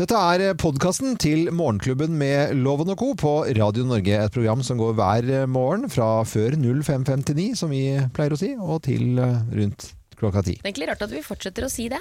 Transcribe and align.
Dette 0.00 0.16
er 0.16 0.54
podkasten 0.56 1.16
til 1.20 1.50
Morgenklubben 1.52 2.14
med 2.16 2.54
Loven 2.56 2.88
og 2.94 2.96
Co. 3.02 3.10
på 3.20 3.32
Radio 3.58 3.82
Norge. 3.84 4.14
Et 4.24 4.32
program 4.32 4.62
som 4.64 4.78
går 4.80 4.94
hver 4.96 5.28
morgen 5.50 5.90
fra 5.92 6.22
før 6.24 6.54
0559, 6.56 7.50
som 7.60 7.72
vi 7.74 7.82
pleier 8.16 8.32
å 8.32 8.38
si, 8.40 8.54
og 8.56 8.80
til 8.86 9.18
eh, 9.20 9.34
rundt 9.58 9.90
klokka 10.20 10.40
ti. 10.46 10.54
Det 10.56 10.64
er 10.64 10.70
egentlig 10.70 10.88
rart 10.94 11.04
at 11.04 11.12
vi 11.12 11.20
fortsetter 11.26 11.66
å 11.66 11.72
si 11.72 11.90
det. 11.92 12.00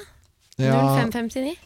Ja. 0.62 0.78
0559, 1.02 1.58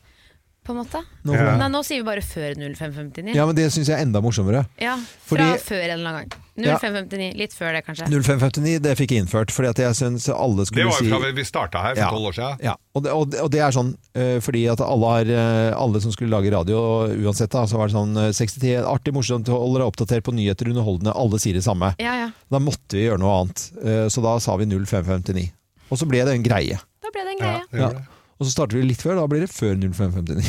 på 0.66 0.74
en 0.74 0.82
måte. 0.82 1.04
Nå- 1.28 1.38
Ja. 1.38 1.54
Nei, 1.62 1.70
nå 1.70 1.84
sier 1.86 2.02
vi 2.02 2.08
bare 2.10 2.26
før 2.26 2.58
0559. 2.58 3.36
Ja, 3.38 3.46
men 3.46 3.56
det 3.60 3.70
syns 3.74 3.92
jeg 3.94 4.00
er 4.00 4.06
enda 4.08 4.22
morsommere. 4.22 4.66
Ja, 4.82 4.98
fra 4.98 5.38
Fordi- 5.38 5.62
før 5.70 5.84
en 5.86 6.00
eller 6.00 6.10
annen 6.16 6.30
gang. 6.34 6.43
Ja. 6.54 6.76
0559, 6.78 7.34
litt 7.40 7.56
før 7.58 7.74
det 7.74 7.82
kanskje. 7.88 8.08
0559, 8.14 8.76
det 8.86 8.94
fikk 9.00 9.14
jeg 9.16 9.24
innført, 9.24 9.54
fordi 9.54 9.72
at 9.72 9.80
jeg 9.82 9.98
syns 9.98 10.28
alle 10.30 10.68
Det 10.70 10.86
var 10.86 11.00
jo 11.02 11.10
fra 11.10 11.32
vi 11.34 11.46
starta 11.48 11.82
her 11.82 11.98
for 11.98 12.14
tolv 12.14 12.30
år 12.30 12.38
siden. 12.38 12.60
Ja, 12.68 12.76
og 12.94 13.06
det, 13.06 13.16
og, 13.16 13.26
det, 13.34 13.40
og 13.42 13.50
det 13.56 13.64
er 13.66 13.74
sånn 13.74 13.90
eh, 14.14 14.38
fordi 14.44 14.62
at 14.70 14.84
alle, 14.86 15.16
har, 15.16 15.34
eh, 15.34 15.72
alle 15.74 16.04
som 16.04 16.14
skulle 16.14 16.30
lage 16.34 16.54
radio, 16.54 16.84
uansett, 17.26 17.50
da, 17.56 17.66
så 17.70 17.82
var 17.82 17.90
det 17.90 17.98
sånn 17.98 18.14
eh, 18.28 18.30
60 18.38 18.86
artig, 18.86 19.16
morsomt, 19.18 19.50
holder 19.50 19.82
deg 19.82 19.90
oppdatert 19.90 20.28
på 20.30 20.36
nyheter, 20.38 20.70
underholdende, 20.70 21.18
alle 21.18 21.42
sier 21.42 21.58
det 21.58 21.66
samme. 21.66 21.96
Ja, 22.04 22.14
ja. 22.22 22.30
Da 22.54 22.62
måtte 22.62 23.00
vi 23.00 23.08
gjøre 23.08 23.24
noe 23.24 23.40
annet, 23.42 23.68
eh, 23.82 24.06
så 24.14 24.22
da 24.26 24.38
sa 24.44 24.60
vi 24.62 24.70
0559. 24.70 25.50
Og 25.90 26.00
så 26.02 26.10
ble 26.10 26.22
det 26.28 26.38
en 26.38 26.46
greie. 26.46 26.78
Da 27.02 27.10
ble 27.14 27.26
det 27.26 27.34
en 27.34 27.42
greie. 27.42 27.64
Ja. 27.74 27.94
det. 27.98 28.06
Og 28.40 28.48
så 28.48 28.52
starter 28.54 28.80
vi 28.80 28.88
litt 28.90 29.04
før, 29.04 29.20
da 29.22 29.26
blir 29.30 29.44
det 29.46 29.50
før 29.54 29.76
0559. 29.78 30.44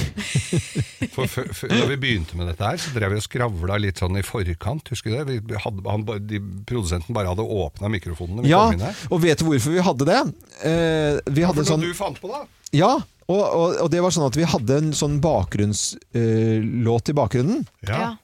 For, 1.15 1.71
da 1.71 1.85
vi 1.91 1.99
begynte 2.01 2.39
med 2.39 2.49
dette 2.51 2.67
her, 2.67 2.81
så 2.81 2.91
drev 2.95 3.13
vi 3.15 3.21
og 3.21 3.27
skravla 3.27 3.77
litt 3.83 4.01
sånn 4.03 4.19
i 4.19 4.25
forkant. 4.27 4.89
Husker 4.91 5.13
du 5.13 5.17
det? 5.21 5.39
Vi 5.51 5.61
hadde, 5.61 5.85
han, 5.87 6.07
de, 6.27 6.41
produsenten 6.67 7.15
bare 7.17 7.31
hadde 7.31 7.45
åpna 7.45 7.91
mikrofonene. 7.93 8.47
Ja, 8.51 8.67
og 9.11 9.23
vet 9.23 9.43
du 9.43 9.49
hvorfor 9.51 9.77
vi 9.77 9.85
hadde 9.85 10.09
det? 10.09 10.21
Eh, 10.67 11.21
vi 11.37 11.47
hadde 11.47 11.67
sånn 11.69 11.85
du 11.85 11.93
fant 11.97 12.19
på, 12.23 12.33
da? 12.33 12.47
Ja, 12.75 12.97
og, 13.31 13.41
og, 13.41 13.77
og 13.85 13.93
det 13.93 14.03
var 14.05 14.13
sånn 14.13 14.27
at 14.27 14.37
vi 14.37 14.49
hadde 14.49 14.81
en 14.81 14.93
sånn 14.97 15.21
bakgrunnslåt 15.25 17.13
i 17.13 17.17
bakgrunnen. 17.17 17.63
Ja. 17.87 18.17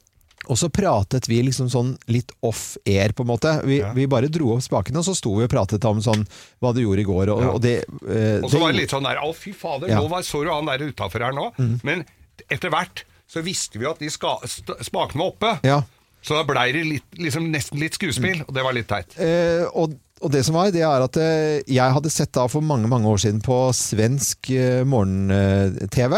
Og 0.49 0.57
så 0.57 0.71
pratet 0.73 1.29
vi 1.29 1.43
liksom 1.43 1.69
sånn 1.71 1.97
litt 2.09 2.33
off-air, 2.43 3.13
på 3.13 3.23
en 3.23 3.29
måte. 3.29 3.53
Vi, 3.65 3.79
Ja. 3.81 3.93
vi 3.93 4.07
bare 4.07 4.29
dro 4.29 4.55
opp 4.57 4.63
spakene, 4.63 4.97
og 4.99 5.05
så 5.05 5.15
sto 5.15 5.35
vi 5.37 5.45
og 5.45 5.51
pratet 5.51 5.85
om 5.85 6.01
sånn 6.01 6.27
hva 6.63 6.73
du 6.75 6.81
gjorde 6.81 7.01
i 7.01 7.05
går. 7.05 7.29
Og, 7.29 7.43
Ja. 7.43 7.51
og 7.51 7.61
det, 7.61 7.85
eh, 8.09 8.41
Og 8.43 8.49
så 8.49 8.53
det- 8.53 8.61
var 8.61 8.73
det 8.73 8.81
litt 8.81 8.91
sånn 8.91 9.03
der 9.05 9.17
Å, 9.17 9.35
fy 9.35 9.53
fader, 9.53 9.89
Ja. 9.89 9.99
Mm. 10.01 10.05
nå 10.05 10.11
var, 10.11 10.23
så 10.23 10.43
du 10.43 10.51
han 10.51 10.65
der 10.67 10.79
utafor 10.79 11.21
her 11.21 11.33
nå? 11.33 11.53
Men 11.85 12.05
etter 12.51 12.71
hvert 12.71 13.05
så 13.29 13.43
visste 13.45 13.79
vi 13.79 13.85
at 13.87 13.99
de 13.99 14.07
ska, 14.09 14.39
spakene 14.83 15.19
var 15.19 15.31
oppe. 15.33 15.61
Ja. 15.63 15.83
Så 16.23 16.35
da 16.37 16.43
blei 16.45 16.73
det 16.73 16.85
litt, 16.87 17.11
liksom 17.17 17.51
nesten 17.53 17.79
litt 17.79 17.93
skuespill, 17.93 18.43
og 18.47 18.53
det 18.53 18.63
var 18.63 18.73
litt 18.73 18.89
teit. 18.89 19.19
Eh, 19.19 19.67
og, 19.75 19.95
og 20.21 20.33
det 20.35 20.43
som 20.45 20.57
var, 20.59 20.69
det 20.75 20.83
er 20.85 21.03
at 21.05 21.17
eh, 21.17 21.63
jeg 21.71 21.95
hadde 21.97 22.13
sett 22.13 22.33
da 22.37 22.45
for 22.51 22.65
mange 22.65 22.89
mange 22.91 23.09
år 23.09 23.23
siden 23.23 23.41
på 23.45 23.57
svensk 23.77 24.51
eh, 24.53 24.83
morgen-TV. 24.85 26.17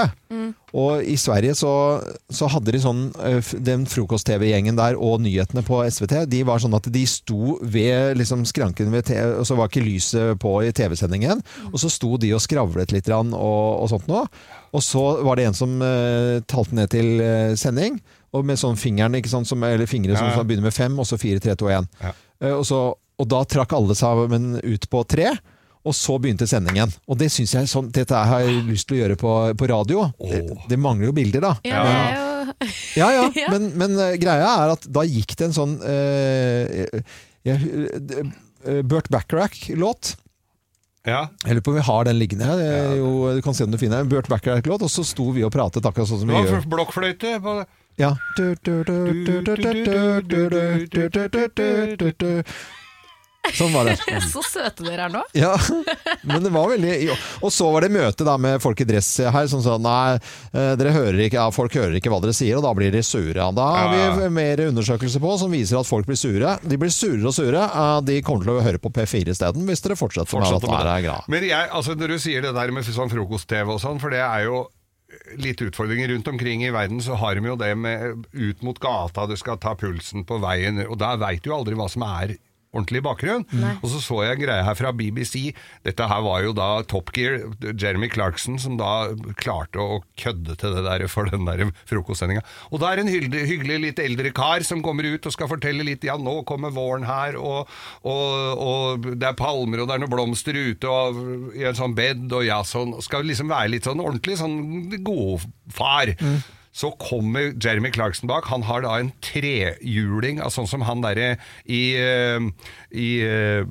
Og 0.72 1.04
i 1.04 1.14
Sverige 1.20 1.54
så, 1.54 2.00
så 2.32 2.48
hadde 2.48 2.72
de 2.72 2.80
sånn 2.80 3.02
eh, 3.20 3.50
Den 3.60 3.84
frokost-TV-gjengen 3.86 4.78
der 4.78 4.96
og 4.96 5.20
nyhetene 5.22 5.62
på 5.66 5.82
SVT, 5.84 6.24
de 6.32 6.40
var 6.48 6.62
sånn 6.62 6.74
at 6.74 6.88
de 6.90 7.02
sto 7.06 7.58
ved 7.62 8.16
liksom 8.18 8.42
skranken 8.48 8.90
ved 8.94 9.06
TV, 9.10 9.36
og 9.36 9.46
så 9.46 9.58
var 9.58 9.70
ikke 9.70 9.84
lyset 9.84 10.40
på 10.42 10.56
i 10.66 10.72
TV-sendingen. 10.74 11.44
Og 11.70 11.78
så 11.84 11.92
sto 11.92 12.16
de 12.18 12.32
og 12.34 12.42
skravlet 12.42 12.94
litt 12.96 13.12
og, 13.12 13.30
og 13.36 13.86
sånt 13.92 14.10
noe. 14.10 14.24
Og 14.72 14.82
så 14.82 15.04
var 15.22 15.38
det 15.38 15.46
en 15.50 15.56
som 15.56 15.72
uh, 15.84 16.40
talte 16.48 16.74
ned 16.78 16.88
til 16.94 17.20
sending. 17.60 17.98
Og 18.32 18.46
med 18.48 18.56
sånn 18.56 18.78
fingeren, 18.80 19.18
ikke 19.18 19.28
sant, 19.28 19.46
som, 19.46 19.60
eller 19.68 19.86
fingre 19.90 20.16
som, 20.16 20.24
Ja, 20.24 20.32
som, 20.32 20.40
som 20.40 20.48
begynner 20.48 20.70
med 20.70 20.74
fem, 20.74 20.96
og 20.96 21.04
så 21.04 21.20
fire, 21.20 21.42
tre, 21.44 21.52
to, 21.60 21.68
én. 21.68 21.84
Og, 22.48 22.64
så, 22.64 22.80
og 23.20 23.28
da 23.30 23.42
trakk 23.48 23.74
alle 23.76 23.96
sammen 23.98 24.56
ut 24.62 24.88
på 24.90 25.02
tre, 25.08 25.32
og 25.82 25.94
så 25.98 26.14
begynte 26.22 26.46
sendingen. 26.46 26.92
Og 27.10 27.18
det 27.18 27.28
synes 27.34 27.54
jeg 27.56 27.70
sånn, 27.70 27.90
dette 27.94 28.14
har 28.14 28.44
jeg 28.44 28.62
lyst 28.68 28.86
til 28.88 28.98
å 28.98 29.02
gjøre 29.02 29.18
på, 29.18 29.32
på 29.58 29.68
radio. 29.70 30.06
Det, 30.20 30.42
det 30.70 30.78
mangler 30.78 31.10
jo 31.10 31.16
bilder, 31.16 31.42
da. 31.42 31.52
Ja, 31.66 31.82
ja, 31.82 32.02
er 32.06 32.32
Ja, 32.98 33.08
ja, 33.16 33.26
Ja. 33.38 33.50
Men, 33.54 33.72
men 33.80 33.98
eh, 33.98 34.16
greia 34.22 34.54
er 34.62 34.74
at 34.76 34.86
da 34.86 35.02
gikk 35.08 35.34
det 35.38 35.48
en 35.48 35.56
sånn 35.56 35.76
uh, 35.82 37.00
eh, 37.42 38.82
Burt 38.86 39.10
Bacharach-låt. 39.10 40.14
Ja. 41.02 41.24
Jeg 41.42 41.56
lurer 41.56 41.64
på 41.66 41.72
om 41.72 41.78
vi 41.80 41.86
har 41.88 42.04
den 42.06 42.18
liggende 42.20 42.46
her. 42.46 42.60
Det 42.60 42.66
er 42.70 42.96
jo, 43.00 43.12
du 43.34 43.42
kan 43.42 43.56
se 43.58 43.66
om 43.66 43.72
du 43.74 43.78
finner 43.80 44.04
den. 44.04 44.10
Burt 44.12 44.30
Bacharach-låt. 44.30 44.84
Og 44.86 44.92
så 44.92 45.02
sto 45.06 45.32
vi 45.34 45.42
og 45.42 45.50
pratet 45.54 45.82
akkurat 45.88 46.06
sånn 46.10 46.22
som 46.22 46.30
Det 46.30 46.36
vi 46.36 46.44
gjør. 46.46 46.60
for 46.60 46.74
blokkfløyte. 46.76 47.40
på- 47.42 47.66
Ja. 47.98 48.14
Sånn 53.50 53.72
var 53.74 53.88
det. 53.88 53.96
Så 54.32 54.38
søte 54.46 54.84
dere 54.86 55.08
er 55.08 55.12
nå. 55.12 55.20
Ja, 55.34 55.50
men 56.22 56.44
det 56.44 56.52
var 56.54 56.68
veldig 56.70 56.92
Og 57.42 57.50
så 57.50 57.66
var 57.74 57.82
det 57.82 57.90
møte 57.90 58.22
da 58.26 58.36
med 58.38 58.62
folk 58.62 58.78
i 58.84 58.86
dress 58.86 59.08
her 59.34 59.48
som 59.50 59.62
sa 59.64 59.74
nei, 59.82 60.14
eh, 60.54 60.72
dere 60.78 60.92
hører 60.94 61.18
ikke, 61.26 61.40
ja, 61.40 61.48
folk 61.54 61.74
hører 61.74 61.96
ikke 61.98 62.12
hva 62.12 62.20
dere 62.22 62.36
sier, 62.38 62.60
og 62.60 62.62
da 62.68 62.70
blir 62.78 62.94
de 62.94 63.02
sure. 63.04 63.48
Da 63.56 63.66
har 63.74 64.14
vi 64.20 64.28
mer 64.32 64.62
undersøkelser 64.68 65.22
på 65.24 65.32
som 65.42 65.50
viser 65.52 65.80
at 65.80 65.90
folk 65.90 66.06
blir 66.06 66.20
sure. 66.20 66.54
De 66.62 66.78
blir 66.78 66.92
surere 66.94 67.26
og 67.32 67.34
sure. 67.36 67.64
eh, 67.66 67.96
De 68.06 68.20
kommer 68.22 68.46
til 68.46 68.54
å 68.60 68.62
høre 68.68 68.80
på 68.82 68.92
P4 68.94 69.34
isteden, 69.34 69.66
hvis 69.66 69.82
dere 69.84 69.98
fortsetter 69.98 70.38
med 70.38 70.54
at 70.60 70.68
det. 70.68 70.78
er 70.94 71.06
grad. 71.08 71.26
Men 71.34 71.48
jeg, 71.50 71.72
altså 71.74 71.98
når 71.98 72.14
du 72.14 72.18
sier 72.22 72.46
det 72.46 72.54
der 72.56 72.70
med 72.78 72.86
sånn 72.86 73.10
frokost-TV 73.10 73.74
og 73.74 73.82
sånn, 73.82 73.98
for 74.02 74.14
det 74.14 74.22
er 74.22 74.46
jo 74.46 74.62
litt 75.42 75.60
utfordringer 75.60 76.08
rundt 76.14 76.28
omkring 76.30 76.62
i 76.64 76.70
verden, 76.72 77.02
så 77.04 77.18
har 77.20 77.36
de 77.36 77.42
jo 77.50 77.58
det 77.60 77.74
med 77.76 78.22
ut 78.32 78.62
mot 78.64 78.78
gata, 78.80 79.26
du 79.28 79.34
skal 79.36 79.58
ta 79.60 79.74
pulsen 79.76 80.22
på 80.24 80.38
veien, 80.40 80.78
og 80.86 80.94
da 81.02 81.16
veit 81.20 81.42
du 81.44 81.50
jo 81.50 81.58
aldri 81.58 81.76
hva 81.76 81.90
som 81.92 82.06
er 82.06 82.32
ordentlig 82.72 83.02
bakgrunn. 83.04 83.44
Og 83.82 83.90
så 83.92 84.00
så 84.00 84.18
jeg 84.24 84.38
en 84.38 84.42
greie 84.46 84.64
her 84.64 84.76
fra 84.78 84.92
BBC. 84.96 85.52
Dette 85.84 86.06
her 86.08 86.22
var 86.24 86.42
jo 86.44 86.54
da 86.56 86.68
Top 86.88 87.12
Gear, 87.12 87.38
Jeremy 87.76 88.08
Clarkson, 88.12 88.58
som 88.62 88.78
da 88.80 89.12
klarte 89.40 89.80
å 89.82 89.98
kødde 90.20 90.56
til 90.60 90.76
det 90.78 90.84
der 90.86 91.04
for 91.12 91.28
den 91.28 91.44
der 91.48 91.66
frokostsendinga. 91.90 92.44
Og 92.72 92.80
da 92.80 92.90
er 92.92 93.00
det 93.00 93.04
en 93.06 93.12
hyggelig, 93.12 93.42
hyggelig 93.50 93.78
litt 93.86 94.02
eldre 94.02 94.32
kar 94.36 94.64
som 94.64 94.80
kommer 94.84 95.04
ut 95.04 95.28
og 95.28 95.34
skal 95.36 95.50
fortelle 95.52 95.84
litt 95.86 96.06
Ja, 96.08 96.16
nå 96.18 96.40
kommer 96.48 96.72
våren 96.74 97.04
her, 97.06 97.36
og, 97.38 97.68
og, 98.08 98.64
og 98.64 99.06
det 99.12 99.28
er 99.28 99.36
palmer, 99.38 99.84
og 99.84 99.90
det 99.90 99.98
er 99.98 100.02
noen 100.02 100.14
blomster 100.14 100.56
ute, 100.56 100.88
og 100.88 101.54
i 101.58 101.66
en 101.68 101.78
sånn 101.78 101.94
bed, 101.98 102.24
og 102.32 102.46
ja, 102.46 102.62
sånn. 102.66 102.96
Skal 103.04 103.28
liksom 103.28 103.52
være 103.52 103.74
litt 103.74 103.86
sånn 103.88 104.00
ordentlig 104.02 104.38
sånn 104.40 104.58
godfar. 105.04 106.16
Så 106.72 106.92
kommer 106.96 107.52
Jeremy 107.52 107.90
Clarkson 107.92 108.30
bak. 108.30 108.48
Han 108.48 108.64
har 108.68 108.84
da 108.84 108.96
en 108.98 109.12
trehjuling, 109.24 110.40
av 110.40 110.54
sånn 110.54 110.70
som 110.70 110.86
han 110.88 111.04
derre 111.04 111.34
i, 111.64 111.82
eh, 112.00 112.40
i 112.96 113.10
uh, 113.24 113.66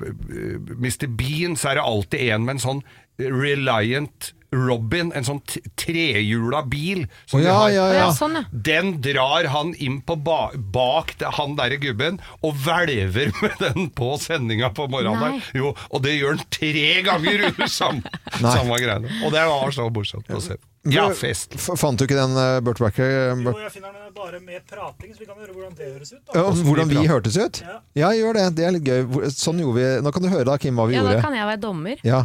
Mr. 0.78 1.08
Bean, 1.10 1.58
så 1.58 1.72
er 1.72 1.82
det 1.82 1.88
alltid 1.88 2.28
en 2.30 2.46
med 2.46 2.60
en 2.60 2.66
sånn 2.68 2.86
Reliant 3.22 4.32
Robin, 4.52 5.14
en 5.16 5.24
sånn 5.24 5.40
trehjula 5.80 6.62
bil. 6.68 7.06
som 7.26 7.40
oh, 7.40 7.44
ja, 7.46 7.54
har. 7.56 7.70
ja, 7.72 7.86
ja. 7.88 8.00
ja, 8.02 8.08
sånn. 8.16 8.36
Den 8.52 8.98
drar 9.04 9.48
han 9.54 9.72
inn 9.80 10.02
på 10.04 10.18
ba 10.20 10.52
bak 10.56 11.16
han 11.40 11.56
derre 11.60 11.80
gubben, 11.80 12.20
og 12.44 12.60
hvelver 12.66 13.32
med 13.42 13.64
den 13.64 13.88
på 13.96 14.14
sendinga 14.20 14.74
på 14.76 14.90
morgenen. 14.92 15.40
Der. 15.40 15.62
Jo, 15.62 15.72
og 15.90 16.04
det 16.04 16.18
gjør 16.18 16.36
han 16.36 16.52
tre 16.52 16.90
ganger 17.08 17.48
under 17.52 17.72
samme, 17.72 18.20
samme 18.42 18.82
greiene. 18.84 19.22
Og 19.24 19.32
det 19.32 19.48
var 19.54 19.74
så 19.76 19.88
morsomt 19.88 20.36
å 20.36 20.44
se 20.44 20.60
på. 20.60 20.71
Ja, 20.90 21.04
fest. 21.14 21.54
F- 21.60 21.76
Fant 21.78 22.00
du 22.00 22.06
ikke 22.08 22.16
den 22.18 22.32
uh, 22.34 22.60
Burt 22.66 22.80
Backer? 22.82 23.06
Jo, 23.38 23.52
jeg 23.62 23.72
finner 23.76 23.92
den 23.94 24.14
bare 24.16 24.40
med 24.42 24.64
prating, 24.66 25.12
så 25.14 25.20
vi 25.22 25.28
kan 25.30 25.38
høre 25.38 25.54
hvordan 25.54 25.76
det 25.78 25.92
høres 25.94 26.10
ut. 26.16 26.22
da. 26.26 26.40
Ja, 26.40 26.50
hvordan 26.66 26.90
vi 26.90 27.04
hørtes 27.12 27.38
ut? 27.38 27.60
Ja. 27.62 27.76
Ja, 28.02 28.10
gjør 28.18 28.34
det. 28.40 28.46
Det 28.58 28.66
er 28.66 28.72
litt 28.74 28.88
gøy. 28.90 29.30
Sånn 29.30 29.62
gjorde 29.62 29.78
vi 29.78 29.86
Nå 30.02 30.12
kan 30.16 30.26
du 30.26 30.30
høre 30.34 30.48
da, 30.50 30.58
Kim, 30.58 30.76
hva 30.82 30.88
vi 30.90 30.96
Ja, 30.98 31.04
da 31.06 31.12
gjorde. 31.14 31.22
kan 31.28 31.38
jeg 31.38 31.46
være 31.52 31.62
dommer. 31.62 32.02
Ja. 32.04 32.24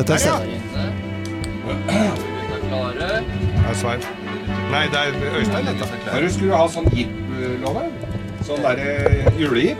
Dette 0.00 0.18
er 0.18 0.24
Ja. 0.26 0.34
Ja, 1.68 2.90
Det 2.98 3.70
er 3.70 3.74
Svein. 3.74 4.00
Nei, 4.72 4.84
det 4.90 4.98
er 4.98 5.38
Øystein, 5.38 5.66
dette. 5.66 5.86
Når 6.08 6.20
du 6.26 6.28
skulle 6.32 6.56
ha 6.56 6.66
sånn 6.72 6.86
jipp-love, 6.96 7.82
sånn 8.48 8.62
derre 8.64 9.32
julejipp 9.38 9.78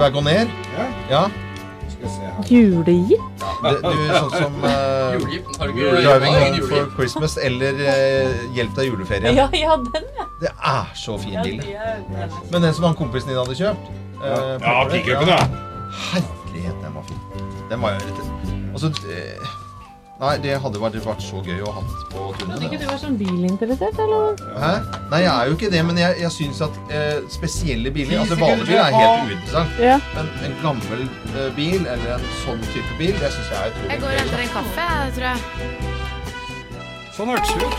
Vagoner? 0.00 0.48
Ja. 0.76 0.86
Ja. 1.10 1.22
Julegitt? 2.48 3.44
Det, 3.64 3.74
du, 3.82 4.02
sånn 4.12 4.30
som 4.34 4.56
ikke 5.24 5.90
Driving 6.04 6.36
Home 6.36 6.68
for? 6.68 6.88
Christmas 6.98 7.36
eller 7.40 7.80
uh, 7.80 8.44
Hjelp 8.56 8.76
deg 8.78 8.90
juleferien. 8.90 9.36
Ja, 9.36 9.48
ja, 9.56 9.76
den, 9.94 10.08
ja. 10.18 10.28
Det 10.42 10.52
er 10.54 10.94
så 10.98 11.16
fin 11.20 11.40
bil. 11.44 11.60
Men 12.52 12.62
den 12.62 12.74
som 12.76 12.88
han 12.88 12.98
kompisen 12.98 13.32
din 13.32 13.40
hadde 13.40 13.56
kjøpt 13.58 13.92
uh, 14.20 14.56
Ja, 14.60 14.78
pickupen, 14.90 15.32
ja. 15.34 15.40
Herlighet, 16.10 16.80
den 16.82 16.96
var 16.98 17.06
fin. 17.08 17.20
Den 17.70 17.84
var 17.84 17.96
jo 17.96 18.08
litt 18.08 18.24
Altså 18.74 18.90
eh, 19.06 19.52
Nei, 20.24 20.38
det 20.40 20.54
hadde 20.56 20.80
vært, 20.80 20.94
vært 21.04 21.20
så 21.20 21.40
gøy 21.44 21.58
å 21.60 21.72
ha 21.74 21.80
på 21.84 22.22
tunet. 22.38 22.54
Hadde 22.54 22.64
ikke 22.64 22.78
du 22.80 22.84
vært 22.86 22.92
var 22.94 23.00
sånn 23.02 23.16
bilinteressert, 23.20 23.98
eller? 24.00 24.38
Hæ? 24.56 24.70
Nei, 25.10 25.18
jeg 25.20 25.32
er 25.32 25.50
jo 25.50 25.56
ikke 25.58 25.68
det, 25.74 25.82
men 25.84 26.00
jeg, 26.00 26.16
jeg 26.22 26.32
syns 26.32 26.62
at 26.64 26.78
eh, 26.96 27.18
spesielle 27.34 27.92
biler 27.92 28.22
Altså 28.22 28.38
vanlige 28.40 28.70
biler 28.70 28.86
er 28.86 28.96
helt 28.96 29.34
uinteressant. 29.34 29.74
Ja. 29.84 29.98
Men 30.14 30.30
en 30.48 30.56
gammel 30.62 31.02
eh, 31.34 31.50
bil, 31.58 31.82
eller 31.82 32.14
en 32.16 32.24
sånn 32.40 32.64
type 32.70 32.96
bil, 33.00 33.12
det 33.20 33.34
syns 33.34 33.52
jeg 33.52 33.58
er 33.58 33.74
utrolig 33.74 33.92
Jeg 33.92 34.02
går 34.06 34.14
og 34.14 34.22
henter 34.22 34.44
en 34.46 34.54
kaffe, 34.54 34.88
jeg, 34.94 35.12
tror 35.18 35.28
jeg. 35.28 35.38
Sånn 37.18 37.34
hørtes 37.34 37.52
det 37.52 37.68
ut. 37.68 37.78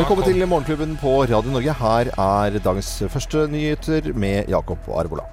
Velkommen 0.00 0.30
til 0.30 0.46
Morgenklubben 0.46 0.96
på 1.04 1.14
Radio 1.26 1.52
Norge. 1.58 1.76
Her 1.82 2.14
er 2.16 2.58
dagens 2.64 2.94
første 3.12 3.44
nyheter 3.52 4.14
med 4.16 4.48
Jakob 4.48 4.88
Arvola. 4.96 5.28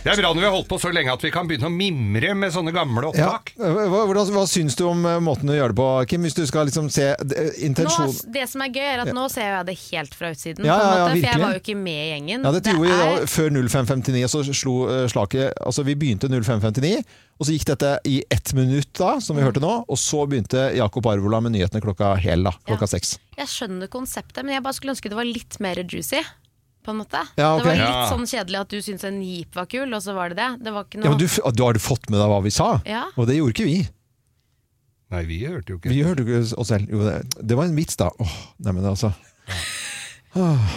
Det 0.00 0.08
er 0.14 0.16
bra 0.22 0.30
når 0.32 0.40
vi 0.40 0.46
har 0.48 0.54
holdt 0.54 0.68
på 0.70 0.78
så 0.80 0.88
lenge 0.96 1.12
at 1.12 1.20
vi 1.20 1.28
kan 1.34 1.44
begynne 1.48 1.68
å 1.68 1.72
mimre 1.74 2.30
med 2.34 2.52
sånne 2.54 2.72
gamle 2.72 3.10
Ja. 3.12 3.34
opptak. 3.36 3.50
Hva, 3.60 4.04
hvordan, 4.08 4.30
hva 4.32 4.44
syns 4.48 4.72
du 4.78 4.86
om 4.88 5.02
eh, 5.04 5.18
måten 5.20 5.50
å 5.52 5.56
gjøre 5.58 5.74
det 5.74 5.76
på, 5.76 5.88
Kim? 6.08 6.22
Hvis 6.24 6.36
du 6.38 6.46
skal 6.48 6.64
liksom 6.70 6.88
se 6.88 7.10
eh, 7.12 7.50
Nå, 7.68 8.06
det 8.32 8.46
som 8.48 8.64
er 8.64 8.72
gøy, 8.72 8.86
er 8.94 9.02
at 9.04 9.10
nå 9.12 9.26
ser 9.28 9.50
jeg 9.50 9.66
det 9.68 9.76
helt 9.90 10.16
fra 10.16 10.30
utsiden. 10.32 10.64
Ja, 10.64 10.78
på 10.78 10.80
en 10.80 10.88
ja, 10.88 10.96
ja, 10.96 11.04
måte, 11.04 11.20
for 11.20 11.28
jeg 11.28 11.42
var 11.44 11.52
jo 11.52 11.60
ikke 11.60 11.76
med 11.82 12.00
i 12.00 12.08
gjengen. 12.14 12.48
Ja, 12.48 12.54
dette 12.56 12.72
gjorde 12.72 12.88
vi 12.88 12.96
er- 12.96 13.20
da 13.20 13.28
før 13.28 13.52
0559, 13.60 14.24
så 14.32 14.42
slo 14.56 14.76
uh, 14.88 15.04
slaket 15.12 15.52
Altså, 15.60 15.84
vi 15.84 15.94
begynte 16.00 16.32
0559, 16.32 17.04
og 17.40 17.46
så 17.46 17.52
gikk 17.58 17.68
dette 17.74 17.92
i 18.08 18.16
ett 18.32 18.54
minutt 18.56 18.92
da, 18.96 19.18
som 19.20 19.36
Mm. 19.36 19.40
vi 19.42 19.46
hørte 19.50 19.60
nå, 19.64 19.84
og 19.84 19.96
så 20.00 20.24
begynte 20.28 20.70
Jakob 20.80 21.04
Arvola 21.12 21.40
med 21.44 21.52
nyhetene 21.52 21.80
klokka 21.84 22.14
hel, 22.20 22.42
da, 22.48 22.52
klokka 22.64 22.88
Ja. 22.88 22.94
seks. 22.96 23.18
Jeg 23.36 23.48
skjønner 23.52 23.88
konseptet, 23.88 24.44
men 24.44 24.54
jeg 24.56 24.62
bare 24.64 24.72
skulle 24.76 24.92
ønske 24.96 25.08
det 25.12 25.16
var 25.20 25.24
litt 25.28 25.60
mer 25.60 25.76
juicy. 25.84 26.24
På 26.82 26.90
en 26.94 26.96
måte. 27.02 27.20
Ja, 27.36 27.50
okay. 27.58 27.76
Det 27.76 27.84
var 27.84 27.90
litt 27.90 28.12
sånn 28.14 28.26
kjedelig 28.30 28.60
at 28.62 28.68
du 28.72 28.78
syntes 28.80 29.04
en 29.04 29.18
jeep 29.22 29.54
var 29.54 29.66
kul, 29.68 29.90
og 29.92 30.00
så 30.02 30.14
var 30.16 30.32
det 30.32 30.38
det. 30.40 30.50
Det 30.64 30.72
var 30.72 30.86
ikke 30.88 30.96
Ja, 30.98 31.04
noe 31.04 31.10
men 31.12 31.18
du, 31.20 31.26
f- 31.28 31.40
har 31.44 31.72
du 31.76 31.80
fått 31.84 32.08
med 32.08 32.18
deg 32.22 32.28
hva 32.32 32.38
vi 32.42 32.50
sa, 32.56 32.68
Ja. 32.88 33.02
og 33.16 33.26
det 33.28 33.36
gjorde 33.36 33.52
ikke 33.56 33.66
vi. 33.68 33.80
Nei, 35.10 35.24
vi 35.26 35.40
hørte 35.44 35.74
jo 35.74 35.78
ikke. 35.80 35.90
Vi 35.90 36.02
hørte 36.06 36.22
jo 36.24 36.30
ikke 36.30 36.56
oss 36.62 36.68
selv. 36.70 36.88
Jo, 36.88 37.02
det, 37.02 37.18
det 37.42 37.56
var 37.58 37.66
en 37.68 37.74
vits, 37.76 37.96
da. 38.00 38.08
Åh, 38.22 38.34
nei, 38.64 38.72
men 38.76 38.84
altså. 38.86 39.10
Åh. 40.38 40.70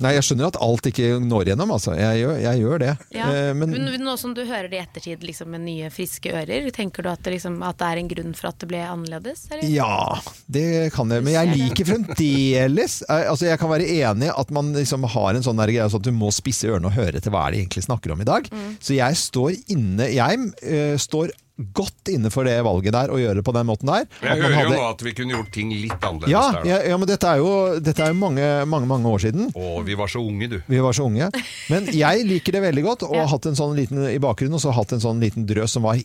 Nei, 0.00 0.14
jeg 0.16 0.24
skjønner 0.26 0.48
at 0.48 0.58
alt 0.64 0.86
ikke 0.88 1.08
når 1.22 1.50
gjennom, 1.52 1.72
altså. 1.74 1.94
Jeg 1.98 2.22
gjør, 2.22 2.36
jeg 2.40 2.62
gjør 2.62 2.82
det. 2.82 2.92
Ja. 3.14 3.26
Eh, 3.28 3.50
men 3.56 3.74
Men 3.74 3.88
Nå 4.00 4.16
som 4.20 4.32
du 4.36 4.42
hører 4.48 4.70
det 4.72 4.78
i 4.78 4.82
ettertid 4.82 5.24
liksom, 5.26 5.50
med 5.52 5.64
nye, 5.66 5.90
friske 5.92 6.32
ører, 6.32 6.70
tenker 6.74 7.04
du 7.04 7.10
at 7.12 7.20
det, 7.26 7.34
liksom, 7.36 7.58
at 7.66 7.78
det 7.80 7.90
er 7.90 8.00
en 8.00 8.10
grunn 8.10 8.32
for 8.38 8.50
at 8.50 8.62
det 8.62 8.70
ble 8.70 8.80
annerledes? 8.86 9.44
Eller? 9.50 9.68
Ja, 9.68 10.16
det 10.48 10.92
kan 10.94 11.12
jeg. 11.12 11.26
Men 11.26 11.36
jeg 11.36 11.52
liker 11.52 11.88
fremdeles 11.92 13.00
eh, 13.06 13.26
Altså 13.30 13.50
Jeg 13.50 13.60
kan 13.60 13.70
være 13.72 13.88
enig 14.00 14.30
at 14.32 14.54
man 14.54 14.72
liksom 14.76 15.04
har 15.12 15.36
en 15.36 15.44
sånn 15.44 15.60
greie 15.60 15.88
sånn 15.92 16.00
at 16.00 16.08
du 16.08 16.16
må 16.16 16.32
spisse 16.34 16.70
ørene 16.70 16.88
og 16.88 16.96
høre 16.96 17.20
til 17.20 17.34
hva 17.34 17.46
er 17.46 17.54
det 17.54 17.62
egentlig 17.64 17.84
snakker 17.84 18.14
om 18.14 18.24
i 18.24 18.28
dag. 18.28 18.48
Mm. 18.48 18.72
Så 18.80 18.96
jeg 18.96 19.20
står 19.20 19.54
inne 19.74 20.08
Jeg 20.14 20.50
eh, 20.64 20.96
står 21.00 21.34
godt 21.76 22.10
inne 22.12 22.30
for 22.32 22.44
det 22.48 22.56
valget 22.64 22.92
der, 22.96 23.12
å 23.12 23.18
gjøre 23.20 23.40
det 23.40 23.44
på 23.46 23.54
den 23.56 23.66
måten 23.68 23.90
der. 23.90 24.06
Jeg 24.22 24.30
At 24.30 24.38
man 24.38 24.38
hører 24.40 24.50
jo 24.50 24.58
hadde- 24.60 24.76
nå 24.80 24.90
at 24.90 25.02
vi 25.06 25.12
kunne 25.18 25.36
gjort 25.36 25.50
ting 25.52 25.70
litt 25.74 26.00
annerledes 26.00 26.32
ja, 26.34 26.44
der. 26.52 26.68
ja, 26.70 26.78
ja, 26.90 26.96
men 27.00 27.08
dette 27.08 27.26
er 27.30 27.42
jo, 27.42 27.50
dette 27.80 28.04
er 28.04 28.12
jo 28.14 28.18
mange, 28.20 28.46
mange, 28.66 28.86
mange 28.90 29.06
år 29.12 29.18
siden. 29.26 29.50
Å, 29.54 29.84
vi 29.84 29.94
var 29.94 30.08
så 30.08 30.22
unge, 30.24 30.48
du. 30.48 30.58
Vi 30.68 30.78
var 30.80 30.92
så 30.96 31.06
unge. 31.10 31.30
Men 31.70 31.86
jeg 31.92 32.24
liker 32.26 32.52
det 32.58 32.62
veldig 32.68 32.82
godt, 32.86 33.02
og 33.08 33.16
har 33.22 33.28
hatt 33.34 33.46
en 33.50 33.58
sånn 33.58 33.76
liten 33.76 34.04
i 34.10 34.18
bakgrunnen, 34.22 34.54
og 34.58 34.64
så 34.64 34.72
hatt 34.76 34.92
en 34.96 35.00
sånn 35.04 35.20
liten 35.20 35.46
drøs 35.48 35.76
som 35.76 35.82
var 35.86 36.00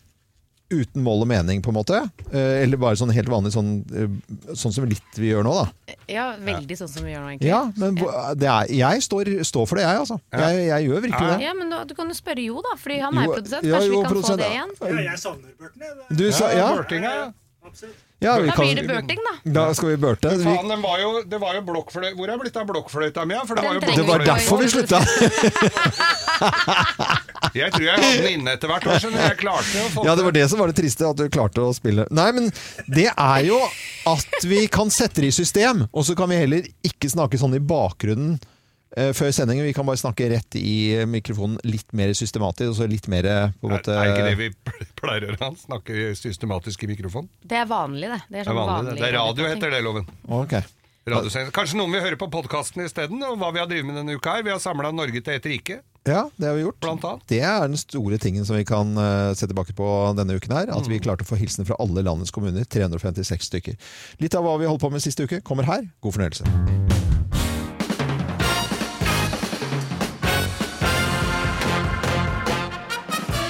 uten 0.73 1.03
mål 1.05 1.21
og 1.23 1.27
mening, 1.29 1.59
på 1.61 1.69
en 1.69 1.75
måte. 1.77 1.99
Eh, 2.31 2.63
Eller 2.63 2.77
bare 2.81 2.95
sånn 2.97 3.11
helt 3.13 3.29
vanlig, 3.29 3.51
sånn, 3.53 3.83
eh, 3.93 4.09
sånn 4.57 4.73
som 4.73 4.85
litt 4.89 5.13
vi 5.19 5.27
gjør 5.29 5.43
nå, 5.45 5.53
da. 5.59 5.65
Ja, 6.09 6.31
veldig 6.41 6.77
sånn 6.79 6.89
som 6.89 7.05
vi 7.05 7.11
gjør 7.13 7.21
nå, 7.25 7.29
egentlig. 7.35 7.49
Ja, 7.51 7.61
men 7.77 7.95
det 8.41 8.49
er, 8.49 8.63
jeg 8.73 9.01
står, 9.05 9.23
står 9.45 9.65
for 9.69 9.75
det, 9.79 9.85
jeg, 9.85 9.97
altså. 10.05 10.17
Jeg, 10.33 10.51
jeg 10.71 10.81
gjør 10.89 10.99
virkelig 11.05 11.27
det. 11.35 11.39
Ja, 11.45 11.53
men 11.57 11.69
da, 11.73 11.77
Du 11.85 11.93
kan 11.97 12.07
jo 12.09 12.15
spørre 12.17 12.41
Jo, 12.45 12.55
da, 12.65 12.73
fordi 12.81 12.97
han 13.03 13.13
er 13.17 13.23
Jo, 13.29 13.33
produsent. 13.37 13.63
ja, 13.65 13.69
Kanskje 13.77 13.89
jo, 13.89 13.93
vi 13.93 13.97
kan 14.01 14.09
produsent, 14.11 14.33
få 14.33 14.37
det 14.41 14.49
igjen? 14.55 14.71
Ja, 14.79 14.83
jeg 15.11 15.19
savner 15.21 15.51
Burton. 15.59 15.79
jeg. 16.19 16.33
Sa 16.33 16.45
ja? 16.55 16.67
Børtinga, 16.75 17.09
ja. 17.19 17.25
Absolutt. 17.65 17.95
ja 18.21 18.37
vi 18.39 18.47
Da 18.47 18.53
kan, 18.55 18.65
blir 18.65 18.75
det 18.77 18.87
børting, 18.89 19.19
da. 19.25 19.31
Da 19.57 19.63
skal 19.73 19.87
vi 19.89 19.95
børte. 20.01 20.29
Vi, 20.37 20.43
Faen, 20.45 20.67
den 20.69 20.81
var 20.85 20.97
jo, 21.01 21.09
det 21.25 21.39
var 21.41 21.53
jo 21.57 21.61
blokkfløy... 21.69 22.11
Hvor 22.17 22.25
er 22.29 22.33
det 22.35 22.41
blitt 22.43 22.57
av 22.61 22.65
blokkfløyta 22.69 23.21
mi? 23.25 23.33
ja? 23.37 23.41
For 23.45 23.53
det 23.57 23.63
var 23.65 23.73
jo 23.73 23.79
det 23.81 24.05
var 24.09 24.19
derfor 24.25 24.57
vi 24.61 24.67
slutta. 24.73 24.99
Jeg 27.55 27.71
tror 27.73 27.85
jeg 27.87 27.95
hadde 28.01 28.23
den 28.25 28.39
inne 28.39 28.55
etter 28.57 28.71
hvert 28.71 28.87
år, 28.89 28.97
skjønner 29.03 29.21
du. 29.21 29.27
Jeg 29.29 29.37
klarte 29.41 29.83
å 29.83 29.91
få 29.93 30.03
Ja, 30.07 30.15
det 30.19 30.25
var 30.27 30.35
det 30.35 30.47
som 30.51 30.59
var 30.61 30.71
det 30.71 30.77
triste, 30.79 31.07
at 31.07 31.19
du 31.19 31.25
klarte 31.31 31.63
å 31.63 31.71
spille. 31.75 32.05
Nei, 32.13 32.27
men 32.35 32.49
det 32.91 33.07
er 33.11 33.45
jo 33.47 33.59
at 34.11 34.43
vi 34.49 34.65
kan 34.71 34.91
sette 34.93 35.23
det 35.23 35.31
i 35.31 35.35
system, 35.35 35.85
og 35.91 36.05
så 36.07 36.15
kan 36.19 36.29
vi 36.31 36.41
heller 36.43 36.67
ikke 36.85 37.09
snakke 37.13 37.39
sånn 37.41 37.55
i 37.57 37.61
bakgrunnen 37.63 38.35
eh, 38.97 39.11
før 39.17 39.31
sendingen. 39.35 39.65
Vi 39.65 39.73
kan 39.77 39.87
bare 39.87 40.01
snakke 40.01 40.27
rett 40.35 40.57
i 40.59 40.75
mikrofonen 41.09 41.57
litt 41.65 41.89
mer 41.95 42.13
systematisk, 42.17 42.73
og 42.73 42.79
så 42.81 42.89
litt 42.91 43.07
mer 43.11 43.25
eh, 43.31 43.55
på 43.61 43.71
en 43.71 43.73
Er, 43.73 43.79
måte 43.79 43.97
er 43.97 44.11
ikke 44.13 44.27
det 44.29 44.37
vi 44.43 44.49
pleier 44.99 45.25
å 45.25 45.31
gjøre? 45.31 45.41
Han 45.45 45.59
snakker 45.63 46.13
systematisk 46.19 46.83
i 46.85 46.91
mikrofonen. 46.91 47.31
Det 47.41 47.61
er 47.63 47.69
vanlig, 47.71 48.11
det. 48.13 48.21
Det 48.29 48.41
er, 48.41 48.43
Det 48.43 48.51
er, 48.51 48.53
vanlig, 48.59 48.73
vanlig, 48.75 48.95
det. 48.95 49.01
det 49.03 49.09
er 49.11 49.17
radio, 49.21 49.49
heter 49.55 49.75
det, 49.77 49.83
Loven. 49.87 50.09
Ok. 50.43 50.57
Radiosending. 51.05 51.51
Kanskje 51.53 51.77
noen 51.77 51.91
vil 51.93 52.01
høre 52.01 52.17
på 52.17 52.27
podkasten 52.33 52.81
isteden, 52.81 53.19
og 53.27 53.35
hva 53.37 53.51
vi 53.53 53.59
har 53.61 53.67
drevet 53.69 53.85
med 53.85 53.99
denne 53.99 54.15
uka 54.17 54.39
her. 54.39 54.45
Vi 54.47 54.49
har 54.55 54.61
samla 54.63 54.89
Norge 54.95 55.21
til 55.21 55.35
ett 55.37 55.45
rike, 55.51 55.75
Ja, 56.05 56.29
det 56.37 56.45
har 56.47 56.53
vi 56.53 56.61
gjort. 56.61 56.79
blant 56.79 57.03
annet. 57.03 57.23
Det 57.31 57.39
er 57.41 57.65
den 57.65 57.79
store 57.81 58.19
tingen 58.21 58.45
som 58.45 58.57
vi 58.59 58.65
kan 58.67 58.93
uh, 58.93 59.33
se 59.33 59.49
tilbake 59.49 59.73
på 59.73 59.89
denne 60.17 60.37
uken 60.37 60.53
her. 60.53 60.69
At 60.75 60.85
vi 60.89 61.01
klarte 61.01 61.25
å 61.25 61.31
få 61.31 61.39
hilsener 61.41 61.65
fra 61.65 61.79
alle 61.81 62.05
landets 62.05 62.33
kommuner. 62.35 62.67
356 62.69 63.49
stykker. 63.49 63.79
Litt 64.21 64.37
av 64.37 64.45
hva 64.45 64.59
vi 64.61 64.69
holdt 64.69 64.85
på 64.85 64.93
med 64.93 65.01
siste 65.01 65.25
uke 65.25 65.41
kommer 65.41 65.65
her. 65.65 65.89
God 66.05 66.19
fornøyelse. 66.19 67.14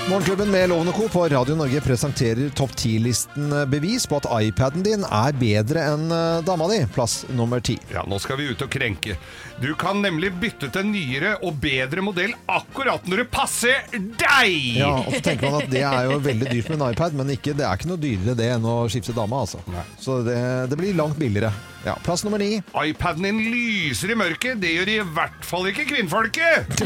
Morgenklubben 0.09 0.51
med 0.51 0.69
Lovende 0.69 0.91
Co. 0.93 1.09
på 1.09 1.27
Radio 1.27 1.55
Norge 1.55 1.81
presenterer 1.81 2.49
topp 2.49 2.71
10-listen 2.71 3.69
bevis 3.69 4.03
på 4.07 4.19
at 4.19 4.27
iPaden 4.43 4.83
din 4.85 5.01
er 5.01 5.33
bedre 5.33 5.81
enn 5.81 6.03
eh, 6.13 6.41
dama 6.45 6.67
di. 6.69 6.77
Plass 6.93 7.23
nummer 7.33 7.57
ti. 7.65 7.79
Ja, 7.89 8.03
nå 8.05 8.19
skal 8.21 8.37
vi 8.37 8.45
ut 8.51 8.61
og 8.61 8.69
krenke. 8.69 9.15
Du 9.57 9.71
kan 9.81 10.03
nemlig 10.05 10.29
bytte 10.37 10.69
til 10.75 10.85
nyere 10.91 11.31
og 11.41 11.57
bedre 11.63 12.03
modell 12.05 12.35
akkurat 12.45 13.07
når 13.09 13.23
det 13.23 13.25
passer 13.33 13.81
deg! 13.95 14.53
Ja, 14.77 14.91
og 14.99 15.09
så 15.09 15.23
tenker 15.25 15.49
man 15.49 15.65
at 15.65 15.73
det 15.73 15.81
er 15.89 16.11
jo 16.11 16.19
veldig 16.27 16.51
dyrt 16.51 16.69
med 16.69 16.77
en 16.77 16.85
iPad, 16.91 17.17
men 17.17 17.33
ikke, 17.33 17.55
det 17.57 17.65
er 17.65 17.81
ikke 17.81 17.89
noe 17.89 18.03
dyrere 18.05 18.37
det 18.37 18.51
enn 18.59 18.69
å 18.69 18.75
skifte 18.93 19.15
dame, 19.17 19.41
altså. 19.41 19.63
Så 19.97 20.19
det, 20.27 20.37
det 20.69 20.77
blir 20.83 20.93
langt 21.01 21.17
billigere. 21.17 21.49
Ja, 21.87 21.97
plass 22.05 22.21
nummer 22.27 22.41
ni. 22.41 22.59
iPaden 22.61 23.25
din 23.25 23.41
lyser 23.49 24.13
i 24.13 24.21
mørket. 24.21 24.61
Det 24.61 24.77
gjør 24.77 24.93
i 24.99 25.01
hvert 25.17 25.49
fall 25.49 25.73
ikke 25.73 25.89
kvinnfolket! 25.95 26.85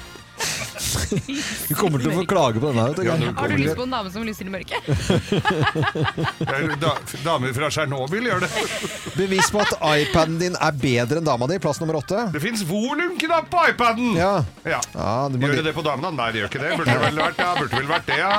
Du 1.68 1.74
kommer 1.76 2.00
til 2.02 2.10
å 2.10 2.16
få 2.18 2.24
klage 2.28 2.60
på 2.60 2.70
denne. 2.70 2.86
vet 2.90 2.98
du. 2.98 3.04
Ja, 3.06 3.16
du 3.18 3.26
Har 3.36 3.48
du 3.48 3.56
lyst 3.60 3.76
på 3.78 3.86
en 3.86 3.94
dame 3.94 4.12
som 4.12 4.24
lyser 4.26 4.48
i 4.48 4.52
mørket? 4.52 4.80
Da, 6.84 6.90
damer 7.24 7.52
fra 7.56 7.68
Tsjernobyl 7.72 8.26
gjør 8.28 8.42
det. 8.44 8.48
Bevis 9.16 9.48
på 9.52 9.60
at 9.62 9.72
iPaden 10.00 10.36
din 10.40 10.56
er 10.58 10.74
bedre 10.80 11.20
enn 11.20 11.26
dama 11.26 11.46
di. 11.50 11.58
Plass 11.62 11.80
nummer 11.80 11.98
åtte. 12.00 12.26
Det 12.34 12.42
fins 12.42 12.64
volumknapp 12.68 13.48
på 13.52 13.62
iPaden! 13.70 14.14
Ja. 14.18 14.32
Ja. 14.66 14.80
Ja, 14.94 15.12
du 15.32 15.38
Gjør 15.40 15.58
det 15.60 15.64
det 15.68 15.74
på 15.76 15.84
damene? 15.86 16.12
Nei, 16.18 16.28
det 16.34 16.42
gjør 16.42 16.50
ikke 16.50 16.62
det. 16.64 16.72
Burde 16.80 16.96
vel 17.04 17.20
vært, 17.22 17.40
ja. 17.40 17.50
Burde 17.58 17.80
vel 17.80 17.88
vært 17.90 18.08
det, 18.10 18.18
ja. 18.20 18.34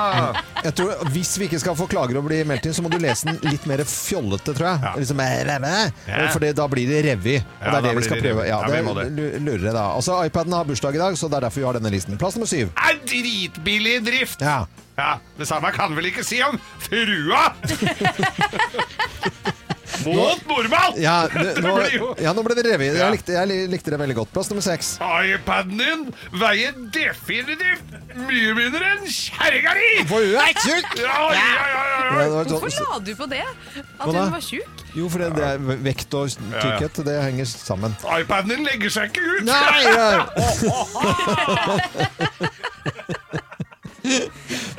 Jeg 0.66 0.76
tror, 0.78 1.04
hvis 1.14 1.32
vi 1.40 1.48
ikke 1.48 1.60
skal 1.62 1.78
få 1.78 1.88
klager 1.90 2.20
og 2.20 2.26
bli 2.28 2.42
meldt 2.48 2.68
inn, 2.68 2.76
så 2.76 2.84
må 2.84 2.92
du 2.92 2.98
lese 3.02 3.30
den 3.30 3.40
litt 3.50 3.66
mer 3.70 3.82
fjollete, 3.88 4.54
tror 4.56 4.68
jeg. 4.70 4.82
Ja. 4.86 4.94
Liksom, 5.00 5.22
eh. 5.26 5.52
Ja. 6.06 6.22
For 6.34 6.46
da 6.60 6.68
blir 6.70 6.90
det 6.92 7.02
revy. 7.08 7.36
Og 7.40 7.66
Ja, 7.66 7.72
det 7.72 7.78
er 7.78 7.88
det 7.88 7.96
vi 8.00 8.06
skal 8.08 8.22
prøve. 8.22 8.46
Ja, 8.48 8.60
det 8.66 8.82
det. 9.16 9.40
lurer 9.42 9.68
jeg 9.70 9.74
da. 9.76 9.86
Altså, 9.96 10.20
iPaden 10.28 10.56
har 10.56 10.68
bursdag 10.68 10.98
i 10.98 11.02
dag, 11.02 11.18
så 11.18 11.30
det 11.32 11.40
er 11.40 11.48
derfor 11.48 11.62
vi 11.62 11.66
har 11.68 11.80
denne 11.80 11.90
listen. 11.92 11.95
Plass 12.18 12.36
nummer 12.36 12.46
syv. 12.50 12.68
Er 12.76 12.98
dritbillig 13.08 14.00
drift! 14.06 14.40
Ja. 14.40 14.64
Ja, 14.96 15.14
Det 15.38 15.44
samme 15.48 15.68
kan 15.76 15.92
vel 15.96 16.06
ikke 16.08 16.24
si 16.24 16.38
om 16.44 16.56
frua! 16.80 17.50
Mot 20.14 20.40
nordmann! 20.46 20.94
Ja, 21.02 21.16
nå, 21.64 21.72
ja, 22.22 22.32
nå 22.36 22.42
ble 22.46 22.54
det 22.58 22.64
revet. 22.68 22.94
Jeg 22.98 23.10
likte, 23.16 23.32
jeg 23.34 23.68
likte 23.72 23.90
det 23.94 23.98
veldig 24.00 24.16
godt. 24.20 24.30
Plass 24.36 24.48
nummer 24.52 24.62
seks. 24.64 24.94
iPaden 25.02 25.76
din 25.80 26.06
veier 26.40 26.72
definitivt 26.94 27.82
mye 28.16 28.52
mindre 28.56 28.84
enn 28.94 29.04
kjerringa 29.10 29.72
di! 29.76 29.90
For 30.08 30.20
hun 30.24 30.36
er 30.40 30.52
tjukk! 30.62 30.90
Ja, 31.02 31.18
ja, 31.34 31.36
ja, 31.36 31.36
ja, 31.36 31.44
Ja, 31.66 32.06
ja. 32.06 32.20
det 32.22 32.30
var 32.36 32.44
Hvorfor 32.52 32.70
sånn- 32.72 32.90
la 32.92 32.98
du 33.02 33.12
på 33.18 33.26
det? 33.30 33.42
At 33.42 34.06
Hva 34.06 34.12
da? 34.12 34.18
hun 34.22 34.32
var 34.36 34.44
sjuk? 34.46 34.68
Jo, 34.96 35.08
for 35.12 35.18
det, 35.20 35.28
det 35.36 35.44
er 35.44 35.58
vekt 35.84 36.14
og 36.16 36.30
tykkhet, 36.32 36.94
det 37.04 37.16
henger 37.26 37.44
sammen. 37.50 37.92
iPaden 38.16 38.48
din 38.54 38.62
legger 38.64 38.90
seg 38.94 39.04
ikke 39.10 39.22
ut! 39.26 39.44
Nei! 39.44 39.82
ja. 39.92 40.08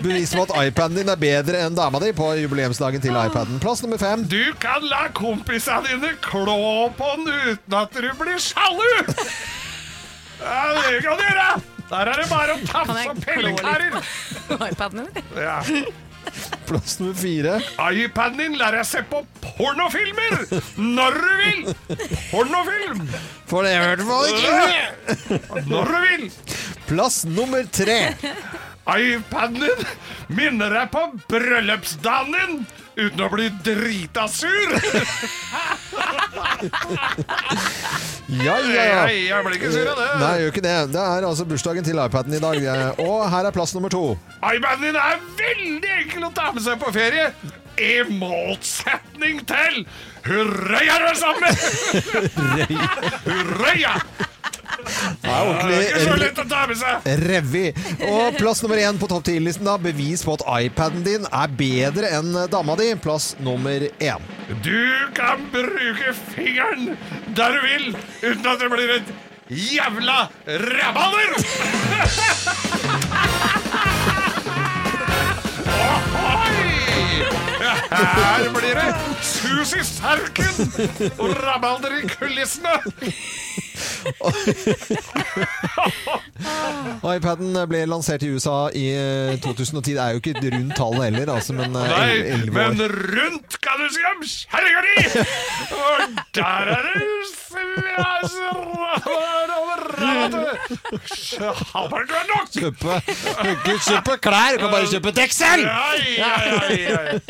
Bevis 0.02 0.34
på 0.36 0.44
at 0.46 0.54
iPaden 0.68 0.98
din 1.00 1.10
er 1.12 1.20
bedre 1.20 1.62
enn 1.66 1.76
dama 1.78 2.00
di 2.04 2.12
på 2.16 2.30
jubileumsdagen 2.42 3.02
til 3.04 3.16
iPaden. 3.18 3.60
Plass 3.64 3.82
nummer 3.86 4.00
fem. 4.02 4.26
Du 4.30 4.42
kan 4.62 4.86
la 4.88 5.08
kompisene 5.18 5.88
dine 5.90 6.14
klå 6.24 6.58
på 6.98 7.14
den 7.18 7.32
uten 7.54 7.78
at 7.82 7.96
du 7.98 8.10
blir 8.20 8.40
sjalu! 8.42 8.92
Ja, 10.38 10.60
det 10.78 11.00
kan 11.06 11.18
du 11.18 11.24
gjøre! 11.26 11.48
Der 11.88 12.12
er 12.12 12.20
det 12.20 12.28
bare 12.30 12.58
å 12.58 12.66
tafse 12.68 12.98
jeg 13.00 13.10
og 13.14 13.22
klå 13.24 13.32
pellekarer. 13.32 14.12
iPaden? 14.72 15.08
Ja. 15.40 15.62
Plass 16.68 16.98
nummer 17.00 17.16
fire. 17.16 17.54
iPaden 17.80 18.38
din 18.42 18.58
lar 18.60 18.76
deg 18.76 18.84
se 18.86 19.00
på 19.08 19.22
pornofilmer 19.40 20.42
når 20.76 21.16
du 21.16 21.30
vil! 21.40 21.62
Pornofilm! 22.32 23.06
For 23.48 23.64
det 23.64 23.78
hørte 23.80 24.08
man 24.10 24.28
ikke! 24.34 25.62
Når 25.72 25.94
du 25.94 25.98
vil! 26.04 26.28
Plass 26.90 27.22
nummer 27.28 27.64
tre. 27.72 28.02
iPaden 28.88 29.60
din 29.64 29.82
minner 30.38 30.72
deg 30.72 30.92
på 30.94 31.02
bryllupsdagen 31.28 32.32
din 32.38 32.54
uten 32.98 33.22
å 33.22 33.30
bli 33.30 33.50
drita 33.66 34.28
sur. 34.32 34.78
Ja, 38.28 38.58
ja, 38.60 38.84
ja. 38.84 39.04
Jeg, 39.08 39.22
jeg 39.30 39.44
blir 39.46 39.54
ikke 39.56 39.70
sur 39.72 39.88
av 39.88 40.00
det. 40.02 40.08
Nei, 40.20 40.32
gjør 40.42 40.50
ikke 40.52 40.64
det. 40.66 40.74
Det 40.92 41.00
er 41.00 41.28
altså 41.30 41.46
bursdagen 41.48 41.86
til 41.88 42.00
iPaden 42.04 42.36
i 42.36 42.42
dag. 42.44 42.66
Og 43.00 43.22
her 43.32 43.48
er 43.48 43.56
plass 43.56 43.72
nummer 43.78 43.94
to. 43.94 44.02
iPaden 44.44 44.84
din 44.84 44.98
er 45.00 45.22
veldig 45.40 45.94
enkel 46.02 46.28
å 46.28 46.32
ta 46.36 46.50
med 46.52 46.66
seg 46.66 46.76
på 46.82 46.92
ferie. 46.96 47.30
I 47.80 48.02
motsetning 48.20 49.40
til 49.48 49.84
Hurrøya, 50.28 50.98
alle 50.98 51.14
sammen! 51.16 51.54
Hurrøya! 53.30 53.94
Det 55.22 55.32
er 55.32 55.42
ordentlig! 55.48 55.78
Revy. 57.28 57.66
Og 58.08 58.38
plass 58.40 58.64
nummer 58.64 58.82
én 58.82 59.00
på 59.00 59.10
topp 59.12 59.28
10-listen, 59.30 59.68
da. 59.68 59.78
Bevis 59.82 60.24
på 60.28 60.38
at 60.38 60.46
iPaden 60.68 61.06
din 61.06 61.28
er 61.30 61.54
bedre 61.60 62.12
enn 62.20 62.34
dama 62.52 62.78
di. 62.80 62.92
Plass 63.04 63.36
nummer 63.44 63.88
én. 64.00 64.28
Du 64.64 64.84
kan 65.18 65.44
bruke 65.54 66.16
fingeren 66.34 66.94
der 67.38 67.58
du 67.58 67.62
vil, 67.66 67.90
uten 68.24 68.48
at 68.48 68.60
det 68.64 68.72
blir 68.74 68.96
et 68.98 69.14
jævla 69.50 70.28
rabalder! 70.48 71.38
Her 77.92 78.50
blir 78.56 78.76
det 78.76 78.96
sus 79.24 79.74
i 79.78 79.84
serken 79.88 80.56
og 81.18 81.30
rabalder 81.44 81.94
i 82.02 82.08
kulissene! 82.12 82.74
iPaden 87.08 87.56
ble 87.70 87.84
lansert 87.90 88.24
i 88.26 88.30
USA 88.34 88.58
i 88.76 88.86
eh, 88.98 89.36
2010. 89.44 89.94
Det 89.94 90.02
er 90.04 90.16
jo 90.16 90.22
ikke 90.22 90.36
rundt 90.56 90.76
tallet 90.78 91.04
heller, 91.10 91.34
altså, 91.38 91.54
men 91.58 91.76
eh, 91.76 91.94
Nei, 91.94 92.10
el- 92.18 92.50
11 92.50 92.54
men 92.58 92.82
rundt 93.18 93.60
kan 93.64 93.76
du 93.82 93.88
si 93.94 94.02
om 94.12 94.20
kjerringa 94.34 94.82
di! 94.88 94.96
Og 95.78 96.18
der 96.40 96.74
er 96.76 96.82
det 96.88 96.96
nok! 96.98 97.14
Kjøpe, 102.58 102.98
ikke 103.52 103.78
kjøpe 103.82 104.18
klær, 104.22 104.52
du 104.54 104.62
kan 104.64 104.72
bare 104.72 104.88
kjøpe 104.92 105.12
ja, 105.18 105.94
ja, 106.18 106.34
ja. 106.78 107.22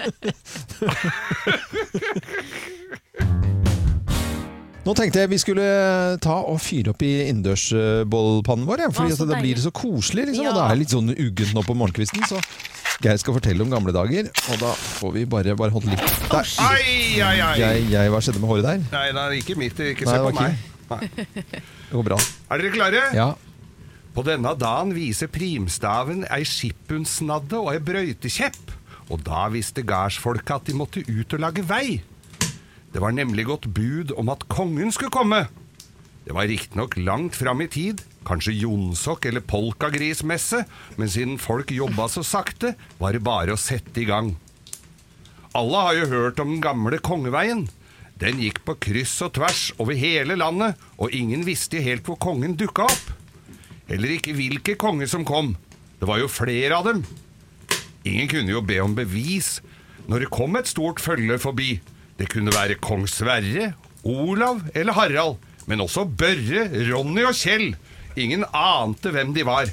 Nå 4.87 4.93
tenkte 4.95 5.19
jeg 5.19 5.27
vi 5.33 5.37
skulle 5.41 5.63
ta 6.23 6.37
og 6.47 6.61
fyre 6.63 6.93
opp 6.93 7.01
i 7.03 7.09
innendørsbollpannen 7.27 8.67
vår, 8.69 8.85
ja, 8.85 8.91
fordi 8.95 9.11
Å, 9.11 9.17
så 9.17 9.25
at 9.25 9.31
da 9.33 9.39
blir 9.43 9.57
det 9.59 9.63
så 9.65 9.71
koselig. 9.75 10.29
Liksom, 10.29 10.45
Ja. 10.45 10.53
og 10.53 10.59
Det 10.61 10.63
er 10.63 10.79
litt 10.79 10.93
sånn 10.95 11.11
uggent 11.11 11.53
nå 11.57 11.63
på 11.67 11.75
morgenkvisten, 11.75 12.23
så 12.29 12.39
Geir 13.03 13.19
skal 13.21 13.35
fortelle 13.35 13.61
om 13.61 13.69
gamle 13.69 13.91
dager, 13.93 14.29
og 14.49 14.61
da 14.63 14.71
får 14.73 15.11
vi 15.13 15.25
bare, 15.29 15.53
bare 15.59 15.75
holde 15.75 15.91
litt 15.91 16.07
der. 16.31 16.47
Ai, 16.63 17.19
ai, 17.21 17.35
ai. 17.45 17.57
Jeg, 17.59 17.83
jeg, 17.91 18.09
hva 18.13 18.21
skjedde 18.23 18.39
med 18.41 18.49
håret 18.49 18.65
der? 18.65 18.79
Nei, 18.95 19.11
det 19.11 19.25
er 19.25 19.35
ikke 19.37 19.57
mitt. 19.59 19.83
Ikke 19.91 20.07
Nei, 20.07 20.13
se 20.13 20.17
det 20.17 20.23
på 20.23 20.31
var 20.31 20.39
meg. 20.41 20.55
Nei. 20.87 21.75
Det 21.87 21.95
går 21.95 22.07
bra. 22.09 22.17
Er 22.51 22.61
dere 22.61 22.73
klare? 22.73 23.03
Ja. 23.15 23.27
På 24.15 24.23
denne 24.25 24.51
dagen 24.57 24.95
viser 24.97 25.29
primstaven 25.31 26.25
ei 26.33 26.41
skippundsnadde 26.47 27.59
og 27.61 27.71
ei 27.75 27.79
brøytekjepp. 27.83 28.73
Og 29.13 29.21
da 29.23 29.45
visste 29.53 29.85
gardsfolka 29.87 30.57
at 30.57 30.67
de 30.67 30.75
måtte 30.75 31.03
ut 31.07 31.35
og 31.37 31.43
lage 31.43 31.63
vei. 31.63 32.01
Det 32.91 33.03
var 33.03 33.15
nemlig 33.15 33.45
gått 33.47 33.69
bud 33.71 34.11
om 34.19 34.31
at 34.33 34.47
kongen 34.51 34.91
skulle 34.91 35.13
komme. 35.13 35.45
Det 36.27 36.35
var 36.35 36.49
riktignok 36.49 36.97
langt 36.99 37.37
fram 37.39 37.61
i 37.63 37.69
tid, 37.71 38.01
kanskje 38.27 38.57
jonsokk 38.57 39.29
eller 39.29 39.45
polkagrismesse, 39.47 40.65
men 40.99 41.11
siden 41.13 41.37
folk 41.39 41.71
jobba 41.71 42.09
så 42.11 42.23
sakte, 42.25 42.73
var 42.99 43.15
det 43.15 43.23
bare 43.23 43.55
å 43.55 43.61
sette 43.61 44.01
i 44.03 44.07
gang. 44.09 44.33
Alle 45.55 45.85
har 45.85 45.95
jo 46.01 46.09
hørt 46.11 46.41
om 46.43 46.51
den 46.51 46.65
gamle 46.65 46.99
kongeveien. 46.99 47.67
Den 48.17 48.39
gikk 48.41 48.63
på 48.65 48.73
kryss 48.81 49.13
og 49.21 49.35
tvers 49.37 49.67
over 49.77 49.97
hele 49.97 50.37
landet, 50.39 50.77
og 50.97 51.13
ingen 51.13 51.43
visste 51.45 51.81
helt 51.83 52.07
hvor 52.07 52.17
kongen 52.21 52.55
dukka 52.57 52.87
opp. 52.89 53.11
Heller 53.87 54.15
ikke 54.15 54.33
hvilke 54.35 54.73
konger 54.79 55.09
som 55.09 55.25
kom. 55.27 55.53
Det 55.99 56.07
var 56.09 56.21
jo 56.21 56.29
flere 56.31 56.79
av 56.79 56.87
dem. 56.89 57.03
Ingen 58.07 58.29
kunne 58.31 58.53
jo 58.55 58.63
be 58.65 58.79
om 58.81 58.95
bevis 58.97 59.59
når 60.07 60.23
det 60.23 60.31
kom 60.33 60.55
et 60.57 60.69
stort 60.69 61.01
følge 61.03 61.37
forbi. 61.41 61.77
Det 62.17 62.29
kunne 62.31 62.55
være 62.55 62.79
kong 62.81 63.05
Sverre, 63.11 63.73
Olav 64.07 64.63
eller 64.73 64.97
Harald, 64.97 65.37
men 65.67 65.83
også 65.83 66.07
Børre, 66.07 66.65
Ronny 66.89 67.25
og 67.27 67.35
Kjell. 67.37 67.75
Ingen 68.17 68.47
ante 68.55 69.11
hvem 69.13 69.35
de 69.35 69.45
var. 69.45 69.69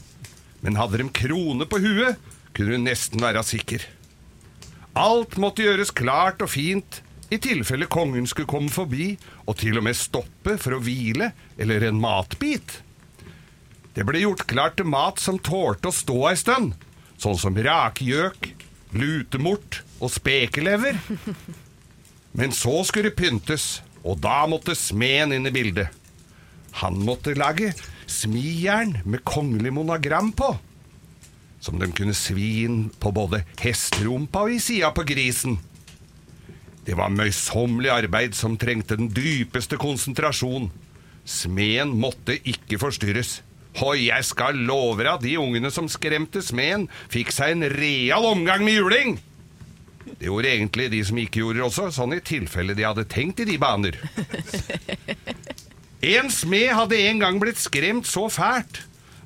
Men 0.60 0.76
hadde 0.76 1.00
de 1.00 1.08
krone 1.16 1.68
på 1.70 1.80
huet, 1.80 2.20
kunne 2.52 2.76
hun 2.76 2.86
nesten 2.90 3.22
være 3.24 3.44
sikker. 3.46 3.86
Alt 4.94 5.38
måtte 5.40 5.64
gjøres 5.64 5.94
klart 5.94 6.44
og 6.44 6.52
fint 6.52 7.00
i 7.34 7.40
tilfelle 7.42 7.88
kongen 7.90 8.26
skulle 8.30 8.50
komme 8.50 8.72
forbi 8.72 9.14
og 9.44 9.56
til 9.60 9.78
og 9.80 9.86
med 9.86 9.98
stoppe 9.98 10.56
for 10.60 10.76
å 10.76 10.82
hvile 10.84 11.32
eller 11.60 11.88
en 11.88 12.00
matbit. 12.00 12.80
Det 13.94 14.06
ble 14.06 14.24
gjort 14.24 14.46
klart 14.50 14.76
til 14.78 14.88
mat 14.90 15.22
som 15.22 15.38
tålte 15.38 15.90
å 15.90 15.94
stå 15.94 16.18
ei 16.30 16.36
stund, 16.38 16.74
sånn 17.20 17.38
som 17.38 17.58
rakgjøk, 17.66 18.50
lutemort 18.94 19.82
og 20.00 20.12
spekelever. 20.14 20.98
Men 22.38 22.54
så 22.54 22.80
skulle 22.86 23.12
det 23.12 23.18
pyntes, 23.20 23.80
og 24.02 24.18
da 24.24 24.42
måtte 24.50 24.74
smeden 24.78 25.36
inn 25.36 25.46
i 25.46 25.54
bildet. 25.54 25.90
Han 26.82 26.98
måtte 27.06 27.36
lage 27.38 27.70
smijern 28.10 28.96
med 29.06 29.22
kongelig 29.26 29.70
monogram 29.76 30.32
på 30.34 30.56
som 31.64 31.78
de 31.80 31.88
kunne 31.96 32.12
svi 32.16 32.64
inn 32.66 32.88
på 33.00 33.12
både 33.16 33.40
hesterumpa 33.62 34.44
og 34.44 34.52
i 34.52 34.60
sida 34.60 34.90
på 34.92 35.04
grisen. 35.08 35.56
Det 36.84 36.96
var 36.98 37.12
møysommelig 37.12 37.90
arbeid 37.92 38.36
som 38.36 38.58
trengte 38.60 38.98
den 39.00 39.08
dypeste 39.14 39.78
konsentrasjon. 39.80 40.68
Smeden 41.24 41.94
måtte 41.96 42.36
ikke 42.44 42.78
forstyrres. 42.82 43.38
Og 43.82 43.96
jeg 43.98 44.26
skal 44.28 44.60
love 44.68 45.00
deg 45.00 45.12
at 45.16 45.24
de 45.24 45.36
ungene 45.40 45.70
som 45.74 45.88
skremte 45.90 46.44
smeden, 46.44 46.86
fikk 47.10 47.32
seg 47.34 47.56
en 47.56 47.68
real 47.74 48.28
omgang 48.28 48.62
med 48.66 48.78
juling! 48.78 49.16
Det 50.04 50.28
gjorde 50.28 50.50
egentlig 50.52 50.90
de 50.92 51.00
som 51.08 51.18
ikke 51.18 51.40
gjorde 51.40 51.58
det 51.58 51.64
også, 51.64 51.86
sånn 51.96 52.12
i 52.14 52.20
tilfelle 52.22 52.76
de 52.76 52.84
hadde 52.84 53.06
tenkt 53.08 53.40
i 53.40 53.48
de 53.48 53.56
baner. 53.58 53.96
En 56.04 56.28
smed 56.28 56.68
hadde 56.76 56.98
en 57.00 57.22
gang 57.22 57.38
blitt 57.40 57.56
skremt 57.56 58.04
så 58.04 58.26
fælt 58.28 58.82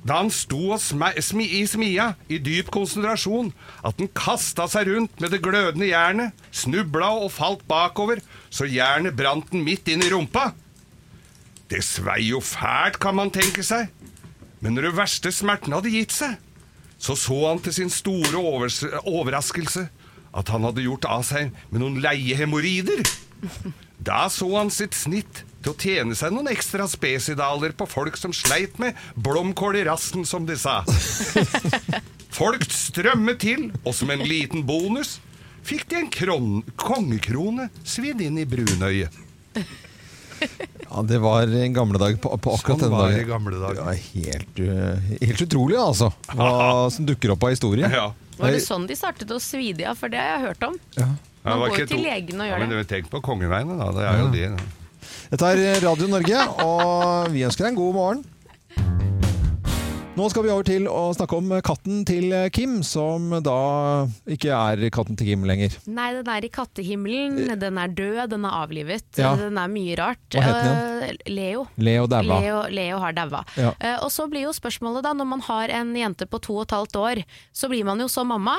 da 0.07 0.19
han 0.21 0.31
sto 0.31 0.77
smi, 0.79 1.45
i 1.45 1.65
smia 1.67 2.13
i 2.31 2.39
dyp 2.41 2.71
konsentrasjon 2.73 3.51
at 3.85 3.99
han 3.99 4.11
kasta 4.15 4.67
seg 4.71 4.89
rundt 4.89 5.19
med 5.19 5.33
det 5.33 5.41
glødende 5.43 5.89
jernet, 5.91 6.33
snubla 6.51 7.11
og 7.19 7.33
falt 7.35 7.65
bakover, 7.67 8.21
så 8.49 8.67
jernet 8.69 9.17
brant 9.19 9.51
den 9.51 9.65
midt 9.67 9.89
inn 9.91 10.03
i 10.05 10.11
rumpa. 10.13 10.51
Det 11.69 11.83
svei 11.85 12.29
jo 12.29 12.39
fælt, 12.41 12.97
kan 13.01 13.17
man 13.19 13.33
tenke 13.33 13.63
seg, 13.65 13.91
men 14.59 14.75
når 14.75 14.89
det 14.89 14.97
verste 14.97 15.31
smerten 15.33 15.75
hadde 15.75 15.93
gitt 15.93 16.15
seg, 16.15 16.39
så 16.99 17.15
så 17.15 17.37
han 17.45 17.61
til 17.63 17.75
sin 17.75 17.91
store 17.93 18.39
overraskelse 19.07 19.85
at 20.35 20.49
han 20.51 20.65
hadde 20.67 20.83
gjort 20.83 21.07
av 21.09 21.23
seg 21.27 21.53
med 21.69 21.81
noen 21.81 22.01
leie 22.03 22.35
hemoroider. 22.37 23.03
Da 23.99 24.25
så 24.31 24.49
han 24.57 24.71
sitt 24.73 24.97
snitt 24.97 25.43
til 25.63 25.73
å 25.73 25.77
tjene 25.79 26.15
seg 26.15 26.31
noen 26.35 26.49
ekstra 26.51 26.85
spesidaler 26.87 27.73
på 27.75 27.87
folk 27.89 28.17
som 28.19 28.31
sleit 28.35 28.77
med 28.79 28.95
blomkål 29.19 29.79
i 29.81 29.85
rassen, 29.89 30.25
som 30.25 30.45
de 30.47 30.55
sa. 30.59 30.81
Folk 32.39 32.63
strømmet 32.71 33.39
til, 33.41 33.65
og 33.83 33.95
som 33.97 34.11
en 34.13 34.21
liten 34.23 34.63
bonus 34.67 35.17
fikk 35.65 35.87
de 35.91 35.97
en 36.03 36.09
kron 36.13 36.51
kongekrone 36.79 37.67
svidd 37.83 38.21
inn 38.23 38.37
i 38.39 38.45
brunøyet. 38.47 39.15
Ja, 40.39 41.01
det 41.03 41.19
var 41.19 41.49
en 41.51 41.73
gamle 41.75 41.99
dag 41.99 42.15
på, 42.21 42.31
på 42.39 42.53
akkurat 42.55 42.79
Sånn 42.79 42.93
denne 42.93 43.01
dagen. 43.03 43.19
i 43.19 43.27
gamle 43.27 43.59
dag. 43.59 43.75
Det 43.75 43.83
var 43.89 43.97
helt, 43.99 44.61
uh, 44.63 45.09
helt 45.19 45.43
utrolig, 45.43 45.75
altså. 45.81 46.07
Hva 46.31 46.53
som 46.95 47.05
dukker 47.09 47.35
opp 47.35 47.43
av 47.45 47.51
historie. 47.53 47.89
Ja. 47.91 48.07
Var 48.39 48.55
det 48.55 48.61
sånn 48.63 48.87
de 48.87 48.95
startet 48.95 49.29
å 49.35 49.41
svide 49.43 49.83
av? 49.91 49.99
For 49.99 50.09
det 50.13 50.21
har 50.21 50.37
jeg 50.37 50.45
hørt 50.47 50.63
om. 50.69 50.79
Ja. 50.95 51.09
Ja, 51.43 51.55
Man 51.55 51.65
det 51.65 51.69
går 51.73 51.79
jo 51.83 51.89
til 51.91 52.01
legen 52.03 52.41
og 52.41 52.47
ja, 52.47 52.53
gjør 52.53 52.63
men 52.63 52.71
det. 52.71 52.79
men 52.81 52.87
Tenk 52.89 53.11
på 53.11 53.21
kongeveiene, 53.23 53.75
da. 53.79 53.89
Det 53.95 54.07
er 54.07 54.17
jo 54.19 54.31
de. 54.33 54.47
Dette 55.29 55.53
er 55.53 55.79
Radio 55.85 56.09
Norge, 56.11 56.43
og 56.65 57.31
vi 57.33 57.45
ønsker 57.47 57.67
deg 57.67 57.73
en 57.75 57.79
god 57.79 57.97
morgen. 57.97 58.27
Nå 60.19 60.25
skal 60.27 60.43
vi 60.43 60.49
over 60.51 60.65
til 60.67 60.87
å 60.91 61.13
snakke 61.15 61.37
om 61.37 61.51
katten 61.63 62.01
til 62.03 62.33
Kim, 62.51 62.81
som 62.83 63.29
da 63.45 63.53
ikke 64.27 64.51
er 64.51 64.81
katten 64.91 65.15
til 65.15 65.29
Kim 65.29 65.45
lenger. 65.47 65.77
Nei, 65.87 66.09
den 66.17 66.27
er 66.33 66.43
i 66.43 66.49
kattehimmelen. 66.51 67.53
Den 67.61 67.79
er 67.79 67.93
død, 67.95 68.25
den 68.33 68.47
er 68.49 68.57
avlivet. 68.65 69.05
Ja. 69.15 69.31
Den 69.39 69.55
er 69.61 69.71
mye 69.71 69.95
rart. 69.95 70.25
Hva 70.35 70.43
het 70.43 70.59
den 70.65 70.89
Eh, 70.99 71.13
Leo. 71.31 71.61
Leo 71.79 72.07
daua. 72.11 72.41
Leo, 72.43 72.57
Leo 72.73 72.97
har 72.99 73.13
daua. 73.15 73.45
Ja. 73.55 73.71
Eh, 73.79 73.95
og 74.03 74.11
så 74.11 74.25
blir 74.27 74.43
jo 74.49 74.51
spørsmålet 74.51 75.05
da, 75.07 75.13
når 75.15 75.29
man 75.29 75.45
har 75.47 75.71
en 75.79 75.93
jente 75.95 76.27
på 76.27 76.41
to 76.43 76.57
og 76.57 76.65
et 76.67 76.75
halvt 76.75 76.99
år, 76.99 77.23
så 77.55 77.69
blir 77.71 77.87
man 77.87 78.03
jo 78.03 78.09
så 78.11 78.25
mamma. 78.27 78.57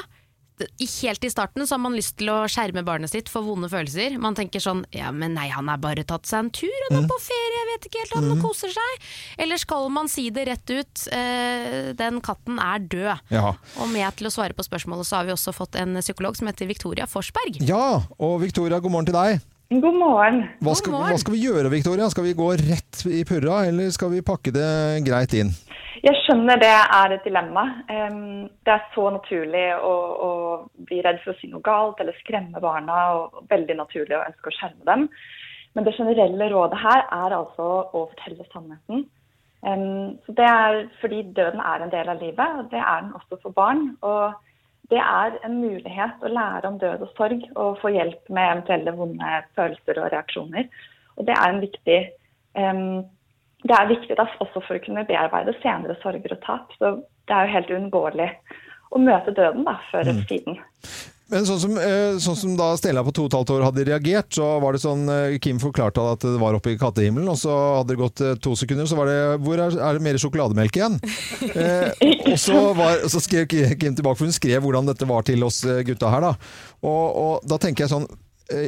I- 0.78 0.88
Helt 1.00 1.24
i 1.24 1.30
starten 1.30 1.62
så 1.66 1.74
har 1.76 1.78
man 1.80 1.94
lyst 1.96 2.16
til 2.20 2.28
å 2.28 2.44
skjerme 2.50 2.82
barnet 2.84 3.10
sitt 3.10 3.28
for 3.28 3.42
vonde 3.42 3.68
følelser. 3.72 4.18
Man 4.20 4.34
tenker 4.34 4.60
sånn 4.60 4.84
ja, 4.92 5.10
men 5.10 5.34
nei, 5.34 5.48
han 5.48 5.68
har 5.68 5.78
bare 5.78 6.04
tatt 6.04 6.26
seg 6.28 6.38
en 6.44 6.50
tur, 6.50 6.68
han 6.90 6.98
Mm. 6.98 7.04
er 7.04 7.08
på 7.08 7.18
ferie, 7.20 7.56
jeg 7.60 7.68
vet 7.70 7.86
ikke 7.88 8.00
helt, 8.04 8.14
han 8.30 8.42
koser 8.42 8.68
seg. 8.68 9.06
Eller 9.38 9.56
skal 9.58 9.88
man 9.90 10.08
si 10.08 10.28
det 10.30 10.46
rett 10.48 10.70
ut, 10.70 11.08
eh, 11.12 11.92
den 11.94 12.20
katten 12.20 12.58
er 12.58 12.78
død. 12.78 13.20
Ja. 13.30 13.54
Og 13.80 13.88
med 13.88 14.16
til 14.16 14.26
å 14.26 14.30
svare 14.34 14.52
på 14.52 14.64
spørsmålet 14.66 15.06
så 15.06 15.16
har 15.16 15.24
vi 15.24 15.32
også 15.32 15.54
fått 15.54 15.76
en 15.80 15.94
psykolog 16.02 16.36
som 16.36 16.46
heter 16.48 16.66
Victoria 16.66 17.06
Forsberg. 17.06 17.60
ja, 17.66 18.02
og 18.18 18.40
Victoria, 18.40 18.78
god 18.80 18.90
morgen 18.92 19.06
til 19.06 19.14
deg. 19.14 19.40
God 19.70 19.94
morgen. 19.94 20.40
Hva 20.66 20.72
skal, 20.74 20.96
hva 20.98 21.18
skal 21.22 21.36
vi 21.36 21.44
gjøre, 21.44 21.70
Victoria? 21.70 22.08
Skal 22.10 22.24
vi 22.26 22.32
gå 22.34 22.48
rett 22.58 23.04
i 23.06 23.20
purra, 23.22 23.60
eller 23.68 23.92
skal 23.94 24.10
vi 24.10 24.22
pakke 24.26 24.50
det 24.50 24.70
greit 25.06 25.30
inn? 25.38 25.52
Jeg 26.02 26.16
skjønner 26.24 26.58
det 26.58 26.72
er 26.72 27.14
et 27.14 27.22
dilemma. 27.22 27.62
Det 27.86 28.72
er 28.74 28.82
så 28.96 29.04
naturlig 29.14 29.62
å, 29.78 29.92
å 30.26 30.30
bli 30.88 30.98
redd 31.06 31.20
for 31.22 31.36
å 31.36 31.38
si 31.38 31.52
noe 31.52 31.62
galt 31.62 32.02
eller 32.02 32.18
skremme 32.18 32.58
barna, 32.58 32.98
og 33.14 33.46
veldig 33.52 33.78
naturlig 33.78 34.18
å 34.18 34.24
ønske 34.24 34.50
å 34.50 34.56
skjerme 34.58 34.90
dem. 34.90 35.06
Men 35.78 35.86
det 35.86 35.94
generelle 36.00 36.50
rådet 36.50 36.82
her 36.82 37.06
er 37.06 37.38
altså 37.38 37.70
å 37.94 38.04
fortelle 38.10 38.50
sannheten. 38.50 39.06
Så 40.26 40.34
det 40.34 40.50
er 40.50 40.80
fordi 40.98 41.22
døden 41.36 41.62
er 41.62 41.86
en 41.86 41.94
del 41.94 42.10
av 42.10 42.18
livet, 42.18 42.58
og 42.58 42.74
det 42.74 42.82
er 42.82 43.04
den 43.04 43.14
også 43.20 43.38
for 43.44 43.54
barn. 43.54 43.92
Og 44.02 44.34
det 44.90 44.98
er 45.00 45.36
en 45.46 45.60
mulighet 45.62 46.24
å 46.24 46.32
lære 46.32 46.68
om 46.68 46.78
død 46.80 47.04
og 47.06 47.14
sorg 47.18 47.44
og 47.54 47.78
få 47.82 47.92
hjelp 47.94 48.32
med 48.32 48.48
eventuelle 48.56 48.94
vonde 48.98 49.36
følelser 49.58 50.02
og 50.02 50.10
reaksjoner. 50.14 50.66
Og 51.18 51.28
det 51.28 51.36
er 51.36 51.52
en 51.52 51.62
viktig 51.62 51.98
um, 52.58 53.00
det 53.60 53.76
er 53.76 53.90
viktig 53.90 54.16
da, 54.16 54.24
også 54.40 54.62
for 54.64 54.78
å 54.78 54.82
kunne 54.82 55.04
bearbeide 55.08 55.52
senere 55.60 55.96
sorger 56.00 56.32
og 56.32 56.42
tap. 56.46 56.72
Så 56.80 56.94
det 57.28 57.36
er 57.36 57.46
jo 57.46 57.54
helt 57.54 57.72
uunngåelig 57.76 58.28
å 58.90 59.00
møte 59.02 59.34
døden 59.36 59.66
da, 59.68 59.76
før 59.90 60.08
eller 60.08 60.24
siden. 60.30 60.56
Men 61.30 61.46
sånn 61.46 61.60
som, 61.62 61.76
eh, 61.78 62.18
sånn 62.18 62.38
som 62.38 62.54
da 62.58 62.72
Stella 62.78 63.04
på 63.06 63.12
to 63.14 63.24
og 63.24 63.30
et 63.30 63.36
halvt 63.38 63.52
år 63.54 63.64
hadde 63.68 63.86
reagert, 63.86 64.30
så 64.34 64.48
var 64.62 64.74
det 64.74 64.82
sånn 64.82 65.04
eh, 65.08 65.36
Kim 65.42 65.60
forklarte 65.62 66.02
at 66.02 66.24
det 66.26 66.40
var 66.42 66.56
oppe 66.58 66.72
i 66.74 66.78
kattehimmelen, 66.80 67.28
og 67.30 67.38
så 67.38 67.54
hadde 67.78 67.94
det 67.94 68.00
gått 68.00 68.22
eh, 68.26 68.38
to 68.42 68.56
sekunder, 68.58 68.88
så 68.90 68.98
var 68.98 69.10
det 69.10 69.18
Hvor 69.44 69.62
er, 69.62 69.76
er 69.78 69.98
det 69.98 70.04
mer 70.04 70.18
sjokolademelk 70.20 70.80
igjen? 70.80 70.98
Eh, 71.60 71.90
og 72.30 72.36
så, 72.38 72.54
var, 72.76 73.02
så 73.10 73.20
skrev 73.22 73.46
Kim 73.50 73.94
tilbake, 73.96 74.16
for 74.18 74.28
hun 74.28 74.34
skrev 74.34 74.62
hvordan 74.62 74.86
dette 74.88 75.06
var 75.08 75.24
til 75.26 75.42
oss 75.44 75.60
gutta 75.86 76.10
her, 76.12 76.24
da. 76.24 76.30
Og, 76.86 77.04
og 77.20 77.48
da 77.48 77.58
tenker 77.60 77.84
jeg 77.84 77.92
sånn 77.92 78.06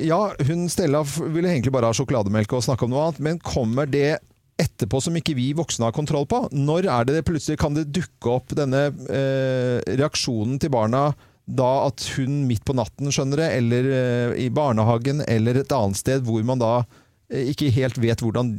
Ja, 0.04 0.18
hun 0.48 0.66
Stella 0.70 1.02
ville 1.04 1.50
egentlig 1.50 1.72
bare 1.74 1.90
ha 1.90 1.96
sjokolademelk 1.96 2.52
og 2.56 2.64
snakke 2.66 2.86
om 2.86 2.92
noe 2.92 3.06
annet, 3.06 3.22
men 3.24 3.40
kommer 3.42 3.88
det 3.88 4.20
etterpå 4.60 5.00
som 5.02 5.16
ikke 5.18 5.36
vi 5.38 5.50
voksne 5.56 5.88
har 5.88 5.96
kontroll 5.96 6.26
på? 6.28 6.44
Når 6.54 6.88
er 6.90 7.08
det 7.08 7.24
plutselig 7.28 7.60
kan 7.60 7.76
det 7.76 7.88
dukke 7.94 8.36
opp 8.36 8.54
denne 8.56 8.88
eh, 9.10 9.78
reaksjonen 9.98 10.58
til 10.62 10.72
barna 10.74 11.10
da 11.46 11.70
at 11.88 12.04
hun 12.16 12.44
midt 12.48 12.64
på 12.66 12.76
natten, 12.78 13.10
skjønner 13.12 13.42
det, 13.44 13.48
eller 13.58 13.88
eh, 13.98 14.34
i 14.44 14.50
barnehagen 14.54 15.24
eller 15.26 15.62
et 15.62 15.74
annet 15.74 15.98
sted 15.98 16.22
hvor 16.26 16.44
man 16.46 16.62
da 16.62 16.74
eh, 17.32 17.50
ikke 17.50 17.72
helt 17.74 17.98
vet 18.02 18.22
hvordan, 18.22 18.54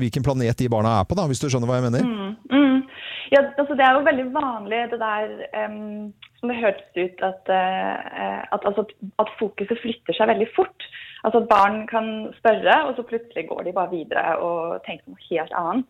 hvilken 0.00 0.24
planet 0.26 0.58
de 0.58 0.70
barna 0.72 1.00
er 1.00 1.08
på, 1.08 1.18
da, 1.18 1.28
hvis 1.28 1.42
du 1.42 1.50
skjønner 1.50 1.70
hva 1.70 1.80
jeg 1.80 1.90
mener? 1.90 2.06
Mm. 2.06 2.30
Ja, 3.30 3.44
altså 3.62 3.76
Det 3.78 3.84
er 3.86 3.94
jo 3.94 4.06
veldig 4.06 4.26
vanlig 4.34 4.78
det 4.90 4.98
der 4.98 5.26
um, 5.62 6.10
som 6.40 6.50
det 6.50 6.58
hørtes 6.58 6.96
ut 6.98 7.20
at, 7.22 7.52
uh, 7.52 8.42
at, 8.54 8.64
altså, 8.66 8.82
at 9.22 9.30
fokuset 9.38 9.78
flytter 9.78 10.16
seg 10.16 10.32
veldig 10.32 10.48
fort. 10.56 10.88
Altså 11.22 11.42
at 11.42 11.50
Barn 11.52 11.84
kan 11.86 12.08
spørre, 12.40 12.74
og 12.88 12.96
så 12.96 13.06
plutselig 13.06 13.46
går 13.48 13.62
de 13.68 13.76
bare 13.76 13.92
videre 13.92 14.34
og 14.42 14.80
tenker 14.86 15.04
på 15.06 15.14
noe 15.14 15.28
helt 15.28 15.54
annet. 15.62 15.86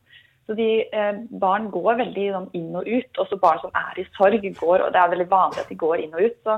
Så 0.50 0.56
de, 0.58 0.82
eh, 0.90 1.18
Barn 1.38 1.68
går 1.70 2.00
veldig 2.00 2.22
sånn, 2.34 2.46
inn 2.58 2.72
og 2.74 2.88
ut. 2.88 3.18
Også 3.22 3.36
barn 3.38 3.60
som 3.62 3.70
er 3.78 4.00
i 4.02 4.04
sorg, 4.16 4.42
går, 4.42 4.82
og 4.82 4.88
det 4.90 4.98
er 4.98 5.12
veldig 5.12 5.28
vanlig 5.30 5.60
at 5.62 5.68
de 5.70 5.76
går 5.78 6.00
inn 6.02 6.16
og 6.16 6.24
ut. 6.26 6.40
Så 6.42 6.56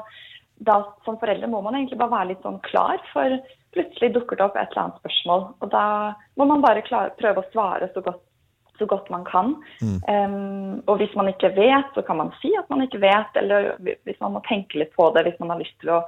da, 0.64 0.76
Som 1.04 1.18
foreldre 1.20 1.50
må 1.52 1.60
man 1.60 1.76
egentlig 1.76 1.98
bare 2.00 2.14
være 2.14 2.30
litt 2.30 2.46
sånn 2.46 2.56
klar, 2.64 3.02
for 3.12 3.36
plutselig 3.76 4.14
dukker 4.14 4.40
det 4.40 4.46
opp 4.46 4.56
et 4.56 4.72
eller 4.72 4.86
annet 4.86 5.02
spørsmål. 5.02 5.44
Og 5.60 5.70
da 5.74 5.84
må 6.40 6.46
man 6.48 6.64
bare 6.64 6.86
klare, 6.86 7.12
prøve 7.20 7.44
å 7.44 7.50
svare 7.52 7.90
så 7.92 8.00
godt 8.00 8.24
så 8.80 8.86
godt 8.88 9.10
man 9.12 9.26
kan. 9.28 9.52
Um, 10.08 10.80
og 10.88 10.96
hvis 10.96 11.12
man 11.14 11.28
ikke 11.28 11.52
vet, 11.52 11.92
så 11.94 12.00
kan 12.02 12.16
man 12.16 12.32
si 12.40 12.54
at 12.56 12.70
man 12.72 12.80
ikke 12.80 13.02
vet. 13.04 13.36
Eller 13.36 13.74
hvis 13.84 14.18
man 14.24 14.32
må 14.32 14.40
tenke 14.48 14.80
litt 14.80 14.96
på 14.96 15.10
det, 15.12 15.26
hvis 15.26 15.38
man 15.38 15.52
har 15.52 15.60
lyst 15.60 15.76
til 15.84 15.92
å 15.92 16.00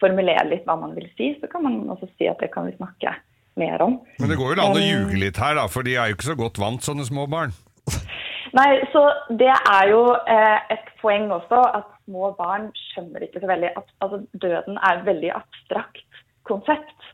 formulere 0.00 0.46
litt 0.46 0.62
hva 0.70 0.78
man 0.78 0.94
vil 0.94 1.10
si, 1.18 1.32
så 1.40 1.50
kan 1.50 1.66
man 1.66 1.82
også 1.90 2.06
si 2.14 2.30
at 2.30 2.38
det 2.38 2.52
kan 2.54 2.70
vi 2.70 2.78
snakke 2.78 3.16
mer 3.60 3.82
om. 3.84 3.98
Men 4.20 4.32
det 4.32 4.38
går 4.40 4.54
jo 4.54 4.64
an 4.64 4.78
å 4.78 4.82
ljuge 4.82 5.20
litt 5.20 5.40
her, 5.40 5.56
da, 5.58 5.66
for 5.70 5.86
de 5.86 5.96
er 5.96 6.10
jo 6.10 6.18
ikke 6.18 6.30
så 6.30 6.38
godt 6.38 6.60
vant, 6.62 6.84
sånne 6.84 7.06
små 7.08 7.26
barn. 7.30 7.54
Nei, 8.52 8.68
så 8.92 9.06
Det 9.32 9.48
er 9.48 9.86
jo 9.88 10.02
eh, 10.28 10.58
et 10.74 10.90
poeng 11.00 11.30
også 11.32 11.60
at 11.78 11.88
små 12.04 12.32
barn 12.36 12.68
skjønner 12.90 13.24
ikke 13.24 13.40
så 13.40 13.48
veldig 13.48 13.70
at 13.78 13.94
altså, 14.04 14.20
Døden 14.42 14.76
er 14.76 14.98
et 14.98 15.06
veldig 15.08 15.30
abstrakt 15.38 16.22
konsept. 16.48 17.08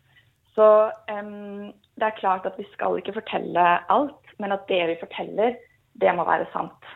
Så 0.58 0.66
um, 1.12 1.70
det 1.98 2.06
er 2.06 2.18
klart 2.18 2.46
at 2.48 2.58
vi 2.58 2.66
skal 2.72 2.98
ikke 2.98 3.14
fortelle 3.20 3.66
alt, 3.94 4.32
men 4.42 4.54
at 4.54 4.66
det 4.70 4.80
vi 4.90 4.96
forteller, 4.98 5.54
det 6.00 6.14
må 6.16 6.24
være 6.26 6.48
sant. 6.50 6.88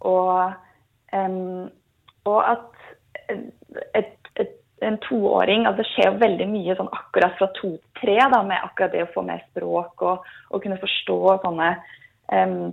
Og, 0.00 0.54
um, 1.12 1.68
og 2.24 2.40
at 2.48 2.70
et, 3.28 3.44
et, 3.94 4.21
en 4.86 4.98
toåring 5.04 5.66
altså 5.66 5.82
Det 5.82 5.88
skjer 5.92 6.08
jo 6.10 6.20
veldig 6.22 6.46
mye 6.50 6.76
sånn 6.78 6.90
akkurat 6.92 7.36
fra 7.38 7.48
to 7.58 7.74
til 7.76 7.92
tre 8.02 8.18
da, 8.18 8.42
med 8.42 8.58
akkurat 8.58 8.92
det 8.94 9.04
å 9.06 9.12
få 9.14 9.22
mer 9.26 9.42
språk 9.50 10.02
og, 10.02 10.26
og 10.50 10.62
kunne 10.64 10.80
forstå 10.82 11.18
sånne 11.44 11.68
um, 12.32 12.72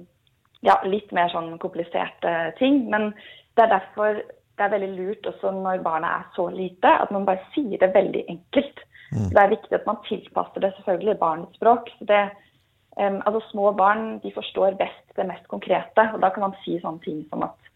ja, 0.65 0.75
litt 0.89 1.13
mer 1.15 1.29
sånn 1.31 1.53
kompliserte 1.61 2.33
ting. 2.59 2.81
Men 2.91 3.11
det 3.55 3.65
er 3.65 3.73
derfor 3.77 4.21
det 4.59 4.65
er 4.65 4.73
veldig 4.73 4.91
lurt 4.97 5.29
også 5.29 5.53
når 5.55 5.83
barna 5.85 6.11
er 6.17 6.25
så 6.35 6.49
lite, 6.51 6.91
at 6.91 7.11
man 7.15 7.27
bare 7.27 7.45
sier 7.53 7.79
det 7.79 7.93
veldig 7.93 8.25
enkelt. 8.33 8.81
Mm. 9.13 9.29
Det 9.31 9.41
er 9.41 9.53
viktig 9.53 9.77
at 9.77 9.87
man 9.87 10.01
tilpasser 10.09 10.65
det 10.65 10.73
selvfølgelig 10.75 11.19
barnets 11.21 11.55
språk. 11.61 11.87
Det, 12.09 12.23
um, 12.99 13.21
altså 13.23 13.43
Små 13.51 13.71
barn 13.77 14.17
de 14.25 14.33
forstår 14.35 14.75
best 14.81 15.15
det 15.15 15.27
mest 15.29 15.47
konkrete, 15.51 16.09
og 16.13 16.19
da 16.23 16.33
kan 16.33 16.49
man 16.49 16.57
si 16.65 16.77
sånne 16.81 17.03
ting 17.05 17.23
som 17.29 17.45
at 17.47 17.71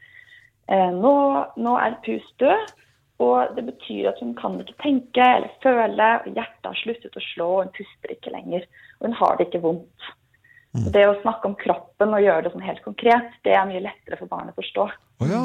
eh, 0.71 0.91
nå, 0.95 1.15
nå 1.59 1.73
er 1.79 1.97
Pus 2.05 2.27
død, 2.39 2.73
og 3.21 3.53
det 3.55 3.65
betyr 3.67 4.09
at 4.09 4.19
hun 4.23 4.33
kan 4.37 4.57
ikke 4.61 4.79
tenke 4.81 5.25
eller 5.37 5.51
føle, 5.63 6.09
og 6.23 6.29
hjertet 6.33 6.69
har 6.69 6.79
sluttet 6.81 7.17
å 7.19 7.25
slå, 7.27 7.49
og 7.53 7.63
hun 7.65 7.73
puster 7.77 8.15
ikke 8.15 8.33
lenger, 8.33 8.65
og 8.99 9.09
hun 9.09 9.17
har 9.19 9.37
det 9.37 9.47
ikke 9.49 9.63
vondt. 9.65 10.09
Mm. 10.73 10.87
Det 10.95 11.03
å 11.05 11.19
snakke 11.21 11.51
om 11.51 11.57
kroppen 11.59 12.15
og 12.17 12.23
gjøre 12.23 12.47
det 12.47 12.53
sånn 12.55 12.65
helt 12.65 12.81
konkret, 12.85 13.35
det 13.45 13.53
er 13.53 13.69
mye 13.69 13.83
lettere 13.83 14.17
for 14.17 14.31
barnet 14.31 14.55
å 14.55 14.61
forstå. 14.61 14.87
Å 15.21 15.29
ja. 15.29 15.43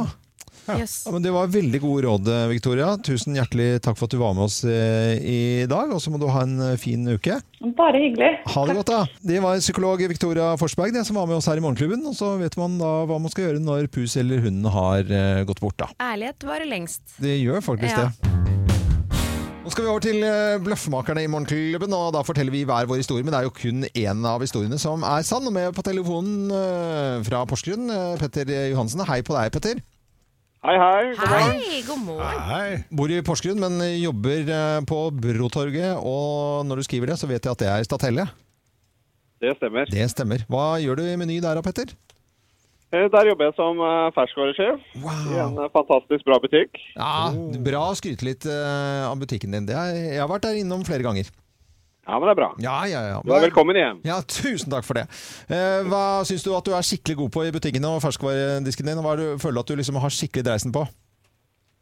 Yes. 0.77 1.05
ja. 1.07 1.13
Men 1.15 1.23
det 1.25 1.33
var 1.33 1.49
veldig 1.53 1.81
gode 1.81 2.05
råd, 2.05 2.29
Victoria. 2.51 2.91
Tusen 3.01 3.37
hjertelig 3.39 3.81
takk 3.85 3.97
for 3.97 4.09
at 4.09 4.15
du 4.15 4.19
var 4.21 4.35
med 4.37 4.45
oss 4.49 4.59
eh, 4.69 5.17
i 5.23 5.39
dag, 5.71 5.93
og 5.95 6.03
så 6.05 6.13
må 6.13 6.21
du 6.21 6.27
ha 6.29 6.43
en 6.45 6.59
eh, 6.73 6.77
fin 6.81 7.07
uke. 7.09 7.39
Bare 7.79 8.03
hyggelig. 8.03 8.33
Ha 8.53 8.67
det 8.69 8.77
godt, 8.81 8.93
da. 8.93 9.01
Det 9.33 9.41
var 9.45 9.59
psykolog 9.63 10.03
Victoria 10.11 10.51
Forsberg 10.61 10.93
det, 10.95 11.07
som 11.09 11.17
var 11.21 11.27
med 11.31 11.39
oss 11.41 11.49
her 11.49 11.57
i 11.61 11.65
Morgenklubben. 11.65 12.05
Og 12.11 12.15
så 12.19 12.35
vet 12.43 12.59
man 12.61 12.77
da 12.83 12.93
hva 13.09 13.19
man 13.23 13.33
skal 13.33 13.49
gjøre 13.49 13.63
når 13.65 13.89
pus 13.95 14.19
eller 14.21 14.45
hunden 14.45 14.69
har 14.75 15.09
eh, 15.09 15.45
gått 15.49 15.63
bort, 15.65 15.79
da. 15.81 15.89
Ærlighet 16.13 16.45
varer 16.49 16.69
lengst. 16.69 17.03
Det 17.23 17.39
gjør 17.41 17.65
faktisk 17.65 17.97
Ja. 17.97 18.11
det. 18.11 18.35
Nå 19.69 19.73
skal 19.75 19.85
vi 19.85 19.91
over 19.93 20.01
til 20.01 20.23
Bløffmakerne 20.65 21.21
i 21.27 21.29
Morgenklubben, 21.29 21.93
og 21.93 22.15
da 22.17 22.23
forteller 22.25 22.55
vi 22.55 22.63
hver 22.65 22.87
vår 22.89 23.03
historie. 23.03 23.21
Men 23.27 23.35
det 23.35 23.43
er 23.43 23.49
jo 23.51 23.53
kun 23.53 23.83
én 23.91 24.23
av 24.25 24.41
historiene 24.41 24.79
som 24.81 25.05
er 25.05 25.27
sann. 25.29 25.45
Og 25.45 25.53
med 25.53 25.75
på 25.77 25.85
telefonen 25.85 26.49
fra 27.27 27.43
Porsgrunn, 27.51 27.91
Petter 28.17 28.49
Johansen. 28.71 29.05
Hei 29.05 29.19
på 29.27 29.37
deg, 29.37 29.53
Petter. 29.53 29.83
Hei, 30.59 30.75
hei. 30.75 31.13
God 31.15 31.29
morgen. 31.31 31.61
Hei, 31.63 31.83
god 31.87 32.01
morgen. 32.03 32.41
Hei. 32.49 32.71
Bor 32.91 33.13
i 33.15 33.21
Porsgrunn, 33.23 33.61
men 33.63 33.79
jobber 34.03 34.49
eh, 34.51 34.81
på 34.91 34.99
Brotorget. 35.15 36.01
Og 36.03 36.67
når 36.67 36.81
du 36.81 36.87
skriver 36.89 37.13
det, 37.13 37.19
så 37.21 37.29
vet 37.31 37.47
jeg 37.47 37.53
at 37.55 37.63
det 37.63 37.69
er 37.71 37.87
Statelle. 37.87 38.25
Det 39.39 39.55
stemmer. 39.61 39.87
Det 39.95 40.09
stemmer. 40.11 40.43
Hva 40.51 40.65
gjør 40.83 40.99
du 40.99 41.05
i 41.07 41.15
Meny 41.21 41.39
der 41.45 41.55
da, 41.61 41.63
Petter? 41.63 41.95
Eh, 42.91 43.07
Der 43.13 43.29
jobber 43.31 43.47
jeg 43.51 43.55
som 43.55 43.79
ferskvaresjef 44.17 44.83
wow. 45.05 45.23
i 45.31 45.39
en 45.45 45.59
eh, 45.63 45.71
fantastisk 45.77 46.27
bra 46.27 46.41
butikk. 46.43 46.81
Ja, 46.97 47.29
Bra 47.69 47.85
å 47.93 47.97
skryte 48.01 48.27
litt 48.27 48.49
eh, 48.51 49.05
av 49.07 49.15
butikken 49.23 49.55
din. 49.55 49.71
Jeg 49.71 50.19
har 50.19 50.31
vært 50.31 50.49
der 50.49 50.59
innom 50.59 50.83
flere 50.89 51.07
ganger. 51.07 51.31
Ja, 52.09 52.17
men 52.17 52.25
det 52.25 52.33
er 52.33 52.39
bra. 52.41 52.47
Ja, 52.65 52.77
ja, 52.89 53.01
ja. 53.05 53.19
Du 53.21 53.35
er 53.37 53.43
velkommen 53.45 53.77
igjen. 53.77 53.99
Ja, 54.09 54.23
Tusen 54.25 54.73
takk 54.73 54.87
for 54.87 54.97
det. 54.97 55.05
Eh, 55.53 55.83
hva 55.91 56.25
syns 56.25 56.47
du 56.47 56.55
at 56.57 56.65
du 56.65 56.73
er 56.73 56.87
skikkelig 56.87 57.19
god 57.21 57.35
på 57.35 57.45
i 57.45 57.53
butikken 57.53 57.85
og 57.85 58.01
ferskvaredisken 58.01 58.89
din? 58.89 59.03
Hva 59.05 59.13
er 59.13 59.21
det 59.21 59.29
du 59.35 59.43
føler 59.45 59.61
at 59.61 59.69
du 59.69 59.77
liksom 59.77 60.01
har 60.01 60.15
skikkelig 60.17 60.47
dreisen 60.49 60.73
på? 60.73 60.87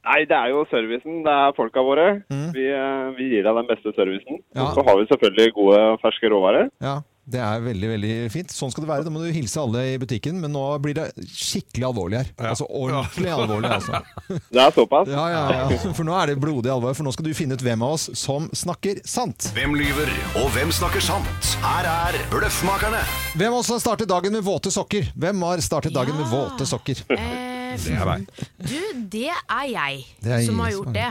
Nei, 0.06 0.20
det 0.30 0.34
er 0.38 0.52
jo 0.52 0.64
servicen. 0.70 1.22
Det 1.26 1.32
er 1.34 1.54
folka 1.56 1.82
våre. 1.82 2.06
Mm. 2.30 2.48
Vi, 2.54 2.66
eh, 2.70 3.06
vi 3.18 3.30
gir 3.32 3.46
deg 3.46 3.60
den 3.60 3.70
beste 3.70 3.94
servicen. 3.94 4.42
Ja. 4.54 4.68
Så 4.74 4.82
har 4.86 4.98
vi 4.98 5.06
selvfølgelig 5.10 5.54
gode 5.54 5.80
ferske 6.02 6.30
råvarer. 6.30 6.70
Ja, 6.82 7.00
Det 7.26 7.40
er 7.42 7.58
veldig 7.64 7.88
veldig 7.90 8.10
fint. 8.30 8.52
Sånn 8.54 8.70
skal 8.70 8.84
det 8.84 8.88
være. 8.92 9.04
Da 9.06 9.10
må 9.10 9.18
du 9.24 9.32
hilse 9.34 9.58
alle 9.58 9.80
i 9.90 9.96
butikken, 9.98 10.36
men 10.38 10.52
nå 10.54 10.60
blir 10.84 10.94
det 10.94 11.06
skikkelig 11.26 11.88
alvorlig 11.88 12.20
her. 12.20 12.28
Ja. 12.38 12.52
Altså 12.52 12.68
ordentlig 12.70 13.32
alvorlig, 13.34 13.70
altså. 13.74 13.98
Det 14.54 14.60
er 14.62 14.70
såpass. 14.76 15.10
Ja, 15.10 15.24
ja, 15.32 15.40
ja. 15.72 15.80
For 15.96 16.06
nå 16.06 16.14
er 16.20 16.30
det 16.30 16.36
blodig 16.42 16.70
alvor, 16.70 16.94
for 16.94 17.02
nå 17.08 17.10
skal 17.16 17.26
du 17.26 17.32
finne 17.34 17.58
ut 17.58 17.64
hvem 17.66 17.82
av 17.82 17.96
oss 17.96 18.06
som 18.18 18.46
snakker 18.54 19.02
sant. 19.10 19.48
Hvem 19.58 19.74
lyver, 19.74 20.12
og 20.38 20.46
hvem 20.54 20.70
snakker 20.78 21.02
sant? 21.02 21.50
Her 21.66 21.90
er 21.90 22.20
Bløffmakerne. 22.30 23.02
Hvem 23.34 23.50
av 23.52 23.58
oss 23.64 23.74
har 23.74 23.82
startet 23.82 24.10
dagen 24.14 24.38
med 24.38 24.46
våte 24.46 24.70
sokker? 24.74 25.10
Hvem 25.18 25.42
har 25.50 25.66
startet 25.66 25.98
dagen 25.98 26.14
med 26.22 26.30
våte 26.30 26.66
sokker? 26.70 27.02
Eh, 27.10 27.74
Det 27.76 27.92
er 27.98 28.06
meg. 28.08 28.28
du, 28.62 28.78
det 29.12 29.26
er 29.34 29.66
jeg 29.74 30.04
Det 30.22 30.32
er 30.38 30.46
som 30.46 30.62
har 30.62 30.70
gjort 30.78 30.94
det. 30.94 31.10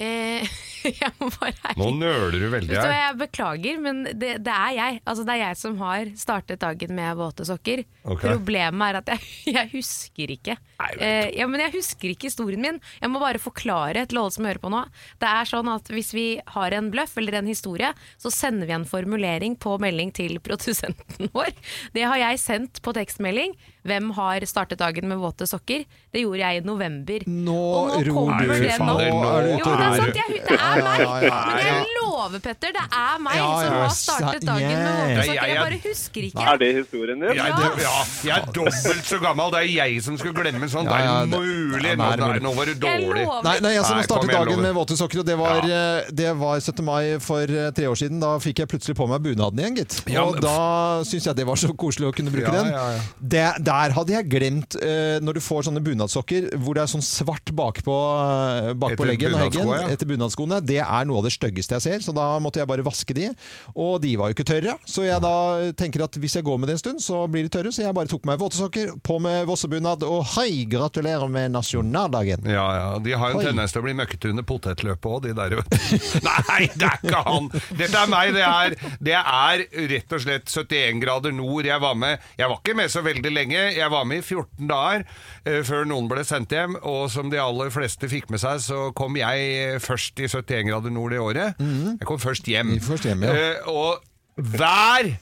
Eh, 0.00 0.48
jeg 0.88 1.10
må 1.18 1.28
bare 1.36 1.74
Nå 1.76 1.90
nøler 1.98 2.32
du 2.32 2.46
veldig 2.54 2.76
her. 2.78 2.92
Jeg 2.96 3.16
beklager, 3.20 3.80
men 3.84 4.02
det, 4.08 4.38
det 4.44 4.54
er 4.54 4.72
jeg. 4.78 5.00
Altså, 5.04 5.26
det 5.28 5.34
er 5.34 5.42
jeg 5.42 5.58
som 5.60 5.76
har 5.82 6.12
startet 6.18 6.62
dagen 6.62 6.94
med 6.96 7.18
våte 7.20 7.44
sokker. 7.46 7.84
Okay. 8.02 8.32
Problemet 8.32 8.86
er 8.88 9.00
at 9.02 9.12
jeg, 9.12 9.26
jeg 9.58 9.70
husker 9.74 10.32
ikke. 10.36 10.56
Eh, 10.96 11.28
ja, 11.36 11.48
men 11.50 11.62
jeg 11.66 11.74
husker 11.76 12.14
ikke 12.14 12.30
historien 12.30 12.64
min. 12.64 12.80
Jeg 13.02 13.12
må 13.12 13.20
bare 13.22 13.42
forklare 13.42 14.06
til 14.08 14.22
alle 14.22 14.34
som 14.34 14.48
hører 14.48 14.62
på 14.62 14.72
nå. 14.72 14.82
Det 15.22 15.28
er 15.28 15.52
sånn 15.52 15.70
at 15.72 15.92
Hvis 15.92 16.14
vi 16.16 16.26
har 16.54 16.74
en 16.76 16.88
bløff 16.92 17.18
eller 17.20 17.38
en 17.42 17.50
historie, 17.50 17.92
så 18.20 18.32
sender 18.32 18.70
vi 18.70 18.76
en 18.78 18.88
formulering 18.88 19.58
på 19.60 19.76
melding 19.82 20.14
til 20.16 20.40
produsenten 20.42 21.30
vår. 21.36 21.52
Det 21.92 22.08
har 22.08 22.20
jeg 22.22 22.40
sendt 22.42 22.82
på 22.82 22.96
tekstmelding, 22.96 23.54
Hvem 23.84 24.10
har 24.14 24.44
startet 24.46 24.78
dagen 24.78 25.08
med 25.10 25.18
våte 25.18 25.46
sokker? 25.50 25.84
Det 26.12 26.20
gjorde 26.22 26.38
jeg 26.38 26.60
i 26.60 26.64
november. 26.66 27.24
Nå 27.26 27.62
ror 28.06 28.30
du. 28.38 28.52
fader. 28.52 28.78
nå. 28.78 29.22
Er 29.26 29.42
du 29.42 29.48
Jo, 29.50 29.56
ute 29.58 29.64
det 29.64 29.72
og 29.72 29.80
er 29.82 29.88
ror. 29.88 29.96
sant, 29.98 30.16
jeg, 30.20 30.42
det 30.46 30.58
er 30.58 30.82
meg! 30.86 31.02
Men 31.22 31.66
jeg 31.66 31.86
lover, 31.96 32.38
Petter, 32.44 32.72
det 32.76 32.84
er 32.86 33.18
meg 33.24 33.34
Ja, 33.36 33.48
som 33.58 33.72
ja, 33.72 33.80
har 33.82 33.94
startet 33.96 34.46
dagen 34.46 34.70
med 34.70 34.92
våte 35.02 35.24
sokker. 35.26 35.48
jeg- 35.48 35.58
bare 35.62 35.78
husker 35.82 36.22
ikke. 36.28 36.46
Er 36.52 36.56
det 36.62 36.68
historien 36.76 37.18
din? 37.20 37.28
Det, 37.28 37.36
ja, 37.36 38.04
jeg 38.22 38.36
er 38.38 38.46
dobbelt 38.54 39.06
så 39.10 39.18
gammel. 39.22 39.50
Det 39.52 39.60
er 39.62 39.70
jeg 39.72 40.02
som 40.02 40.18
skulle 40.18 40.34
glemme 40.42 40.68
sånn. 40.70 40.86
Det 40.86 40.92
er 40.92 41.26
det- 41.26 41.38
mulig. 41.38 41.96
Nå, 42.42 42.54
var 42.54 42.64
du 42.66 42.74
dårlig. 42.74 43.26
Nei, 43.44 43.56
nei, 43.60 43.72
jeg 43.74 43.84
som 43.84 43.96
har 43.98 44.04
startet 44.06 44.30
dagen 44.30 44.62
med 44.62 44.74
våte 44.74 44.96
sokker, 44.96 45.20
og 45.20 45.26
det 45.26 45.36
var, 45.38 45.58
eh, 45.66 46.04
det 46.12 46.30
var 46.38 46.60
17. 46.60 46.84
mai 46.84 47.18
for 47.18 47.42
eh, 47.42 47.70
tre 47.74 47.86
år 47.90 47.96
siden. 47.98 48.20
Da 48.20 48.36
fikk 48.38 48.58
jeg 48.62 48.68
plutselig 48.68 48.96
på 48.96 49.08
meg 49.08 49.22
bunaden 49.22 49.58
igjen, 49.58 49.76
gitt. 49.82 50.02
Og 50.22 50.40
da 50.40 51.02
syns 51.04 51.24
jeg 51.26 51.36
det 51.36 51.46
var 51.46 51.56
så 51.56 51.72
koselig 51.74 52.12
å 52.12 52.14
kunne 52.14 52.30
bruke 52.30 52.52
den. 52.52 52.70
ja. 52.72 53.00
Det, 53.22 53.62
der 53.72 53.94
hadde 53.96 54.14
jeg 54.14 54.28
glemt, 54.32 54.76
uh, 54.82 55.18
når 55.24 55.38
du 55.38 55.42
får 55.44 55.66
sånne 55.68 55.82
bunadsokker 55.84 56.50
hvor 56.62 56.76
det 56.76 56.84
er 56.84 56.92
sånn 56.92 57.04
svart 57.04 57.52
bakpå, 57.56 57.96
eh, 58.22 58.70
bakpå 58.76 58.96
Etter 58.96 59.10
leggen 59.10 59.36
heggen 59.38 59.70
ja. 59.70 59.80
etter 59.92 60.08
bunadskoene, 60.08 60.60
det 60.64 60.80
er 60.82 61.08
noe 61.08 61.22
av 61.22 61.28
det 61.28 61.34
styggeste 61.34 61.78
jeg 61.78 61.84
ser, 61.86 62.04
så 62.04 62.14
da 62.16 62.26
måtte 62.42 62.60
jeg 62.60 62.68
bare 62.70 62.84
vaske 62.86 63.16
de. 63.16 63.30
Og 63.72 63.96
de 64.02 64.14
var 64.20 64.30
jo 64.30 64.36
ikke 64.36 64.46
tørre, 64.48 64.76
så 64.88 65.06
jeg 65.06 65.22
da 65.24 65.34
tenker 65.78 66.04
at 66.06 66.18
hvis 66.20 66.36
jeg 66.38 66.46
går 66.46 66.60
med 66.60 66.70
det 66.70 66.76
en 66.76 66.82
stund, 66.82 67.02
så 67.04 67.24
blir 67.30 67.46
de 67.46 67.52
tørre, 67.52 67.72
så 67.74 67.84
jeg 67.84 67.96
bare 67.96 68.10
tok 68.10 68.26
meg 68.28 68.40
våtesokker, 68.42 68.94
på 69.04 69.18
med 69.22 69.46
vossebunad, 69.48 70.04
og 70.06 70.24
hei, 70.36 70.64
gratulerer 70.70 71.30
med 71.32 71.54
nasjonaldagen. 71.56 72.46
Ja, 72.50 72.66
ja. 72.78 72.88
De 73.02 73.16
har 73.16 73.32
jo 73.32 73.40
en 73.40 73.50
tendens 73.52 73.74
til 73.74 73.82
å 73.82 73.86
bli 73.86 73.96
møkkete 73.98 74.32
under 74.32 74.46
potetløpet 74.46 75.10
òg, 75.12 75.28
de 75.28 75.36
der. 75.38 75.58
Nei, 76.28 76.68
det 76.76 76.88
er 76.88 76.98
ikke 77.00 77.22
han! 77.26 77.50
Dette 77.78 78.02
er 78.02 78.10
meg. 78.10 78.32
Det 78.36 78.44
er, 78.46 78.76
det 79.02 79.16
er 79.18 79.64
rett 79.92 80.16
og 80.16 80.24
slett 80.24 80.52
71 80.52 81.02
grader 81.02 81.34
nord. 81.34 81.66
Jeg 81.68 81.82
var 81.82 81.96
med 81.98 82.18
Jeg 82.38 82.50
var 82.50 82.60
ikke 82.60 82.76
med 82.78 82.92
så 82.92 83.02
veldig 83.04 83.32
lenge. 83.32 83.61
Jeg 83.76 83.90
var 83.92 84.04
med 84.08 84.18
i 84.22 84.26
14 84.26 84.68
dager 84.70 85.04
eh, 85.46 85.60
før 85.66 85.84
noen 85.88 86.08
ble 86.10 86.24
sendt 86.28 86.52
hjem. 86.54 86.76
Og 86.82 87.06
som 87.14 87.30
de 87.32 87.38
aller 87.42 87.70
fleste 87.74 88.08
fikk 88.10 88.30
med 88.34 88.42
seg, 88.42 88.60
så 88.64 88.90
kom 88.98 89.16
jeg 89.20 89.78
først 89.84 90.18
i 90.20 90.28
71 90.28 90.68
grader 90.70 90.90
nord 90.94 91.14
det 91.14 91.20
året. 91.22 91.62
Jeg 91.62 92.08
kom 92.08 92.18
først 92.22 92.48
hjem. 92.50 92.74
Først 92.82 93.04
hjem, 93.08 93.22
ja. 93.28 93.32
Eh, 93.32 93.70
og 93.70 94.02
hver 94.36 95.14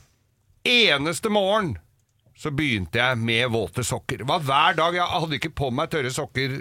eneste 0.67 1.31
morgen 1.33 1.77
så 2.41 2.49
begynte 2.57 2.97
jeg 2.97 3.19
med 3.21 3.51
våte 3.53 3.83
sokker. 3.85 4.23
Det 4.23 4.27
var 4.31 4.41
hver 4.41 4.77
dag. 4.79 4.95
Jeg 4.97 5.05
hadde 5.13 5.37
ikke 5.37 5.51
på 5.61 5.69
meg 5.77 5.91
tørre 5.93 6.09
sokker 6.15 6.55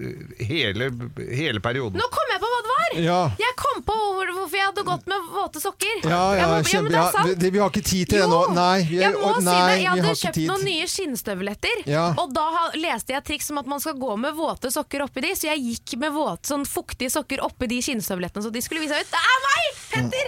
hele, 0.43 0.89
hele 1.31 1.61
perioden. 1.63 1.95
Nå 2.01 2.07
kom 2.11 2.33
jeg 2.33 2.41
på 2.43 2.49
hva 2.51 2.57
det 2.65 2.73
var! 2.73 2.97
Ja. 3.05 3.19
Jeg 3.39 3.55
kom 3.61 3.79
på 3.87 3.95
hvor- 3.95 4.33
hvorfor 4.35 4.57
jeg 4.59 4.68
hadde 4.79 4.89
gått 4.89 5.07
med 5.11 5.27
våte 5.35 5.61
sokker. 5.61 5.95
Ja, 6.03 6.21
ja, 6.35 6.47
må- 6.49 6.63
ja 6.73 6.81
men 6.81 6.91
det 6.91 6.99
er 6.99 7.11
sant. 7.13 7.43
Ja, 7.43 7.49
vi 7.53 7.59
har 7.59 7.69
ikke 7.69 7.83
tid 7.85 8.09
til 8.09 8.19
det 8.23 8.29
nå. 8.31 8.39
Nei, 8.55 8.83
vi, 8.89 8.97
jeg 9.03 9.13
må 9.13 9.23
og- 9.29 9.39
si 9.39 9.45
det. 9.45 9.77
Jeg 9.79 9.89
hadde 9.93 10.15
kjøpt 10.23 10.41
noen 10.49 10.63
nye 10.65 10.87
skinnstøvletter, 10.95 11.83
Ja. 11.85 12.05
og 12.17 12.33
da 12.33 12.41
ha- 12.55 12.71
leste 12.75 13.13
jeg 13.13 13.23
triks 13.25 13.49
om 13.51 13.57
at 13.59 13.67
man 13.67 13.79
skal 13.79 13.93
gå 13.99 14.17
med 14.17 14.33
våte 14.35 14.71
sokker 14.71 15.01
oppi 15.05 15.21
de, 15.21 15.33
så 15.35 15.51
jeg 15.53 15.59
gikk 15.67 15.97
med 15.99 16.11
våte, 16.13 16.47
sånn 16.47 16.65
fuktige 16.65 17.11
sokker 17.11 17.39
oppi 17.43 17.67
de 17.67 17.81
skinnstøvlettene, 17.81 18.43
så 18.43 18.51
de 18.51 18.61
skulle 18.61 18.81
vise 18.81 18.95
ut. 18.95 19.09
Det 19.09 19.19
er 19.19 19.39
meg, 19.47 19.65
Petter! 19.89 20.27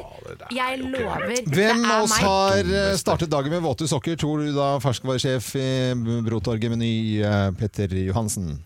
Jeg 0.51 0.79
lover. 0.81 1.43
Hvem 1.45 1.81
det 1.83 1.91
av 1.91 1.99
er 1.99 2.03
oss 2.03 2.17
har 2.17 2.57
eh, 2.57 2.95
startet 2.97 3.29
dagen 3.29 3.49
med 3.51 3.61
våte 3.61 3.87
sokker, 3.87 4.15
tror 4.17 4.45
du 4.45 4.53
da 4.55 4.79
ferskvaresjef 4.79 5.55
i 5.55 5.93
Brotorget 6.25 6.69
Meny, 6.69 7.21
eh, 7.21 7.51
Petter 7.51 7.87
Johansen? 7.87 8.59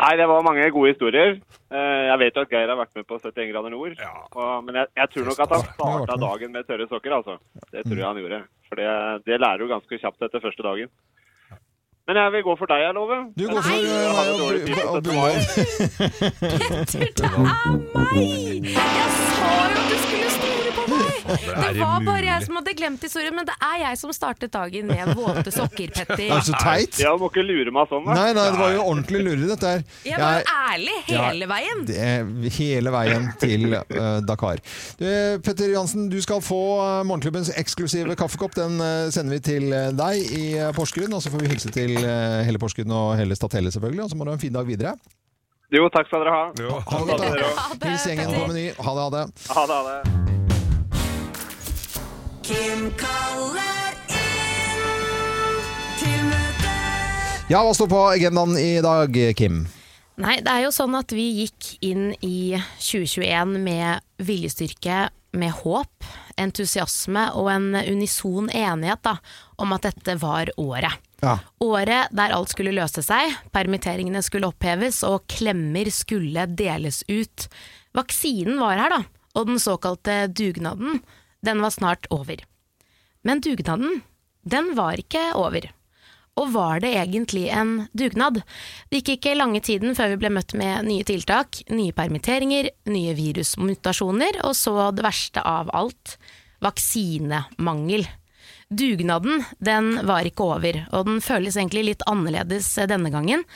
Nei, 0.00 0.12
det 0.16 0.26
var 0.30 0.40
mange 0.46 0.64
gode 0.72 0.94
historier. 0.94 1.34
Eh, 1.70 2.02
Jeg 2.08 2.18
vet 2.22 2.36
jo 2.38 2.44
at 2.46 2.52
Geir 2.54 2.70
har 2.72 2.78
vært 2.80 2.94
med 2.96 3.04
på 3.10 3.18
71 3.20 3.50
grader 3.52 3.70
nord. 3.74 3.92
Ja. 4.00 4.14
Og, 4.32 4.64
men 4.64 4.78
jeg, 4.80 4.86
jeg 4.96 5.10
tror 5.12 5.24
nok 5.28 5.40
at 5.44 5.52
han 5.56 5.64
starta 5.74 6.16
dagen 6.24 6.52
med 6.56 6.64
tørre 6.70 6.86
sokker, 6.88 7.12
altså. 7.18 7.34
Det 7.70 7.84
tror 7.84 7.98
jeg 8.00 8.06
han 8.08 8.20
gjorde. 8.22 8.40
For 8.70 8.74
det, 8.80 8.88
det 9.28 9.40
lærer 9.42 9.60
du 9.60 9.68
ganske 9.74 10.00
kjapt 10.00 10.24
etter 10.28 10.40
første 10.46 10.64
dagen. 10.64 10.88
Men 12.08 12.16
jeg 12.16 12.32
vil 12.32 12.42
gå 12.48 12.54
for 12.58 12.66
deg, 12.72 12.80
jeg 12.82 12.94
lover. 12.96 13.18
Du 13.38 13.44
går 13.46 13.60
for 13.62 13.76
eh, 13.76 13.82
meg 14.16 14.28
og, 14.40 15.02
bunad. 15.04 15.36
Petter, 16.80 17.04
det 17.20 17.28
er 17.28 17.38
meg! 17.44 17.60
Jeg 18.72 19.10
sa 19.20 19.50
jo 19.52 19.68
at 19.68 19.84
du 19.84 19.96
skulle 20.00 20.09
Det 21.30 21.72
var 21.78 22.04
bare 22.06 22.26
jeg 22.26 22.46
som 22.46 22.58
hadde 22.58 22.74
glemt 22.78 23.04
historien, 23.04 23.34
men 23.36 23.46
det 23.48 23.56
er 23.64 23.76
jeg 23.84 23.98
som 24.00 24.12
startet 24.14 24.52
dagen 24.54 24.90
med 24.90 25.12
våte 25.18 25.52
sokker, 25.54 25.92
Det 25.94 26.04
er 26.04 26.08
Petter. 26.10 26.40
så 26.46 26.56
teit. 26.60 26.98
Ja, 27.02 27.12
du 27.14 27.22
må 27.22 27.30
ikke 27.30 27.44
lure 27.46 27.74
meg 27.74 27.90
sånn, 27.90 28.06
da. 28.06 28.16
Nei, 28.18 28.32
nei, 28.36 28.46
det 28.54 28.60
var 28.60 28.74
jo 28.74 28.82
ordentlig 28.86 29.22
lureri, 29.26 29.48
dette 29.50 29.74
her. 29.74 29.84
Jeg 30.06 30.20
var 30.22 30.50
ærlig 30.70 30.96
hele 31.08 31.50
veien. 31.50 31.84
det 31.88 31.98
er 32.06 32.32
hele 32.56 32.94
veien 32.94 33.28
til 33.42 33.68
uh, 33.76 34.18
Dakar. 34.26 34.62
Du, 35.00 35.06
Petter 35.46 35.72
Jansen, 35.74 36.08
du 36.12 36.18
skal 36.22 36.42
få 36.44 36.60
eh, 36.80 37.04
Morgenklubbens 37.08 37.52
eksklusive 37.60 38.16
kaffekopp. 38.18 38.56
Den 38.58 38.80
uh, 38.82 39.10
sender 39.14 39.38
vi 39.38 39.40
til 39.50 39.70
deg 39.98 40.34
i 40.36 40.44
uh, 40.58 40.70
Porsgrunn. 40.76 41.14
Og 41.16 41.22
så 41.24 41.32
får 41.32 41.44
vi 41.44 41.54
hilse 41.54 41.72
til 41.74 41.96
hele 42.00 42.60
Porsgrunn 42.60 42.92
og 42.94 43.14
hele 43.20 43.38
Statelle, 43.38 43.72
selvfølgelig. 43.74 44.04
Og 44.06 44.12
så 44.12 44.18
må 44.18 44.26
du 44.26 44.34
ha 44.34 44.38
en 44.38 44.42
fin 44.42 44.54
dag 44.54 44.68
videre. 44.68 44.96
Jo, 45.70 45.86
takk 45.94 46.08
skal 46.10 46.24
dere 46.24 46.34
ha. 46.34 46.46
Jo. 46.58 46.80
Ha 46.90 47.04
det. 47.06 47.20
Ha 47.60 47.68
Hils 47.84 48.06
gjengen 48.08 48.26
på 48.26 48.34
Petter. 48.34 48.48
Meny. 48.50 48.66
Ha 48.74 48.96
det, 48.96 49.06
ha 49.06 49.10
det. 49.14 49.24
Ha 49.54 49.66
det, 49.70 49.78
ha 49.78 49.82
det. 49.86 50.39
Kim 52.40 52.86
kaller 52.96 53.96
inn 54.08 55.58
til 56.00 56.22
møte. 56.30 56.72
Ja, 57.52 57.60
hva 57.60 57.74
står 57.76 57.90
på 57.92 58.00
agendaen 58.14 58.56
i 58.56 58.78
dag, 58.84 59.16
Kim? 59.36 59.66
Nei, 60.20 60.38
det 60.44 60.52
er 60.52 60.64
jo 60.66 60.72
sånn 60.74 60.96
at 60.96 61.12
vi 61.16 61.26
gikk 61.42 61.68
inn 61.84 62.10
i 62.24 62.56
2021 62.80 63.54
med 63.60 64.24
viljestyrke, 64.24 65.08
med 65.36 65.54
håp, 65.60 66.08
entusiasme 66.40 67.28
og 67.38 67.52
en 67.52 67.68
unison 67.76 68.48
enighet 68.48 69.04
da, 69.06 69.18
om 69.60 69.76
at 69.76 69.86
dette 69.90 70.16
var 70.20 70.50
året. 70.60 70.96
Ja. 71.20 71.36
Året 71.60 72.10
der 72.16 72.34
alt 72.34 72.52
skulle 72.52 72.74
løse 72.74 73.04
seg, 73.04 73.36
permitteringene 73.52 74.24
skulle 74.24 74.48
oppheves 74.48 75.04
og 75.06 75.28
klemmer 75.30 75.92
skulle 75.92 76.48
deles 76.48 77.04
ut. 77.12 77.48
Vaksinen 77.96 78.60
var 78.60 78.80
her 78.80 78.96
da, 78.96 79.02
og 79.36 79.52
den 79.52 79.60
såkalte 79.62 80.24
dugnaden, 80.32 81.02
den 81.46 81.60
var 81.64 81.74
snart 81.74 82.08
over. 82.10 82.42
Men 83.22 83.40
dugnaden, 83.44 84.02
den 84.42 84.74
var 84.76 85.00
ikke 85.00 85.30
over. 85.36 85.68
Og 86.40 86.52
var 86.54 86.80
det 86.80 86.92
egentlig 86.96 87.48
en 87.52 87.86
dugnad? 87.92 88.40
Det 88.88 89.00
gikk 89.00 89.16
ikke 89.16 89.36
lange 89.36 89.60
tiden 89.64 89.96
før 89.98 90.14
vi 90.14 90.20
ble 90.22 90.30
møtt 90.32 90.54
med 90.56 90.86
nye 90.86 91.04
tiltak, 91.04 91.60
nye 91.74 91.92
permitteringer, 91.96 92.70
nye 92.88 93.16
virusmutasjoner, 93.18 94.40
og 94.46 94.54
så 94.56 94.90
det 94.94 95.04
verste 95.06 95.44
av 95.44 95.72
alt– 95.76 96.16
vaksinemangel. 96.60 98.04
Dugnaden, 98.68 99.40
den 99.58 99.94
var 100.06 100.28
ikke 100.28 100.44
over, 100.44 100.82
og 100.92 101.06
den 101.08 101.22
føles 101.24 101.56
egentlig 101.56 101.86
litt 101.86 102.04
annerledes 102.08 102.68
denne 102.90 103.10
gangen. 103.12 103.46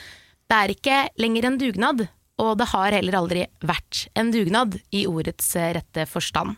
Det 0.49 0.57
er 0.57 0.73
ikke 0.73 0.97
lenger 1.21 1.47
en 1.47 1.59
dugnad, 1.61 2.05
og 2.41 2.57
det 2.59 2.67
har 2.73 2.97
heller 2.97 3.19
aldri 3.21 3.45
vært 3.63 4.07
en 4.17 4.33
dugnad 4.33 4.79
i 4.89 5.05
ordets 5.07 5.53
rette 5.55 6.07
forstand. 6.09 6.57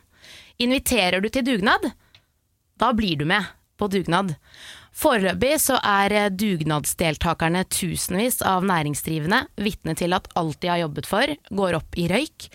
Inviterer 0.57 1.21
du 1.21 1.29
til 1.29 1.45
dugnad, 1.45 1.91
da 2.81 2.93
blir 2.97 3.17
du 3.19 3.25
med 3.29 3.45
på 3.77 3.87
dugnad. 3.93 4.33
Foreløpig 4.97 5.59
så 5.61 5.75
er 5.85 6.13
eh, 6.17 6.31
dugnadsdeltakerne 6.33 7.61
tusenvis 7.69 8.39
av 8.41 8.65
næringsdrivende 8.65 9.43
vitne 9.61 9.93
til 9.99 10.15
at 10.17 10.25
alt 10.39 10.57
de 10.63 10.71
har 10.71 10.81
jobbet 10.81 11.05
for, 11.05 11.33
går 11.53 11.77
opp 11.77 11.97
i 12.01 12.07
røyk. 12.09 12.47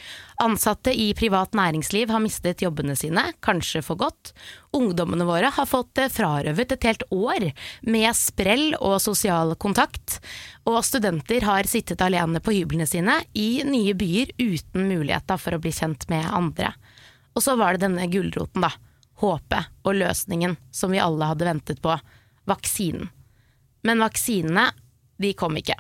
Ansatte 0.42 0.90
i 0.90 1.12
privat 1.14 1.54
næringsliv 1.54 2.10
har 2.10 2.22
mistet 2.24 2.64
jobbene 2.64 2.96
sine, 2.98 3.28
kanskje 3.46 3.84
for 3.86 4.00
godt. 4.00 4.32
Ungdommene 4.74 5.28
våre 5.28 5.52
har 5.54 5.70
fått 5.70 6.02
eh, 6.02 6.10
frarøvet 6.10 6.74
et 6.74 6.88
helt 6.90 7.06
år 7.14 7.46
med 7.86 8.10
sprell 8.18 8.72
og 8.80 8.98
sosial 9.04 9.54
kontakt. 9.62 10.18
Og 10.66 10.82
studenter 10.86 11.46
har 11.46 11.70
sittet 11.70 12.02
alene 12.02 12.42
på 12.42 12.56
hyblene 12.58 12.90
sine 12.90 13.20
i 13.38 13.62
nye 13.62 13.94
byer 13.94 14.34
uten 14.42 14.90
muligheter 14.90 15.38
for 15.38 15.54
å 15.54 15.62
bli 15.62 15.70
kjent 15.78 16.10
med 16.10 16.26
andre. 16.26 16.74
Og 17.34 17.44
så 17.44 17.56
var 17.58 17.76
det 17.76 17.86
denne 17.86 18.08
gulroten, 18.12 18.64
da. 18.64 18.72
Håpet 19.22 19.70
og 19.86 19.96
løsningen 19.96 20.56
som 20.74 20.92
vi 20.92 21.00
alle 21.02 21.28
hadde 21.30 21.46
ventet 21.46 21.82
på. 21.84 21.94
Vaksinen. 22.50 23.08
Men 23.86 24.02
vaksinene, 24.02 24.70
de 25.22 25.32
kom 25.38 25.56
ikke. 25.58 25.78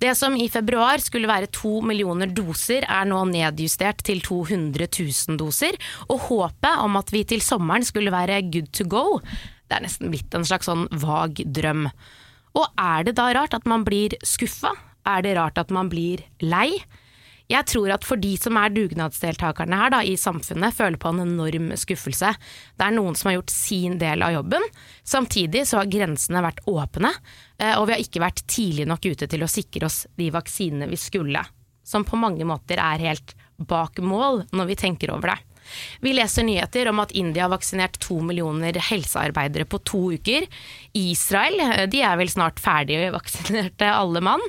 Det 0.00 0.14
som 0.18 0.34
i 0.36 0.48
februar 0.50 1.02
skulle 1.02 1.28
være 1.30 1.50
to 1.54 1.78
millioner 1.86 2.30
doser, 2.34 2.86
er 2.88 3.06
nå 3.08 3.20
nedjustert 3.30 4.02
til 4.06 4.22
200 4.24 4.88
000 4.88 5.38
doser. 5.40 5.78
Og 6.08 6.24
håpet 6.28 6.82
om 6.82 6.98
at 6.98 7.12
vi 7.14 7.24
til 7.28 7.44
sommeren 7.44 7.86
skulle 7.86 8.14
være 8.14 8.42
good 8.50 8.72
to 8.74 8.88
go, 8.88 9.20
det 9.68 9.78
er 9.78 9.84
nesten 9.84 10.12
blitt 10.12 10.34
en 10.34 10.46
slags 10.48 10.68
sånn 10.70 10.86
vag 11.02 11.42
drøm. 11.44 11.88
Og 12.56 12.80
er 12.80 13.04
det 13.06 13.18
da 13.18 13.28
rart 13.36 13.54
at 13.54 13.68
man 13.68 13.84
blir 13.86 14.16
skuffa? 14.26 14.72
Er 15.08 15.22
det 15.24 15.36
rart 15.38 15.60
at 15.60 15.70
man 15.74 15.90
blir 15.92 16.24
lei? 16.40 16.80
Jeg 17.48 17.64
tror 17.70 17.94
at 17.94 18.04
for 18.04 18.20
de 18.20 18.34
som 18.36 18.58
er 18.60 18.74
dugnadsdeltakerne 18.74 19.76
her 19.80 19.92
da, 19.94 20.02
i 20.04 20.18
samfunnet, 20.20 20.76
føler 20.76 21.00
på 21.00 21.14
en 21.14 21.22
enorm 21.24 21.70
skuffelse. 21.80 22.34
Det 22.76 22.84
er 22.84 22.96
noen 22.96 23.16
som 23.16 23.30
har 23.30 23.38
gjort 23.38 23.54
sin 23.54 23.96
del 24.00 24.24
av 24.24 24.34
jobben. 24.36 24.66
Samtidig 25.00 25.64
så 25.68 25.80
har 25.80 25.88
grensene 25.88 26.44
vært 26.44 26.60
åpne, 26.68 27.14
eh, 27.56 27.72
og 27.78 27.88
vi 27.88 27.96
har 27.96 28.04
ikke 28.04 28.24
vært 28.26 28.44
tidlig 28.44 28.84
nok 28.90 29.08
ute 29.08 29.30
til 29.32 29.44
å 29.44 29.50
sikre 29.50 29.88
oss 29.88 30.02
de 30.20 30.28
vaksinene 30.34 30.90
vi 30.92 31.00
skulle. 31.00 31.44
Som 31.88 32.04
på 32.04 32.20
mange 32.20 32.44
måter 32.44 32.82
er 32.84 33.06
helt 33.08 33.32
bak 33.56 33.96
mål 34.04 34.44
når 34.52 34.68
vi 34.68 34.80
tenker 34.84 35.14
over 35.16 35.32
det. 35.32 35.40
Vi 36.04 36.12
leser 36.12 36.44
nyheter 36.44 36.88
om 36.92 37.00
at 37.00 37.12
India 37.16 37.46
har 37.46 37.52
vaksinert 37.52 37.98
to 38.00 38.20
millioner 38.24 38.76
helsearbeidere 38.90 39.66
på 39.68 39.80
to 39.88 40.04
uker. 40.20 40.46
Israel 40.96 41.60
eh, 41.64 41.84
de 41.88 42.04
er 42.04 42.20
vel 42.20 42.28
snart 42.28 42.60
ferdig 42.60 43.06
vaksinerte 43.16 43.88
alle 43.88 44.20
mann. 44.20 44.44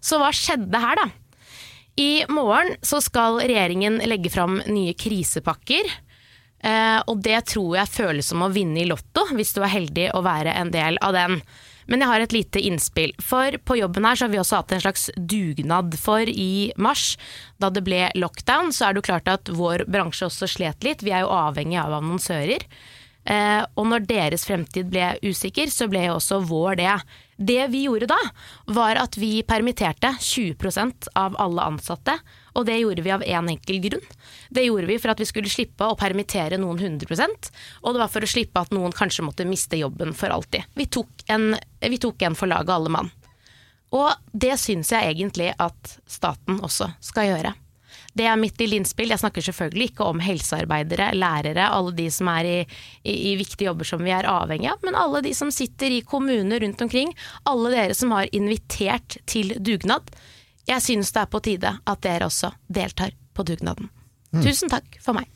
Så 0.00 0.16
hva 0.16 0.32
skjedde 0.32 0.80
her, 0.80 1.04
da? 1.04 1.10
I 1.98 2.24
morgen 2.30 2.76
så 2.82 3.00
skal 3.02 3.40
regjeringen 3.42 3.98
legge 4.06 4.30
fram 4.30 4.60
nye 4.70 4.94
krisepakker. 4.94 5.88
Eh, 6.62 7.00
og 7.10 7.22
det 7.22 7.40
tror 7.50 7.74
jeg 7.80 7.90
føles 7.90 8.28
som 8.30 8.44
å 8.46 8.50
vinne 8.54 8.82
i 8.82 8.86
Lotto, 8.86 9.24
hvis 9.34 9.50
du 9.56 9.64
er 9.64 9.72
heldig 9.72 10.12
å 10.14 10.22
være 10.26 10.54
en 10.60 10.70
del 10.74 10.98
av 11.02 11.16
den. 11.16 11.40
Men 11.88 12.04
jeg 12.04 12.10
har 12.10 12.22
et 12.22 12.36
lite 12.36 12.62
innspill. 12.68 13.14
For 13.24 13.56
på 13.64 13.78
jobben 13.80 14.06
her 14.06 14.18
så 14.18 14.26
har 14.26 14.34
vi 14.34 14.40
også 14.42 14.60
hatt 14.60 14.76
en 14.76 14.84
slags 14.84 15.08
dugnad. 15.16 15.96
For 15.98 16.28
i 16.28 16.70
mars, 16.76 17.16
da 17.58 17.72
det 17.72 17.82
ble 17.86 18.04
lockdown, 18.14 18.70
så 18.76 18.86
er 18.86 18.94
det 18.94 19.02
jo 19.02 19.08
klart 19.08 19.30
at 19.32 19.50
vår 19.50 19.86
bransje 19.90 20.28
også 20.28 20.50
slet 20.54 20.86
litt. 20.86 21.02
Vi 21.02 21.14
er 21.14 21.24
jo 21.24 21.32
avhengig 21.34 21.80
av 21.80 21.96
annonsører. 21.98 22.66
Eh, 23.28 23.62
og 23.74 23.88
når 23.90 24.06
deres 24.06 24.46
fremtid 24.46 24.92
ble 24.92 25.16
usikker, 25.24 25.72
så 25.72 25.88
ble 25.90 26.06
jo 26.06 26.18
også 26.20 26.44
vår 26.46 26.78
det. 26.84 26.98
Det 27.38 27.68
vi 27.70 27.84
gjorde 27.84 28.08
da, 28.10 28.18
var 28.66 28.98
at 28.98 29.14
vi 29.16 29.44
permitterte 29.46 30.10
20% 30.20 31.12
av 31.14 31.36
alle 31.38 31.62
ansatte. 31.70 32.16
Og 32.58 32.66
det 32.66 32.80
gjorde 32.80 33.04
vi 33.06 33.12
av 33.14 33.22
én 33.22 33.50
enkel 33.52 33.78
grunn. 33.84 34.08
Det 34.50 34.64
gjorde 34.66 34.88
vi 34.90 34.96
for 34.98 35.12
at 35.12 35.22
vi 35.22 35.28
skulle 35.28 35.52
slippe 35.52 35.86
å 35.86 35.94
permittere 35.98 36.58
noen 36.58 36.80
100% 36.82 37.50
og 37.82 37.94
det 37.94 38.02
var 38.02 38.10
for 38.10 38.24
å 38.24 38.30
slippe 38.30 38.60
at 38.60 38.74
noen 38.74 38.94
kanskje 38.94 39.24
måtte 39.26 39.46
miste 39.46 39.78
jobben 39.78 40.14
for 40.18 40.34
alltid. 40.34 40.66
Vi 40.74 40.88
tok 40.90 41.24
en, 41.30 41.52
vi 41.80 42.00
tok 42.02 42.26
en 42.26 42.36
for 42.38 42.50
laget, 42.50 42.74
alle 42.74 42.92
mann. 42.92 43.12
Og 43.94 44.10
det 44.32 44.58
syns 44.60 44.90
jeg 44.92 45.14
egentlig 45.14 45.52
at 45.54 45.96
staten 46.10 46.58
også 46.64 46.90
skal 47.04 47.30
gjøre. 47.30 47.54
Det 48.18 48.26
er 48.26 48.38
mitt 48.40 48.58
lille 48.58 48.80
innspill. 48.80 49.12
Jeg 49.12 49.22
snakker 49.22 49.44
selvfølgelig 49.46 49.92
ikke 49.92 50.06
om 50.08 50.22
helsearbeidere, 50.22 51.12
lærere, 51.14 51.68
alle 51.70 51.94
de 51.96 52.08
som 52.14 52.30
er 52.32 52.48
i, 52.48 52.56
i, 53.04 53.14
i 53.30 53.36
viktige 53.38 53.68
jobber 53.70 53.86
som 53.88 54.02
vi 54.02 54.14
er 54.14 54.26
avhengig 54.28 54.70
av, 54.72 54.82
men 54.86 54.98
alle 54.98 55.22
de 55.26 55.34
som 55.36 55.52
sitter 55.54 55.94
i 55.94 56.02
kommuner 56.06 56.64
rundt 56.64 56.82
omkring. 56.82 57.14
Alle 57.48 57.72
dere 57.76 57.98
som 57.98 58.14
har 58.16 58.30
invitert 58.34 59.20
til 59.30 59.54
dugnad. 59.62 60.10
Jeg 60.68 60.84
synes 60.84 61.14
det 61.14 61.22
er 61.22 61.30
på 61.32 61.42
tide 61.44 61.76
at 61.78 62.02
dere 62.04 62.28
også 62.28 62.52
deltar 62.66 63.14
på 63.34 63.46
dugnaden. 63.46 63.88
Tusen 64.44 64.68
takk 64.68 64.98
for 65.00 65.16
meg. 65.16 65.28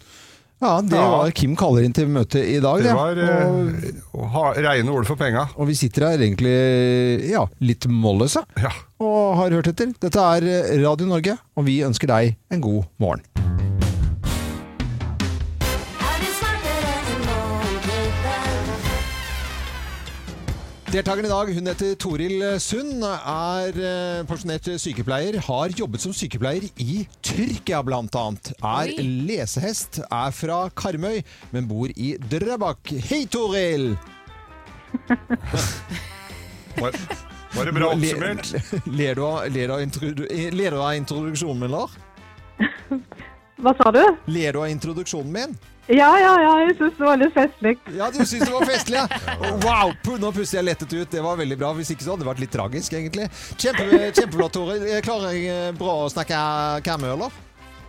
Ja, 0.62 0.77
det 0.81 0.94
Ja. 0.96 1.09
var 1.11 1.31
Kim 1.35 1.57
kaller 1.59 1.83
inn 1.83 1.92
til 1.92 2.07
møte 2.07 2.38
i 2.38 2.61
dag. 2.62 2.83
Det 2.85 2.92
var 2.94 3.18
og, 3.18 3.18
eh, 3.18 3.96
å 4.14 4.29
ha 4.31 4.53
reine 4.55 4.88
ord 4.94 5.07
for 5.09 5.16
penga. 5.18 5.48
og 5.59 5.66
vi 5.66 5.75
sitter 5.75 6.07
her 6.09 6.18
egentlig 6.22 7.29
ja, 7.31 7.46
litt 7.61 7.88
målløse 7.90 8.44
Ja. 8.62 8.70
og 9.01 9.37
har 9.40 9.51
hørt 9.51 9.66
etter. 9.72 9.92
Dette 9.98 10.16
er 10.22 10.46
eh, 10.46 10.79
Radio 10.85 11.07
Norge, 11.07 11.37
og 11.57 11.64
vi 11.66 11.81
ønsker 11.83 12.07
deg 12.07 12.37
en 12.51 12.61
god 12.61 12.85
morgen. 13.01 13.22
Deltakeren 20.92 21.24
i 21.24 21.31
dag, 21.31 21.48
hun 21.57 21.68
heter 21.70 21.94
Toril 21.96 22.42
Sund, 22.61 23.00
er 23.07 23.78
eh, 23.81 24.18
pensjonert 24.28 24.66
sykepleier, 24.83 25.38
har 25.46 25.72
jobbet 25.78 26.02
som 26.05 26.12
sykepleier 26.12 26.66
i 26.85 27.07
Tyrkia 27.24 27.78
blant 27.87 28.12
annet. 28.20 28.50
Er 28.61 28.92
Oi. 28.92 29.07
lesehest, 29.31 30.02
er 30.05 30.35
fra 30.37 30.59
Karmøy, 30.76 31.22
men 31.55 31.68
bor 31.70 31.88
i 31.96 32.12
Drøbak. 32.20 32.92
Hei, 33.09 33.22
Toril! 33.33 33.94
Var, 36.76 37.00
var 37.57 37.64
det 37.70 37.74
bra 37.78 37.88
oppsummert? 37.94 38.52
Le- 38.85 38.96
Ler 39.00 39.16
du 39.16 39.24
av, 39.31 39.42
ler 39.55 39.72
av, 39.72 39.81
introdu 39.87 40.26
ler 40.28 40.76
du 40.76 40.81
av 40.83 40.92
introduksjonen 41.00 41.64
min, 41.64 41.72
Lar? 41.72 41.96
Hva 43.62 43.72
sa 43.81 43.92
du? 43.96 44.02
Ler 44.35 44.52
du 44.52 44.61
av 44.66 44.68
introduksjonen 44.68 45.33
min? 45.40 45.57
Ja, 45.90 46.12
ja, 46.14 46.33
ja, 46.38 46.51
jeg 46.62 46.77
syns 46.79 46.95
det 46.95 47.07
var 47.07 47.16
litt 47.18 47.33
festlig. 47.35 47.73
Ja, 47.97 48.07
du 48.14 48.21
syns 48.23 48.45
det 48.45 48.53
var 48.53 48.66
festlig, 48.68 49.01
ja? 49.01 49.07
Wow! 49.64 49.90
Nå 50.23 50.31
puster 50.31 50.61
jeg 50.61 50.68
lettet 50.68 50.92
ut. 50.95 51.09
Det 51.11 51.23
var 51.25 51.40
veldig 51.40 51.59
bra. 51.59 51.73
Hvis 51.75 51.90
ikke 51.90 52.07
så 52.07 52.14
hadde 52.14 52.23
det 52.23 52.31
vært 52.31 52.42
litt 52.45 52.55
tragisk, 52.55 52.95
egentlig. 52.95 53.27
Kjempe, 53.59 53.88
kjempeflott, 54.14 54.55
Tore. 54.55 54.77
Klarer 55.03 55.35
jeg 55.35 55.49
eh, 55.51 55.73
bra 55.75 55.97
å 56.05 56.12
snakke 56.12 56.38
Karmøy, 56.87 57.11
eller? 57.16 57.40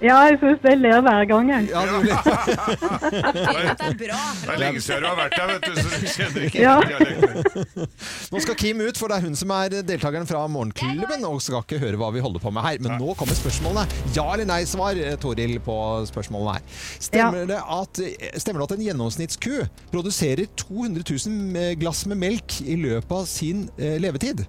Ja, 0.02 0.16
jeg 0.28 0.40
syns 0.42 0.64
jeg 0.68 0.80
ler 0.82 1.00
hver 1.06 1.26
gang, 1.30 1.50
jeg. 1.52 1.68
Ja, 1.72 1.82
du, 1.88 2.04
Dette 2.04 3.86
er 3.88 3.94
bra. 4.00 4.18
Det 4.42 4.50
er 4.52 4.60
lenge 4.60 4.82
siden 4.84 5.04
du 5.04 5.08
har 5.08 5.16
vært 5.20 5.36
der, 5.38 5.52
vet 5.54 5.64
du, 5.64 5.78
så 5.78 6.00
du 6.02 6.08
kjenner 6.12 6.46
ikke 6.48 6.60
Ja. 6.64 6.74
dialekten. 6.90 7.88
Nå 8.34 8.42
skal 8.44 8.58
Kim 8.60 8.82
ut, 8.84 8.98
for 9.00 9.08
det 9.14 9.18
er 9.20 9.28
hun 9.28 9.38
som 9.40 9.54
er 9.56 9.78
deltakeren 9.88 10.28
fra 10.28 10.42
Morgenklubben 10.52 11.24
og 11.30 11.40
skal 11.46 11.62
ikke 11.64 11.80
høre 11.84 12.00
hva 12.02 12.10
vi 12.16 12.24
holder 12.26 12.44
på 12.44 12.52
med 12.52 12.66
her. 12.68 12.82
Men 12.84 12.98
nå 13.00 13.16
kommer 13.20 13.38
spørsmålene. 13.38 13.86
Ja 14.18 14.26
eller 14.34 14.50
nei-svar, 14.50 15.00
eh, 15.00 15.16
Toril, 15.24 15.56
på 15.64 15.78
spørsmålene 16.10 16.58
her. 16.58 16.68
Stemmer, 17.00 17.46
det 17.54 17.62
at, 17.62 18.04
stemmer 18.44 18.64
det 18.64 18.70
at 18.72 18.78
en 18.80 18.86
gjennomsnittsku 18.90 19.54
produserer 19.94 20.50
200 20.66 21.06
000 21.08 21.78
glass 21.80 22.04
med 22.12 22.20
melk 22.26 22.60
i 22.66 22.76
løpet 22.82 23.12
av 23.22 23.26
sin 23.30 23.70
eh, 23.78 23.96
levetid? 24.04 24.44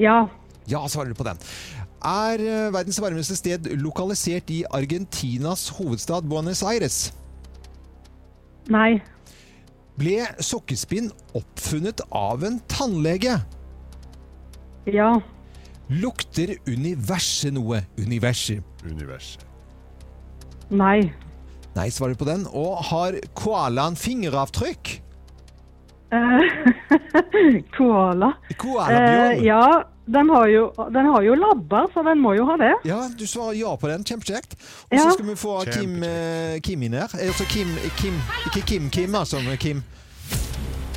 Ja. 0.00 0.22
Ja, 0.70 0.84
svarer 0.88 1.10
du 1.10 1.18
på 1.18 1.26
den. 1.26 1.36
Er 2.02 2.40
eh, 2.42 2.72
verdens 2.74 2.98
varmeste 3.02 3.36
sted 3.38 3.68
lokalisert 3.78 4.50
i 4.50 4.64
Argentinas 4.74 5.68
hovedstad 5.76 6.26
Buenos 6.26 6.64
Aires? 6.66 7.12
Nei. 8.70 8.98
Ble 9.98 10.24
sokkespinn 10.42 11.12
oppfunnet 11.38 12.02
av 12.10 12.42
en 12.48 12.58
tannlege? 12.70 13.36
Ja. 14.90 15.12
Lukter 15.92 16.56
universet 16.66 17.54
noe? 17.54 17.84
Universet. 18.00 18.66
Universet. 18.82 19.46
Nei. 20.72 21.12
Nei, 21.76 21.86
svarer 21.92 22.16
du 22.16 22.24
på 22.24 22.28
den. 22.28 22.48
Og 22.50 22.82
har 22.90 23.20
koalaen 23.38 23.94
fingeravtrykk? 23.96 24.96
Eh, 26.12 26.50
koala. 27.76 28.34
Koalabjørn? 28.58 29.38
Uh, 29.38 29.44
ja, 29.46 29.62
den 30.06 30.28
har, 30.30 30.46
jo, 30.48 30.72
den 30.90 31.06
har 31.06 31.22
jo 31.22 31.34
labber, 31.34 31.86
så 31.94 32.02
den 32.02 32.18
må 32.20 32.32
jo 32.34 32.44
ha 32.48 32.56
det. 32.56 32.72
Ja, 32.84 33.08
du 33.18 33.26
svarer 33.26 33.52
ja 33.54 33.74
på 33.76 33.88
den. 33.88 34.04
Kjempekjekt. 34.04 34.56
Og 34.90 34.96
Ja. 34.98 35.04
så 35.04 35.12
skal 35.14 35.26
vi 35.26 35.36
få 35.36 35.64
Kim, 35.72 36.02
eh, 36.02 36.58
Kim 36.60 36.82
inn 36.82 36.92
her. 36.92 37.08
Altså 37.12 37.44
Kim, 37.44 37.68
Kim 37.98 38.14
Ikke 38.46 38.66
Kim 38.66 38.90
Kim, 38.90 39.14
altså, 39.14 39.38
Kim. 39.60 39.82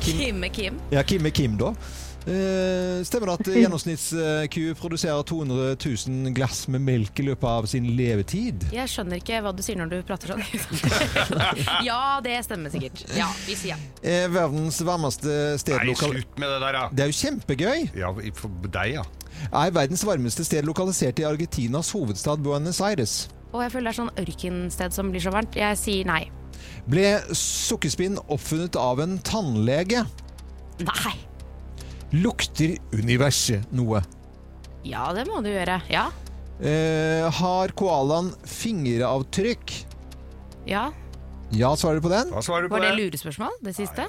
Kim. 0.00 0.44
er 0.44 0.48
Kim. 0.48 0.74
Ja, 0.92 1.02
Kim 1.02 1.26
er 1.26 1.30
Kim, 1.30 1.56
da. 1.58 1.72
Eh, 2.26 3.04
stemmer 3.06 3.30
det 3.30 3.34
at 3.36 3.48
gjennomsnittsku 3.62 4.62
produserer 4.80 5.22
200 5.22 5.76
000 5.78 6.32
glass 6.34 6.64
med 6.72 6.82
melk 6.82 7.20
i 7.22 7.26
løpet 7.28 7.46
av 7.46 7.68
sin 7.70 7.86
levetid? 7.98 8.66
Jeg 8.74 8.90
skjønner 8.90 9.20
ikke 9.22 9.38
hva 9.44 9.52
du 9.54 9.62
sier 9.62 9.78
når 9.78 9.92
du 9.92 9.96
prater 10.08 10.34
sånn. 10.34 10.42
ja, 11.86 12.18
det 12.24 12.40
stemmer 12.48 12.74
sikkert. 12.74 13.04
Ja, 13.14 13.28
vi 13.46 13.54
sier 13.58 13.76
ja. 13.76 13.78
Eh, 14.02 14.26
verdens 14.32 14.80
varmeste 14.86 15.54
sted 15.62 15.78
Nei, 15.82 15.94
slutt 15.98 16.34
med 16.40 16.50
det 16.50 16.58
der, 16.64 16.80
da. 16.80 16.82
Det 16.90 17.06
er 17.06 17.12
jo 17.12 17.18
kjempegøy! 17.20 17.86
Ja, 18.02 18.10
for 18.38 18.58
deg, 18.74 18.96
ja. 18.98 19.06
Er 19.52 19.70
verdens 19.74 20.02
varmeste 20.06 20.46
sted 20.48 20.66
lokalisert 20.66 21.20
i 21.22 21.26
Argentinas 21.28 21.92
hovedstad 21.94 22.42
Buenos 22.42 22.80
Aires? 22.82 23.26
Og 23.52 23.62
jeg 23.62 23.72
føler 23.76 23.90
det 23.90 23.94
er 23.94 24.00
sånn 24.00 24.24
ørkensted 24.24 24.98
som 24.98 25.14
blir 25.14 25.22
så 25.22 25.32
varmt. 25.34 25.54
Jeg 25.58 25.78
sier 25.78 26.08
nei. 26.08 26.24
Ble 26.90 27.06
sukkerspinn 27.36 28.18
oppfunnet 28.26 28.78
av 28.80 29.02
en 29.04 29.16
tannlege? 29.26 30.02
Nei. 30.82 31.14
Lukter 32.14 32.76
universet 32.94 33.66
noe? 33.74 34.02
Ja, 34.86 35.08
det 35.16 35.24
må 35.26 35.40
du 35.42 35.50
gjøre. 35.50 35.80
Ja. 35.90 36.06
Eh, 36.62 37.26
har 37.40 37.72
koalaen 37.76 38.30
fingeravtrykk? 38.46 39.74
Ja. 40.70 40.88
Ja, 41.54 41.72
svarer 41.78 42.00
du 42.00 42.06
på 42.06 42.12
den? 42.12 42.30
Hva 42.34 42.42
svarer 42.42 42.66
du 42.66 42.70
på 42.72 42.78
Var 42.78 42.86
det 42.86 42.94
det? 42.96 43.04
lurespørsmål, 43.10 43.58
det 43.62 43.74
siste? 43.76 44.06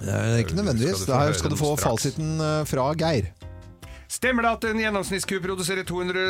Det 0.00 0.08
er 0.14 0.38
ikke 0.42 0.56
nødvendigvis. 0.58 1.02
Skal 1.02 1.06
du 1.06 1.12
få 1.12 1.12
Der 1.12 1.24
høre 1.26 1.34
skal 1.38 1.50
du 1.50 1.54
den 1.56 1.60
få 1.64 1.70
straks. 1.76 2.02
fasiten 2.02 2.40
eh, 2.40 2.64
fra 2.70 2.88
Geir. 2.94 3.30
Stemmer 4.12 4.44
det 4.44 4.50
at 4.52 4.64
en 4.68 4.80
gjennomsnittsku 4.82 5.38
produserer 5.40 5.86
200 5.88 6.22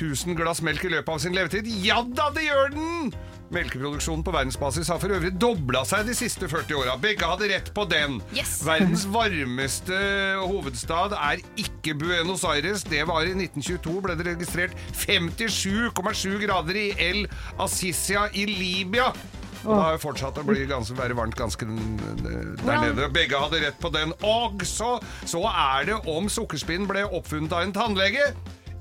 000 0.00 0.36
glass 0.38 0.62
melk 0.62 0.84
i 0.86 0.92
løpet 0.92 1.08
av 1.10 1.18
sin 1.18 1.34
levetid? 1.34 1.66
Ja 1.84 2.00
da, 2.06 2.28
det 2.30 2.44
gjør 2.46 2.70
den! 2.76 3.12
Melkeproduksjonen 3.54 4.24
på 4.26 4.32
verdensbasis 4.34 4.90
har 4.90 4.98
for 5.02 5.14
øvrig 5.14 5.30
dobla 5.40 5.84
seg 5.86 6.08
de 6.08 6.16
siste 6.18 6.48
40 6.50 6.80
åra. 6.80 6.96
Begge 7.00 7.28
hadde 7.28 7.50
rett 7.52 7.70
på 7.76 7.86
den. 7.90 8.18
Yes. 8.34 8.56
Verdens 8.68 9.06
varmeste 9.10 10.00
hovedstad 10.42 11.14
er 11.18 11.44
ikke 11.60 11.94
Buenos 12.00 12.44
Aires. 12.48 12.82
Det 12.88 13.04
var 13.08 13.28
i 13.28 13.36
1922 13.36 14.00
ble 14.04 14.18
det 14.18 14.28
registrert 14.32 14.76
57,7 15.04 16.42
grader 16.42 16.80
i 16.80 16.88
El 16.98 17.24
Assisia 17.62 18.26
i 18.34 18.48
Libya. 18.50 19.12
Og 19.64 19.70
det 19.72 19.80
har 19.80 19.94
jo 19.94 20.00
fortsatt 20.02 20.38
å 20.40 20.44
bli 20.44 20.66
ganske, 20.68 20.96
være 20.98 21.16
varmt 21.16 21.38
ganske 21.38 21.64
der 21.64 22.82
nede. 22.84 23.08
Begge 23.14 23.40
hadde 23.40 23.62
rett 23.62 23.78
på 23.80 23.88
den. 23.94 24.12
Og 24.26 24.60
så, 24.68 24.98
så 25.24 25.40
er 25.48 25.88
det 25.88 26.02
om 26.10 26.28
sukkerspinn 26.28 26.84
ble 26.90 27.06
oppfunnet 27.06 27.54
av 27.56 27.64
en 27.64 27.72
tannlege. 27.76 28.28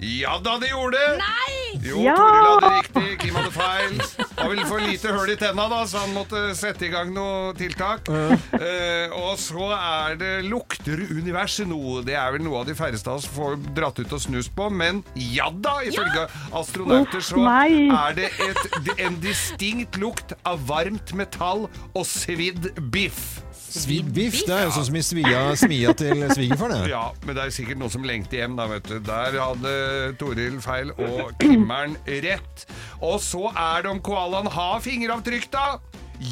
Ja 0.04 0.36
da, 0.44 0.58
det 0.60 0.70
gjorde 0.74 1.00
det! 1.00 1.18
Nei! 1.22 1.80
Jo, 1.84 2.02
Ja! 2.04 2.16
Toril 2.18 2.46
hadde 2.48 2.72
riktig, 2.78 3.20
Kim 3.22 3.38
hadde 3.38 3.52
feil. 3.56 3.94
Han 4.38 4.50
ville 4.52 4.66
for 4.68 4.84
lite 4.84 5.14
høl 5.16 5.32
i 5.34 5.36
tenna, 5.40 5.66
da, 5.72 5.80
så 5.90 6.02
han 6.04 6.14
måtte 6.16 6.42
sette 6.58 6.88
i 6.88 6.92
gang 6.94 7.14
noe 7.16 7.54
tiltak. 7.58 8.10
Eh, 8.12 9.14
og 9.16 9.38
så 9.42 9.70
er 9.76 10.18
det 10.20 10.32
lukter 10.48 11.02
universet 11.10 11.68
noe. 11.70 12.02
Det 12.06 12.18
er 12.20 12.36
vel 12.36 12.44
noe 12.46 12.62
av 12.62 12.68
de 12.70 12.76
færreste 12.78 13.10
av 13.12 13.22
oss 13.22 13.30
får 13.32 13.58
dratt 13.78 14.02
ut 14.04 14.14
og 14.18 14.22
snust 14.24 14.54
på, 14.58 14.68
men 14.74 15.02
ja 15.16 15.48
da! 15.54 15.78
Ifølge 15.88 16.28
astronauter 16.56 17.24
så 17.24 17.40
nei. 17.44 17.88
er 17.94 18.18
det 18.20 18.30
et, 18.44 18.92
en 19.08 19.18
distinkt 19.24 19.98
lukt 20.02 20.36
av 20.48 20.62
varmt 20.70 21.16
metall 21.18 21.68
og 21.94 22.06
svidd 22.08 22.72
biff. 22.94 23.40
Svidd 23.74 24.12
biff, 24.14 24.36
det 24.46 24.54
er 24.54 24.68
jo 24.68 24.74
sånn 24.76 24.86
som 24.86 24.98
i 25.00 25.02
svia, 25.02 25.40
smia 25.58 25.94
til 25.98 26.22
svigerfaren. 26.30 26.84
det. 26.84 26.92
Ja, 26.94 27.08
men 27.26 27.38
det 27.38 27.48
er 27.48 27.54
sikkert 27.56 27.80
noen 27.82 27.94
som 27.94 28.06
lengter 28.06 28.44
hjem, 28.44 28.58
da, 28.60 28.68
vet 28.70 28.86
du. 28.90 29.00
Der 29.08 29.38
hadde 29.42 29.74
Toril 30.22 30.60
feil 30.62 30.94
og 30.94 31.34
Kimmeren 31.42 31.96
rett. 32.24 32.68
Og 33.02 33.18
så 33.24 33.48
er 33.50 33.84
det 33.86 33.92
om 33.96 34.02
koalaen 34.06 34.52
har 34.54 34.84
fingeravtrykk, 34.86 35.50
da. 35.56 35.66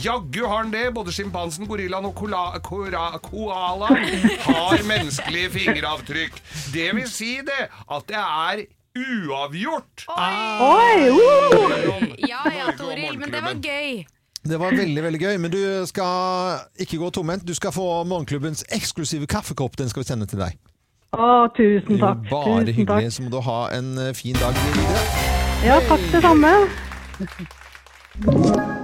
Jaggu 0.03 0.43
har 0.45 0.61
han 0.61 0.71
det. 0.71 0.85
Både 0.93 1.11
sjimpansen, 1.15 1.65
gorillaen 1.67 2.05
og 2.11 2.13
kola, 2.19 2.43
kora, 2.63 3.07
koalaen 3.25 4.29
har 4.45 4.85
menneskelige 4.87 5.49
fingeravtrykk. 5.57 6.37
Det 6.75 6.91
vil 6.99 7.09
si 7.09 7.39
det 7.47 7.65
at 7.67 8.07
det 8.11 8.21
er 8.21 8.63
uavgjort. 9.01 10.05
Oi! 10.13 11.09
Uh! 11.09 12.07
Ja 12.27 12.45
ja, 12.53 12.71
Toril, 12.77 13.17
men 13.19 13.31
det 13.33 13.41
var 13.43 13.57
gøy. 13.57 14.03
Det 14.41 14.57
var 14.57 14.73
veldig 14.73 15.03
veldig 15.05 15.19
gøy, 15.21 15.35
men 15.37 15.51
du 15.53 15.59
skal 15.85 16.63
ikke 16.81 16.97
gå 16.97 17.09
tomhendt. 17.13 17.45
Du 17.45 17.53
skal 17.53 17.73
få 17.75 18.03
Morgenklubbens 18.09 18.63
eksklusive 18.73 19.27
kaffekopp. 19.29 19.77
Den 19.77 19.89
skal 19.91 20.01
vi 20.01 20.07
sende 20.09 20.25
til 20.25 20.41
deg. 20.41 20.57
Å, 21.13 21.45
tusen 21.53 21.97
Jo, 21.97 22.01
takk. 22.01 22.23
Bare 22.31 22.63
tusen 22.65 22.73
hyggelig. 22.79 23.11
takk. 23.11 23.17
Så 23.17 23.25
må 23.27 23.29
du 23.33 23.41
ha 23.45 23.59
en 23.77 23.91
eh, 24.01 24.13
fin 24.17 24.37
dag 24.39 24.57
videre. 24.65 25.03
Ja, 25.61 25.77
takk 25.85 26.07
det 26.15 26.23
samme. 26.25 26.55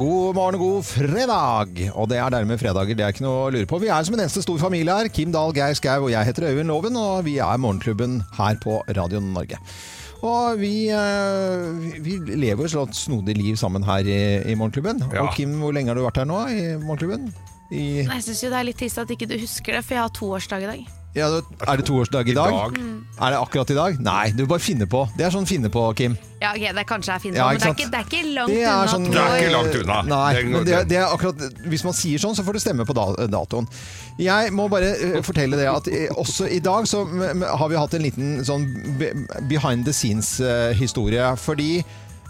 God 0.00 0.32
morgen 0.32 0.56
og 0.56 0.62
god 0.64 0.84
fredag! 0.88 1.80
Og 1.92 2.06
det 2.08 2.16
er 2.16 2.32
dermed 2.32 2.56
fredager, 2.58 2.96
det 2.96 3.04
er 3.04 3.12
ikke 3.12 3.24
noe 3.26 3.42
å 3.44 3.50
lure 3.52 3.68
på. 3.68 3.76
Vi 3.82 3.90
er 3.92 4.06
som 4.08 4.14
en 4.16 4.22
eneste 4.24 4.40
stor 4.40 4.56
familie 4.62 4.94
her. 4.96 5.10
Kim 5.12 5.28
Dahl, 5.34 5.52
Geir 5.52 5.76
Skau 5.76 6.06
og 6.06 6.10
jeg 6.14 6.24
heter 6.24 6.46
Øyvind 6.48 6.72
Loven, 6.72 6.96
og 6.96 7.26
vi 7.26 7.34
er 7.36 7.60
Morgenklubben 7.60 8.22
her 8.38 8.56
på 8.64 8.78
Radio 8.96 9.20
Norge. 9.20 9.60
Og 10.22 10.58
vi, 10.60 10.88
eh, 10.92 11.70
vi- 11.80 12.00
vi 12.02 12.34
lever 12.36 12.64
et 12.82 12.94
snodig 12.94 13.36
liv 13.36 13.56
sammen 13.56 13.82
her 13.84 13.98
i, 14.04 14.52
i 14.52 14.54
Morgenklubben. 14.54 15.00
Ja. 15.12 15.22
Og 15.22 15.34
Kim, 15.34 15.54
hvor 15.60 15.72
lenge 15.72 15.88
har 15.88 15.94
du 15.94 16.02
vært 16.04 16.16
her 16.20 16.24
nå 16.28 16.46
i 16.52 16.76
Morgenklubben? 16.84 17.32
I, 17.72 18.02
Jeg 18.04 18.22
syns 18.26 18.40
det 18.40 18.52
er 18.52 18.62
litt 18.66 18.76
trist 18.78 18.98
at 18.98 19.08
ikke 19.14 19.28
du 19.30 19.38
husker 19.38 19.72
det, 19.78 19.84
for 19.84 19.94
jeg 19.94 20.02
har 20.02 20.10
toårsdag 20.10 20.62
i 20.62 20.66
dag. 20.66 20.86
Ja, 21.14 21.26
er 21.66 21.76
det 21.80 21.84
toårsdag 21.88 22.28
i 22.30 22.34
dag? 22.36 22.52
dag. 22.54 22.76
Er 23.20 23.30
det 23.34 23.38
akkurat 23.42 23.70
i 23.70 23.74
dag? 23.76 23.96
Nei, 24.00 24.30
du 24.32 24.44
bare 24.46 24.62
finner 24.62 24.86
på. 24.86 25.02
Det 25.18 25.24
er 25.26 25.32
sånn 25.34 25.46
finne 25.48 25.68
på, 25.72 25.82
Kim. 25.98 26.14
Ja, 26.40 26.52
ok, 26.54 26.62
det 26.76 26.84
kanskje 26.88 27.12
er 27.16 27.20
på, 27.24 27.36
Ja, 27.36 27.48
men 27.50 27.58
det 27.60 27.66
er 27.66 27.74
ikke, 27.74 27.88
det 27.90 27.98
er 27.98 28.06
ikke 28.06 28.34
langt 28.34 28.52
Det 28.54 28.62
er 28.62 28.70
unna 28.70 28.92
sånn, 28.92 29.08
Det 29.10 29.20
er 29.24 29.34
ikke 29.42 29.52
langt 29.56 29.74
unna. 29.80 29.96
Nei, 30.08 30.32
Det 30.32 30.40
er- 30.40 30.48
men 30.54 30.64
det, 30.64 30.88
det 30.88 30.96
er 30.96 31.06
akkurat 31.12 31.66
Hvis 31.68 31.84
man 31.84 31.92
sier 31.92 32.18
sånn, 32.22 32.34
så 32.38 32.44
får 32.46 32.52
det 32.56 32.62
stemme 32.62 32.86
på 32.88 32.94
datoen. 33.28 33.68
Jeg 34.18 34.52
må 34.56 34.68
bare 34.70 34.94
eh, 34.96 35.20
fortelle 35.26 35.56
det 35.60 35.66
at 35.68 35.88
eh, 35.88 36.08
også 36.16 36.48
i 36.48 36.60
dag 36.60 36.86
så 36.88 37.04
har 37.58 37.68
vi 37.68 37.76
hatt 37.76 37.94
en 37.94 38.02
liten 38.02 38.44
sånn 38.44 38.64
behind 39.48 39.84
the 39.84 39.92
scenes-historie. 39.92 41.36
fordi 41.36 41.84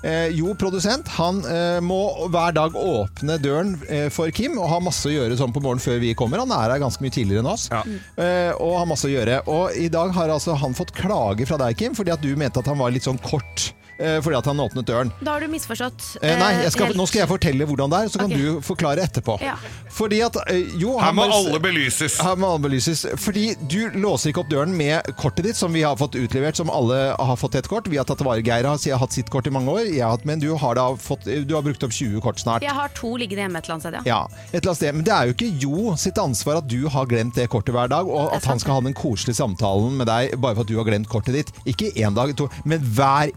eh, 0.06 0.28
jo, 0.36 0.52
produsent 0.58 1.08
han 1.16 1.40
eh, 1.48 1.78
må 1.84 2.28
hver 2.32 2.54
dag 2.56 2.76
åpne 2.76 3.38
døren 3.42 3.74
eh, 3.88 4.08
for 4.12 4.32
Kim 4.34 4.58
og 4.58 4.70
ha 4.72 4.80
masse 4.84 5.08
å 5.08 5.14
gjøre 5.14 5.38
sånn 5.40 5.54
på 5.54 5.62
morgenen 5.64 5.84
før 5.84 6.00
vi 6.02 6.14
kommer. 6.18 6.42
Han 6.42 6.54
er 6.56 6.74
her 6.74 6.82
ganske 6.82 7.04
mye 7.04 7.14
tidligere 7.14 7.44
enn 7.44 7.52
oss. 7.52 7.68
Ja. 7.72 7.82
Eh, 8.20 8.52
og 8.56 8.78
har 8.80 8.88
masse 8.90 9.08
å 9.08 9.12
gjøre. 9.12 9.42
Og 9.50 9.76
i 9.78 9.90
dag 9.92 10.14
har 10.16 10.32
altså 10.32 10.56
han 10.60 10.76
fått 10.76 10.94
klage 10.96 11.48
fra 11.48 11.60
deg, 11.60 11.76
Kim, 11.80 11.96
fordi 11.98 12.14
at 12.14 12.24
du 12.24 12.32
mente 12.38 12.62
at 12.62 12.70
han 12.70 12.80
var 12.80 12.94
litt 12.94 13.06
sånn 13.08 13.20
kort. 13.24 13.70
Eh, 14.00 14.18
Fordi 14.24 14.38
at 14.40 14.48
han 14.50 14.62
åpnet 14.64 14.88
døren. 14.88 15.12
Da 15.20 15.36
har 15.36 15.44
du 15.44 15.50
misforstått. 15.52 16.16
Eh, 16.22 16.36
nei, 16.40 16.50
eh, 16.54 16.64
jeg 16.66 16.74
skal, 16.76 16.90
helt. 16.90 16.98
nå 17.00 17.06
skal 17.10 17.22
jeg 17.22 17.30
fortelle 17.30 17.68
hvordan 17.68 17.92
det 17.92 18.00
er, 18.00 18.12
så 18.12 18.22
kan 18.22 18.32
okay. 18.32 18.40
du 18.40 18.64
forklare 18.64 19.04
etterpå. 19.06 19.36
Ja. 19.44 19.56
Fordi 19.90 20.20
at 20.24 20.38
eh, 20.46 20.74
jo, 20.80 20.96
Her 21.00 21.14
må 21.16 21.26
alle 21.28 21.60
belyses. 21.62 22.18
her 22.22 22.38
må 22.40 22.52
alle 22.54 22.64
belyses. 22.68 23.04
Fordi 23.20 23.50
du 23.60 23.80
låser 24.00 24.32
ikke 24.32 24.44
opp 24.44 24.50
døren 24.52 24.74
med 24.76 25.12
kortet 25.20 25.50
ditt, 25.50 25.58
som 25.58 25.72
vi 25.74 25.84
har 25.86 25.98
fått 26.00 26.18
utlevert, 26.18 26.58
som 26.58 26.72
alle 26.72 27.00
har 27.18 27.40
fått 27.40 27.58
et 27.60 27.68
kort. 27.70 27.90
Vi 27.90 28.00
har 28.00 28.08
tatt 28.08 28.24
vare. 28.26 28.44
Geir 28.44 28.68
har, 28.68 28.78
har 28.80 29.02
hatt 29.02 29.16
sitt 29.16 29.30
kort 29.32 29.46
i 29.46 29.54
mange 29.54 29.72
år, 29.72 29.84
jeg 29.88 30.04
har 30.04 30.14
hatt, 30.16 30.26
men 30.28 30.40
du 30.42 30.48
har, 30.56 30.78
da 30.78 30.88
fått, 31.00 31.26
du 31.26 31.54
har 31.56 31.64
brukt 31.66 31.84
opp 31.86 31.94
20 31.94 32.22
kort 32.24 32.40
snart. 32.40 32.64
Jeg 32.64 32.76
har 32.76 32.92
to 32.96 33.12
liggende 33.20 33.46
hjemme 33.46 33.60
et 33.60 33.68
eller 33.68 33.76
annet 33.76 33.88
sted, 33.88 33.98
ja. 34.00 34.02
Ja, 34.10 34.46
et 34.50 34.60
eller 34.60 34.72
annet 34.72 34.80
sted. 34.80 34.96
Men 34.96 35.06
det 35.06 35.14
er 35.16 35.28
jo 35.28 35.36
ikke 35.36 35.48
Jo 35.60 35.94
sitt 36.00 36.18
ansvar 36.20 36.60
at 36.60 36.68
du 36.70 36.86
har 36.92 37.08
glemt 37.10 37.36
det 37.36 37.48
kortet 37.52 37.74
hver 37.74 37.90
dag, 37.90 38.08
og 38.08 38.32
at 38.36 38.46
han 38.48 38.60
skal 38.62 38.78
ha 38.78 38.84
den 38.86 38.96
koselige 38.96 39.38
samtalen 39.38 39.98
med 39.98 40.08
deg 40.10 40.36
bare 40.40 40.56
for 40.56 40.64
at 40.64 40.70
du 40.70 40.76
har 40.78 40.88
glemt 40.88 41.10
kortet 41.10 41.36
ditt. 41.36 41.52
Ikke 41.68 41.90
én 41.92 42.16
dag, 42.16 42.32
to, 42.38 42.48
men 42.64 42.82
hver 42.96 43.32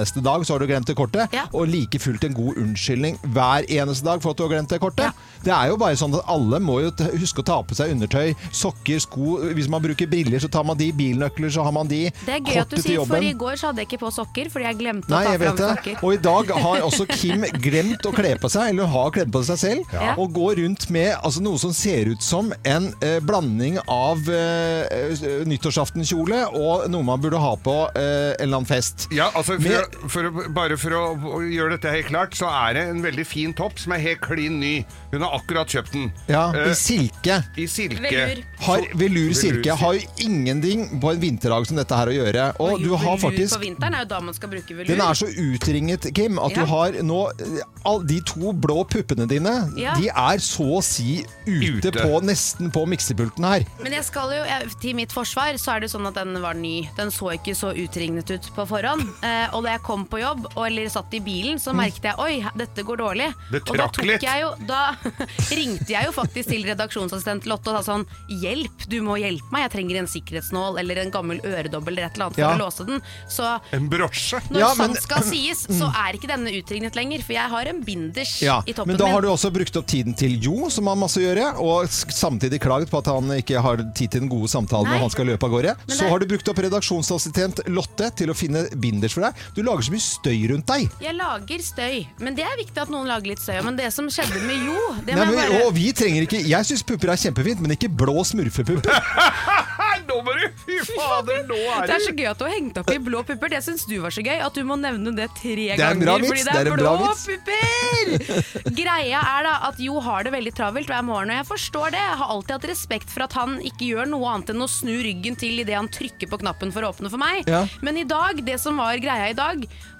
eneste 0.00 0.22
dag 0.24 0.44
så 0.46 0.54
har 0.56 0.62
du 0.64 0.66
glemt 0.70 0.88
det 0.88 0.96
kortet. 0.98 1.30
Ja. 1.36 1.46
Og 1.52 1.68
like 1.70 2.00
fullt 2.00 2.24
en 2.26 2.34
god 2.36 2.58
unnskyldning 2.60 3.18
hver 3.34 3.66
eneste 3.70 4.06
dag 4.06 4.22
for 4.24 4.32
at 4.32 4.40
du 4.40 4.46
har 4.46 4.54
glemt 4.56 4.72
det 4.72 4.80
kortet. 4.82 5.10
Ja. 5.10 5.28
Det 5.44 5.52
er 5.56 5.70
jo 5.70 5.76
bare 5.80 5.96
sånn 5.96 6.14
at 6.18 6.26
alle 6.28 6.58
må 6.60 6.80
jo 6.84 6.90
huske 7.20 7.40
å 7.40 7.46
ta 7.48 7.60
på 7.64 7.76
seg 7.78 7.94
undertøy, 7.94 8.34
sokker, 8.52 8.98
sko. 9.00 9.38
Hvis 9.56 9.70
man 9.72 9.80
bruker 9.84 10.08
briller, 10.10 10.40
så 10.42 10.50
tar 10.52 10.66
man 10.68 10.76
de. 10.80 10.90
Bilnøkler, 10.96 11.48
så 11.54 11.64
har 11.64 11.72
man 11.72 11.88
de. 11.88 12.02
Det 12.26 12.34
er 12.34 12.42
gøy 12.44 12.58
at 12.60 12.74
du 12.74 12.80
sier, 12.82 13.04
for 13.08 13.24
i 13.24 13.32
går 13.38 13.56
så 13.60 13.70
hadde 13.70 13.84
jeg 13.84 13.88
ikke 13.92 14.00
på 14.02 14.10
sokker, 14.12 14.50
fordi 14.52 14.66
jeg 14.68 14.78
glemte 14.82 15.12
Nei, 15.12 15.22
å 15.24 15.30
ta 15.30 15.38
fram 15.44 15.60
sokker. 15.62 16.02
Og 16.04 16.16
i 16.16 16.20
dag 16.26 16.52
har 16.66 16.84
også 16.88 17.06
Kim 17.14 17.46
glemt 17.62 18.04
å 18.08 18.12
kle 18.16 18.34
på 18.42 18.50
seg, 18.52 18.72
eller 18.74 18.90
har 18.92 19.12
kledd 19.16 19.32
på 19.32 19.42
seg 19.48 19.60
selv, 19.62 19.94
Ja. 19.94 20.14
og 20.20 20.32
går 20.36 20.60
rundt 20.60 20.88
med 20.92 21.14
altså, 21.22 21.40
noe 21.44 21.58
som 21.60 21.72
ser 21.76 22.10
ut 22.12 22.22
som 22.22 22.52
en 22.68 22.90
eh, 23.04 23.18
blanding 23.24 23.78
av 23.90 24.20
eh, 24.28 25.16
nyttårsaftenkjole 25.48 26.42
og 26.58 26.86
noe 26.92 27.06
man 27.06 27.20
burde 27.22 27.40
ha 27.40 27.54
på 27.60 27.74
eh, 27.94 28.34
en 28.36 28.44
eller 28.44 28.60
annen 28.60 28.68
fest. 28.68 29.08
Ja, 29.14 29.30
altså 29.34 29.56
for, 29.60 29.89
for, 30.08 30.22
å- 30.30 30.48
Bare 30.54 30.76
for 30.80 30.90
å 30.90 31.02
å 31.20 31.40
gjøre 31.44 31.76
dette 31.76 31.90
helt 31.92 32.06
klart, 32.06 32.34
så 32.38 32.48
er 32.48 32.74
det 32.74 32.82
en 32.90 33.02
veldig 33.02 33.24
fin 33.26 33.52
topp 33.54 33.78
som 33.78 33.92
er 33.92 33.98
helt 34.04 34.20
klin 34.20 34.58
ny. 34.60 34.84
Hun 35.12 35.20
har 35.22 35.38
akkurat 35.38 35.66
kjøpt 35.68 35.92
den. 35.92 36.12
Ja, 36.28 36.50
Eh, 36.54 36.70
I 36.70 36.74
silke. 36.74 37.44
I 37.56 37.66
silke. 37.66 38.00
Velur. 38.00 38.42
Har, 38.60 38.80
velur 38.94 39.32
silke 39.34 39.76
har 39.76 39.94
jo 39.94 40.00
ingenting 40.18 41.00
på 41.00 41.12
en 41.14 41.20
vinterdag 41.20 41.66
som 41.66 41.76
dette 41.76 41.96
her 41.96 42.06
å 42.06 42.14
gjøre. 42.14 42.46
Og 42.60 42.72
Og 42.72 42.82
du 42.82 42.90
har 42.96 43.16
velur 43.16 43.30
faktisk 43.30 43.56
På 43.56 43.60
vinteren 43.64 43.94
er 43.94 44.04
jo 44.04 44.08
da 44.14 44.20
man 44.20 44.34
skal 44.34 44.48
bruke 44.48 44.74
velur. 44.76 44.86
Den 44.86 45.00
er 45.00 45.14
så 45.14 45.26
utringet, 45.26 46.14
Kim, 46.14 46.38
at 46.38 46.50
Ja. 46.52 46.60
du 46.64 46.66
har 46.66 46.92
nå 47.02 47.20
eh, 47.40 47.62
all, 47.84 48.02
De 48.04 48.20
to 48.20 48.52
blå 48.52 48.84
puppene 48.88 49.26
dine, 49.28 49.72
Ja. 49.76 49.94
de 49.96 50.08
er 50.08 50.38
så 50.38 50.78
å 50.78 50.82
si 50.82 51.24
ute, 51.46 51.88
Ute. 51.88 51.92
på 52.02 52.20
nesten 52.22 52.70
på 52.72 52.86
miksepulten 52.86 53.44
her. 53.44 53.64
Men 53.82 53.92
jeg 53.92 54.04
skal 54.04 54.30
jo, 54.30 54.44
jeg, 54.44 54.70
til 54.80 54.94
mitt 54.94 55.10
forsvar 55.12 55.54
så 55.58 55.76
er 55.76 55.80
det 55.80 55.90
sånn 55.90 56.06
at 56.06 56.14
den 56.14 56.40
var 56.40 56.54
ny. 56.54 56.88
Den 56.96 57.08
så 57.10 57.32
ikke 57.34 57.54
så 57.56 57.72
utringnet 57.74 58.30
ut 58.30 58.42
på 58.54 58.66
forhånd. 58.68 59.02
Eh, 59.22 59.48
og 59.54 59.64
da 59.64 59.70
jeg 59.76 59.79
kom 59.84 60.04
på 60.10 60.20
jobb, 60.20 60.46
og, 60.54 60.62
eller 60.66 60.88
satt 60.92 61.12
i 61.16 61.20
bilen, 61.24 61.58
så 61.62 61.72
merket 61.76 62.10
jeg 62.10 62.18
oi, 62.20 62.40
dette 62.58 62.84
går 62.86 63.00
dårlig. 63.00 63.28
Det 63.50 63.62
og 63.70 63.76
da 63.78 63.88
jeg 64.20 64.42
jo 64.42 64.50
Da 64.68 64.80
ringte 65.58 65.88
jeg 65.92 66.06
jo 66.08 66.12
faktisk 66.14 66.50
til 66.52 66.64
redaksjonsassistent 66.68 67.46
Lotte 67.50 67.70
og 67.72 67.78
sa 67.80 67.92
sånn 67.94 68.04
Hjelp, 68.40 68.86
du 68.90 68.98
må 69.06 69.16
hjelpe 69.20 69.50
meg. 69.54 69.64
Jeg 69.66 69.72
trenger 69.76 70.00
en 70.02 70.08
sikkerhetsnål 70.10 70.78
eller 70.82 71.00
en 71.04 71.12
gammel 71.14 71.40
øredobbel 71.46 71.94
eller 71.96 72.08
et 72.08 72.16
eller 72.18 72.28
annet 72.28 72.38
for 72.38 72.44
Ja. 72.44 72.52
å 72.54 72.60
låse 72.60 72.86
den. 72.88 73.02
Så 73.30 73.48
En 73.76 73.88
brosje. 73.90 74.40
når 74.50 74.60
Ja, 74.60 74.68
men- 74.74 74.94
sant 74.94 75.02
skal 75.02 75.22
sies, 75.26 75.66
så 75.80 75.90
er 75.90 76.16
ikke 76.18 76.30
denne 76.30 76.52
utringnet 76.54 76.96
lenger. 76.98 77.22
For 77.26 77.32
jeg 77.36 77.50
har 77.50 77.70
en 77.72 77.82
binders 77.84 78.36
Ja, 78.42 78.60
i 78.66 78.72
toppen 78.72 78.92
men 78.94 79.00
da 79.00 79.06
har 79.12 79.22
du 79.22 79.28
også 79.28 79.50
brukt 79.54 79.76
opp 79.76 79.86
tiden 79.90 80.14
til 80.16 80.36
Jo, 80.40 80.68
som 80.70 80.86
har 80.86 80.96
masse 80.96 81.18
å 81.20 81.24
gjøre, 81.24 81.50
og 81.60 81.88
samtidig 81.90 82.60
klaget 82.62 82.90
på 82.90 82.98
at 83.02 83.06
han 83.12 83.30
ikke 83.36 83.60
har 83.62 83.76
tid 83.94 84.10
til 84.10 84.20
den 84.24 84.28
gode 84.32 84.48
samtalen 84.48 84.86
Nei. 84.88 84.96
når 84.98 85.06
han 85.06 85.10
skal 85.14 85.26
løpe 85.26 85.44
av 85.48 85.50
gårde. 85.54 85.76
Så 85.88 86.08
har 86.08 86.18
du 86.18 86.26
brukt 86.26 86.48
opp 86.48 86.56
redaksjonsassistent 86.58 87.64
Lotte 87.70 88.10
til 88.16 88.30
å 88.32 88.34
finne 88.36 88.66
binders 88.80 89.14
for 89.16 89.26
deg. 89.26 89.34
Du 89.56 89.59
lager 89.66 89.88
så 89.88 89.94
mye 89.94 90.04
støy 90.04 90.40
rundt 90.52 90.68
deg. 90.70 90.98
Jeg 91.04 91.16
lager 91.18 91.64
støy, 91.64 92.00
men 92.20 92.38
det 92.38 92.46
er 92.46 92.56
viktig 92.60 92.84
at 92.84 92.92
noen 92.92 93.08
lager 93.10 93.32
litt 93.32 93.42
støy. 93.42 93.58
Men 93.66 93.78
det 93.78 93.90
som 93.94 94.08
skjedde 94.12 94.42
med 94.46 94.66
Jo 94.66 94.76
det 95.06 95.16
Nei, 95.16 95.26
men, 95.26 95.36
bare... 95.38 95.62
og 95.66 95.74
vi 95.76 95.90
trenger 95.96 96.26
ikke 96.26 96.42
Jeg 96.46 96.68
syns 96.68 96.84
pupper 96.86 97.12
er 97.14 97.20
kjempefint, 97.20 97.62
men 97.64 97.76
ikke 97.76 97.90
blå 97.92 98.24
smurfepupper. 98.26 99.00
Nå 100.10 100.16
må 100.26 100.34
du 100.34 100.46
Fy 100.64 100.78
fader, 100.88 101.44
nå 101.48 101.56
er 101.56 101.86
Det 101.88 101.94
er 101.94 102.02
så 102.04 102.12
gøy 102.16 102.28
at 102.30 102.40
du 102.40 102.44
har 102.46 102.54
hengt 102.54 102.78
opp 102.80 102.90
i 102.92 102.98
blå 103.02 103.22
pupper. 103.26 103.52
Det 103.52 103.60
syns 103.64 103.86
du 103.88 103.96
var 104.02 104.14
så 104.14 104.24
gøy. 104.24 104.38
At 104.42 104.56
du 104.56 104.62
må 104.66 104.76
nevne 104.80 105.12
det 105.16 105.28
tre 105.38 105.68
er 105.70 105.76
en 105.76 105.80
ganger 105.80 106.08
bra 106.08 106.16
vits, 106.20 106.30
fordi 106.30 106.42
det 106.42 106.50
det 106.50 106.60
er, 106.60 106.60
er 106.60 106.70
en 106.70 106.80
bra 106.80 106.94
blå 106.98 107.06
vits. 107.06 107.24
pupper! 107.30 108.74
Greia 108.80 109.22
er 109.36 109.46
da 109.46 109.54
at 109.70 109.80
Jo 109.82 110.00
har 110.04 110.26
det 110.26 110.34
veldig 110.34 110.52
travelt 110.56 110.90
hver 110.90 111.04
morgen, 111.06 111.32
og 111.32 111.40
jeg 111.40 111.48
forstår 111.48 111.94
det. 111.94 112.02
Jeg 112.02 112.18
har 112.22 112.34
alltid 112.34 112.54
hatt 112.56 112.68
respekt 112.72 113.14
for 113.14 113.26
at 113.26 113.36
han 113.38 113.56
ikke 113.70 113.90
gjør 113.92 114.10
noe 114.12 114.34
annet 114.34 114.52
enn 114.54 114.64
å 114.64 114.70
snu 114.70 114.92
ryggen 115.04 115.38
til 115.40 115.62
idet 115.62 115.76
han 115.78 115.90
trykker 115.92 116.30
på 116.30 116.40
knappen 116.42 116.74
for 116.74 116.86
å 116.86 116.92
åpne 116.94 117.12
for 117.12 117.20
meg. 117.22 117.48
Ja. 117.50 117.64
Men 117.84 118.00
i 118.00 118.06
dag, 118.08 118.42
det 118.46 118.58
som 118.62 118.78
var 118.80 118.98
greia 119.02 119.30
i 119.30 119.36
dag, 119.38 119.49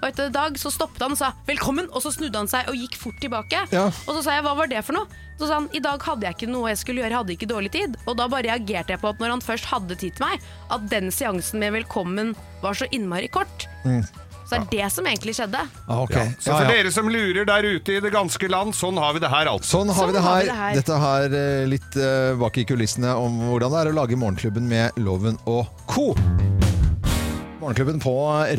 og 0.01 0.05
etter 0.07 0.31
dag 0.31 0.55
så 0.59 0.71
stoppet 0.71 1.01
han 1.01 1.11
og 1.11 1.17
sa 1.17 1.33
'velkommen', 1.47 1.89
og 1.91 2.01
så 2.01 2.11
snudde 2.11 2.37
han 2.37 2.47
seg 2.47 2.69
og 2.69 2.75
gikk 2.75 2.95
fort 2.95 3.19
tilbake. 3.19 3.65
Ja. 3.71 3.87
Og 4.07 4.15
så 4.15 4.23
sa 4.23 4.31
jeg 4.37 4.43
'hva 4.43 4.55
var 4.55 4.67
det 4.67 4.85
for 4.85 4.93
noe'? 4.93 5.07
Så 5.39 5.47
sa 5.47 5.53
han 5.59 5.69
i 5.73 5.79
dag 5.79 6.01
hadde 6.01 6.21
jeg 6.27 6.35
ikke 6.35 6.51
noe 6.51 6.69
jeg 6.69 6.77
skulle 6.77 7.01
gjøre, 7.01 7.09
jeg 7.09 7.17
hadde 7.17 7.33
ikke 7.33 7.49
dårlig 7.49 7.71
tid. 7.71 7.97
Og 8.05 8.17
da 8.17 8.27
bare 8.27 8.43
reagerte 8.43 8.93
jeg 8.93 9.01
på 9.01 9.09
at 9.09 9.19
når 9.19 9.29
han 9.29 9.41
først 9.41 9.65
hadde 9.65 9.95
tid 9.95 10.13
til 10.15 10.25
meg, 10.25 10.39
at 10.69 10.89
den 10.89 11.11
seansen 11.11 11.59
med 11.59 11.73
velkommen 11.73 12.35
var 12.61 12.73
så 12.73 12.85
innmari 12.91 13.27
kort. 13.27 13.67
Så 14.51 14.59
det 14.59 14.81
er 14.81 14.83
det 14.83 14.91
som 14.91 15.05
egentlig 15.07 15.33
skjedde. 15.37 15.59
Okay. 15.87 16.25
Ja. 16.25 16.31
Så 16.37 16.51
for 16.51 16.67
ja. 16.67 16.71
dere 16.75 16.91
som 16.91 17.07
lurer 17.07 17.45
der 17.47 17.63
ute 17.63 17.93
i 17.95 17.99
det 18.03 18.11
ganske 18.11 18.49
land, 18.51 18.75
sånn 18.75 18.99
har 18.99 19.15
vi 19.15 19.23
det 19.23 19.31
her 19.31 19.47
altså. 19.47 19.79
Sånn 19.79 19.93
har 19.95 20.11
vi 20.11 20.17
det 20.17 20.19
Sånn 20.19 20.27
har 20.27 20.35
her. 20.35 20.43
vi 20.43 20.49
det 20.51 20.57
her. 20.59 20.75
Dette 20.81 20.99
her 21.05 21.37
eh, 21.39 21.69
litt 21.71 21.95
eh, 21.95 22.33
bak 22.41 22.59
i 22.59 22.67
kulissene 22.67 23.15
om 23.15 23.39
hvordan 23.47 23.71
det 23.71 23.85
er 23.85 23.93
å 23.93 23.95
lage 24.01 24.19
Morgenklubben 24.19 24.67
med 24.67 24.99
Loven 24.99 25.39
og 25.47 25.71
co. 25.87 26.11
Morgenklubben 27.61 27.99
på 28.01 28.11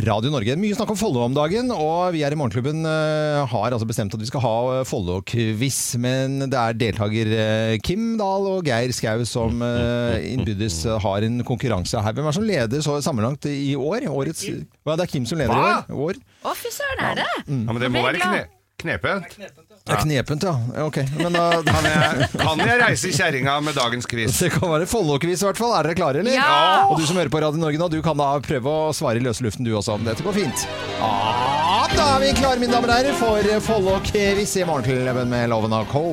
Radio 0.06 0.30
Norge. 0.30 0.54
Mye 0.54 0.76
snakk 0.78 0.92
om 0.94 0.98
Follo 0.98 1.24
om 1.24 1.32
dagen, 1.34 1.72
og 1.74 2.12
vi 2.14 2.20
her 2.22 2.34
i 2.34 2.36
Morgenklubben 2.38 2.84
eh, 2.86 3.40
har 3.50 3.74
altså 3.74 3.88
bestemt 3.88 4.14
at 4.14 4.22
vi 4.22 4.28
skal 4.28 4.44
ha 4.44 4.52
eh, 4.76 4.82
Follo-quiz. 4.86 5.80
Men 5.98 6.36
det 6.46 6.60
er 6.60 6.78
deltaker 6.78 7.32
eh, 7.34 7.74
Kim 7.82 8.12
Dahl 8.20 8.46
og 8.52 8.70
Geir 8.70 8.94
Skau 8.94 9.24
som 9.26 9.58
innbyrdes 9.58 10.84
har 11.02 11.26
en 11.26 11.42
konkurranse 11.48 11.98
her. 11.98 12.14
Hvem 12.14 12.30
er 12.30 12.38
som 12.38 12.46
leder 12.46 12.86
så 12.86 13.00
sammenlagt 13.02 13.50
i 13.50 13.74
år? 13.74 14.06
Årets, 14.12 14.46
ja, 14.46 14.94
det 14.94 15.08
er 15.08 15.10
Kim 15.10 15.26
som 15.26 15.42
leder 15.42 15.50
i 15.50 15.66
Hva? 15.66 15.82
år. 15.90 16.02
år. 16.06 16.22
Å, 16.46 16.54
fy 16.62 16.70
søren, 16.70 17.02
er 17.10 17.22
det? 17.24 17.30
Ja, 17.42 17.62
men 17.72 17.82
det 17.82 17.90
må 17.90 18.06
være 18.06 18.22
kne 18.22 18.44
knepent. 18.82 19.38
Det 19.82 19.96
er 19.96 20.02
knepent, 20.04 20.44
ja. 20.46 20.52
Ja, 20.76 20.84
Ok, 20.86 20.98
men 21.18 21.34
da... 21.34 21.46
Kan 21.66 21.86
jeg, 21.88 22.26
kan 22.38 22.60
jeg 22.62 22.78
reise 22.84 23.10
kjerringa 23.16 23.56
med 23.66 23.74
dagens 23.74 24.06
quiz? 24.06 24.36
Det 24.38 24.52
kan 24.54 24.70
være 24.70 24.86
Follo-quiz 24.86 25.42
i 25.42 25.46
hvert 25.48 25.58
fall. 25.58 25.72
Er 25.74 25.88
dere 25.88 25.98
klare, 25.98 26.20
eller? 26.22 26.36
Ja! 26.36 26.86
Og 26.86 27.00
du 27.00 27.06
som 27.08 27.18
hører 27.18 27.32
på 27.34 27.40
Radio 27.42 27.58
Norge 27.58 27.80
nå, 27.82 27.88
du 27.90 27.98
kan 28.04 28.14
da 28.20 28.28
prøve 28.44 28.70
å 28.70 28.92
svare 28.94 29.18
i 29.18 29.24
løse 29.26 29.42
luften 29.42 29.66
du 29.66 29.72
også. 29.74 29.96
Dette 30.06 30.22
går 30.22 30.36
fint. 30.38 30.66
Ja, 31.00 31.86
da 31.96 32.06
er 32.14 32.22
vi 32.22 32.30
klare, 32.38 32.60
mine 32.62 32.76
damer 32.76 32.92
og 32.94 33.00
herrer, 33.00 33.18
for 33.18 33.50
Follo-quiz 33.66 34.54
i 34.62 34.68
Morgenklubben 34.70 35.32
med 35.34 35.50
Loven 35.50 35.74
og 35.80 35.90
Co. 35.90 36.06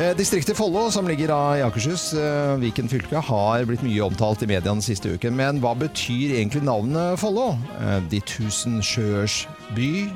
Eh, 0.00 0.14
Distriktet 0.16 0.56
Follo, 0.56 0.86
som 0.90 1.06
ligger 1.06 1.28
da 1.30 1.40
i 1.60 1.62
Akershus, 1.62 2.08
eh, 2.18 2.54
Viken 2.62 2.88
fylke, 2.90 3.20
har 3.28 3.66
blitt 3.68 3.82
mye 3.84 4.02
omtalt 4.06 4.42
i 4.42 4.48
media 4.48 4.64
den 4.72 4.80
siste 4.82 5.14
uken. 5.14 5.36
Men 5.38 5.60
hva 5.62 5.74
betyr 5.78 6.32
egentlig 6.40 6.64
navnet 6.66 7.20
Follo? 7.20 7.52
Eh, 7.78 7.98
De 8.10 8.22
tusen 8.26 8.80
sjøers 8.82 9.42
by? 9.76 10.08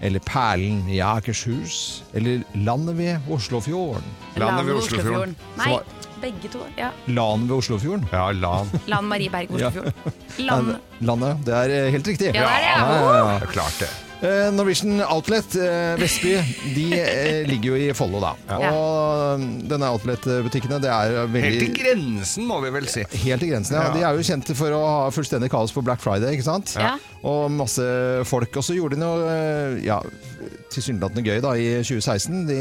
Eller 0.00 0.22
perlen 0.22 0.88
i 0.88 1.00
Akershus? 1.02 2.04
Eller 2.14 2.42
landet 2.54 2.98
ved 2.98 3.30
Oslofjorden? 3.34 4.04
Landet 4.38 4.66
ved 4.66 4.74
Oslofjorden. 4.78 5.36
Nei, 5.58 5.78
begge 6.22 6.50
to. 6.52 6.62
Ja. 6.78 6.90
Lan 7.06 7.48
ved 7.48 7.56
Oslofjorden? 7.56 8.06
Ja, 8.12 8.30
lan. 8.32 8.70
Lan 8.92 9.04
Marie 9.10 9.30
Berg 9.30 9.50
Oslofjorden. 9.50 9.92
Land. 10.38 10.76
Landet. 11.00 11.46
Det 11.46 11.56
er 11.62 11.78
eh, 11.80 11.90
helt 11.96 12.12
riktig. 12.14 12.30
Ja, 12.30 12.32
det 12.32 12.44
er 12.44 12.60
det, 12.62 12.76
ja. 12.76 13.00
ja, 13.02 13.32
ja. 13.32 13.50
Klart 13.50 13.82
det. 13.82 13.90
Eh, 14.18 14.48
Norwegian 14.50 14.98
Outlet 15.06 15.54
eh, 15.54 15.94
Vestby 16.00 16.32
de 16.74 16.86
eh, 16.98 17.44
ligger 17.46 17.70
jo 17.70 17.76
i 17.78 17.92
Follo, 17.94 18.18
da. 18.22 18.32
Ja. 18.50 18.70
Og 18.74 19.44
denne 19.70 19.90
outlet-butikkene, 19.94 20.80
det 20.82 20.90
er 20.90 21.14
Helt 21.20 21.34
veldig 21.36 21.60
til 21.62 21.76
grensen, 21.76 22.48
må 22.48 22.58
vi 22.64 22.72
vel 22.74 22.88
si. 22.90 23.04
Helt 23.22 23.44
til 23.44 23.52
grensen, 23.52 23.76
ja. 23.78 23.84
Ja. 23.86 23.92
De 23.94 24.02
er 24.08 24.18
jo 24.18 24.26
kjente 24.26 24.56
for 24.58 24.74
å 24.74 24.80
ha 24.82 25.12
fullstendig 25.14 25.52
kaos 25.52 25.74
på 25.74 25.84
Black 25.86 26.02
Friday, 26.02 26.34
ikke 26.34 26.48
sant? 26.48 26.74
Ja. 26.74 26.96
Og 27.22 27.46
masse 27.54 27.84
folk. 28.26 28.58
Og 28.58 28.66
så 28.66 28.74
gjorde 28.74 28.98
de 28.98 29.04
noe 29.04 29.38
ja, 29.86 30.00
tilsynelatende 30.74 31.22
gøy 31.22 31.38
da 31.44 31.54
i 31.54 31.70
2016. 31.86 32.42
De 32.50 32.58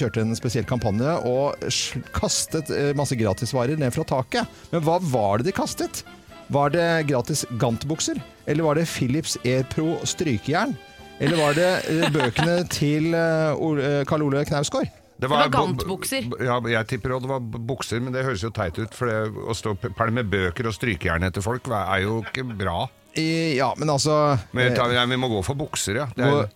kjørte 0.00 0.24
en 0.24 0.36
spesiell 0.40 0.68
kampanje 0.68 1.18
og 1.28 1.68
kastet 2.16 2.72
masse 2.96 3.16
gratisvarer 3.20 3.80
ned 3.80 3.92
fra 3.96 4.08
taket. 4.08 4.60
Men 4.72 4.84
hva 4.88 4.96
var 5.04 5.40
det 5.40 5.50
de 5.50 5.56
kastet? 5.56 6.04
Var 6.52 6.72
det 6.72 6.88
gratis 7.08 7.44
Gant-bukser? 7.60 8.20
Eller 8.48 8.64
var 8.66 8.76
det 8.76 8.88
Philips 8.88 9.38
AirPro 9.44 9.98
strykejern? 10.08 10.76
Eller 11.22 11.38
var 11.38 11.54
det 11.54 11.70
eh, 11.90 12.06
bøkene 12.10 12.56
til 12.72 13.14
eh, 13.14 13.54
eh, 13.54 14.00
Karl 14.08 14.24
Ole 14.26 14.42
Knausgård? 14.48 14.90
Det 15.14 15.28
var 15.30 15.44
det 15.44 15.54
var 15.54 15.68
gantbukser. 15.68 16.26
Ja, 16.42 16.58
jeg 16.72 16.88
tipper 16.90 17.14
det 17.14 17.30
var 17.30 17.38
bukser, 17.40 18.02
men 18.02 18.12
det 18.16 18.24
høres 18.26 18.42
jo 18.42 18.50
teit 18.50 18.78
ut. 18.80 18.96
For 18.96 19.06
det, 19.06 19.30
å 19.30 19.54
stå 19.54 19.76
og 19.76 19.86
pælme 19.94 20.24
bøker 20.26 20.66
og 20.66 20.74
strykejern 20.74 21.26
etter 21.28 21.44
folk 21.44 21.70
er 21.70 22.02
jo 22.02 22.18
ikke 22.24 22.44
bra. 22.58 22.88
I, 23.14 23.54
ja, 23.54 23.70
men 23.78 23.92
altså 23.94 24.34
Men 24.50 24.74
ta, 24.74 24.88
ja, 24.90 25.04
vi 25.06 25.18
må 25.20 25.30
gå 25.30 25.38
for 25.46 25.54
bukser, 25.54 26.02
ja. 26.02 26.08
Det 26.16 26.26
er, 26.26 26.50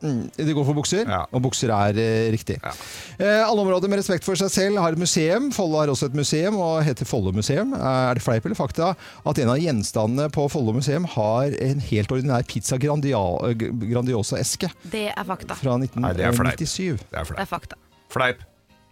Mm, 0.00 0.30
de 0.36 0.52
går 0.54 0.64
for 0.64 0.74
bukser, 0.78 1.08
Ja. 1.10 1.24
og 1.34 1.42
bukser 1.42 1.72
er 1.74 1.96
eh, 1.98 2.30
riktig. 2.30 2.58
Ja. 2.62 2.70
Eh, 3.18 3.42
alle 3.48 3.60
områder 3.64 3.88
med 3.90 3.98
respekt 3.98 4.22
for 4.24 4.38
seg 4.38 4.50
selv 4.54 4.78
har 4.78 4.92
et 4.94 4.98
museum. 4.98 5.50
Follo 5.52 5.80
har 5.80 5.88
også 5.90 6.06
et 6.06 6.14
museum 6.14 6.54
og 6.56 6.84
heter 6.86 7.04
Follo 7.04 7.32
museum. 7.34 7.74
Eh, 7.74 8.10
er 8.10 8.14
det 8.14 8.22
fleip 8.22 8.44
eller 8.46 8.54
fakta 8.54 8.92
at 9.26 9.38
en 9.42 9.48
av 9.50 9.58
gjenstandene 9.58 10.30
på 10.30 10.46
Follo 10.50 10.72
museum 10.72 11.04
har 11.16 11.50
en 11.50 11.80
helt 11.80 12.08
ordinær 12.14 12.46
pizza 12.46 12.78
Grandia, 12.78 13.18
eh, 13.48 13.54
Grandiosa-eske 13.54 14.70
Det 14.90 15.08
er 15.16 15.24
fakta. 15.24 15.54
fra 15.58 15.76
Nei, 15.78 15.88
det 16.14 16.24
er 16.24 16.32
fleip. 16.32 16.54
1997? 16.60 16.98
det 17.10 17.18
er 17.18 17.24
Det 17.24 17.38
er 17.42 17.50
fakta. 17.50 17.76
Fleip. 18.08 18.38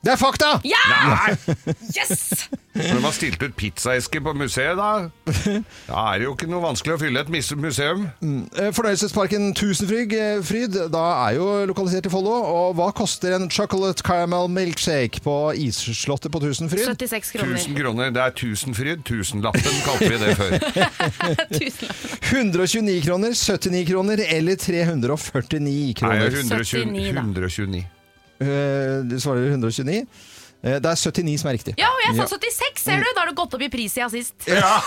Det 0.07 0.13
er 0.15 0.19
fakta! 0.21 0.53
Ja! 0.63 0.79
Nei! 1.11 1.33
Yes! 1.97 2.47
Når 2.77 2.99
man 3.01 3.07
har 3.09 3.15
stilt 3.17 3.41
ut 3.43 3.55
pizzaesker 3.59 4.21
på 4.23 4.35
museet, 4.37 4.77
da 4.79 5.09
Da 5.89 6.03
er 6.13 6.21
det 6.21 6.27
jo 6.29 6.35
ikke 6.37 6.47
noe 6.51 6.63
vanskelig 6.63 6.95
å 6.95 6.99
fylle 7.01 7.25
et 7.25 7.33
museum. 7.33 8.05
Eh, 8.23 8.69
Fornøyelsesparken 8.77 9.49
Tusenfryd 9.59 10.15
eh, 10.15 10.37
Fryd, 10.47 10.79
da 10.93 11.03
er 11.25 11.41
jo 11.41 11.49
lokalisert 11.73 12.07
i 12.07 12.13
Follo. 12.13 12.37
Og 12.37 12.77
hva 12.79 12.93
koster 12.95 13.35
en 13.35 13.49
chocolate 13.51 14.05
caramel 14.07 14.47
milkshake 14.53 15.25
på 15.25 15.35
isslottet 15.65 16.31
på 16.31 16.43
Tusenfryd? 16.45 16.87
76 16.87 17.35
kroner. 17.39 17.59
1000 17.59 17.81
kroner. 17.81 18.15
Det 18.15 18.23
er 18.23 18.39
tusenfryd. 18.45 19.03
Tusenlappen 19.11 19.83
kalte 19.89 20.13
vi 20.13 20.23
det 20.23 20.37
før. 20.39 20.57
129 22.31 23.03
kroner, 23.09 23.35
79 23.35 23.85
kroner 23.91 24.23
eller 24.29 24.63
349 24.63 25.67
Nei, 25.67 25.93
kroner? 25.99 26.31
120, 26.31 26.95
79 26.95 27.13
da. 27.17 27.27
129. 27.27 27.87
Eh, 28.41 29.03
Du 29.09 29.17
svarer 29.21 29.49
129. 29.51 30.07
Eh, 30.65 30.79
Det 30.81 30.89
er 30.91 30.97
79 30.97 31.39
som 31.41 31.49
er 31.51 31.55
riktig. 31.59 31.75
Ja, 31.79 31.87
og 31.93 32.01
jeg 32.07 32.17
sa 32.17 32.25
76, 32.35 32.83
ser 32.83 32.97
du! 32.99 33.05
Da 33.15 33.21
har 33.23 33.27
det 33.31 33.37
gått 33.39 33.55
opp 33.55 33.63
i 33.63 33.69
pris 33.71 33.93
siden 33.93 34.11
sist. 34.11 34.35
Ja, 34.49 34.81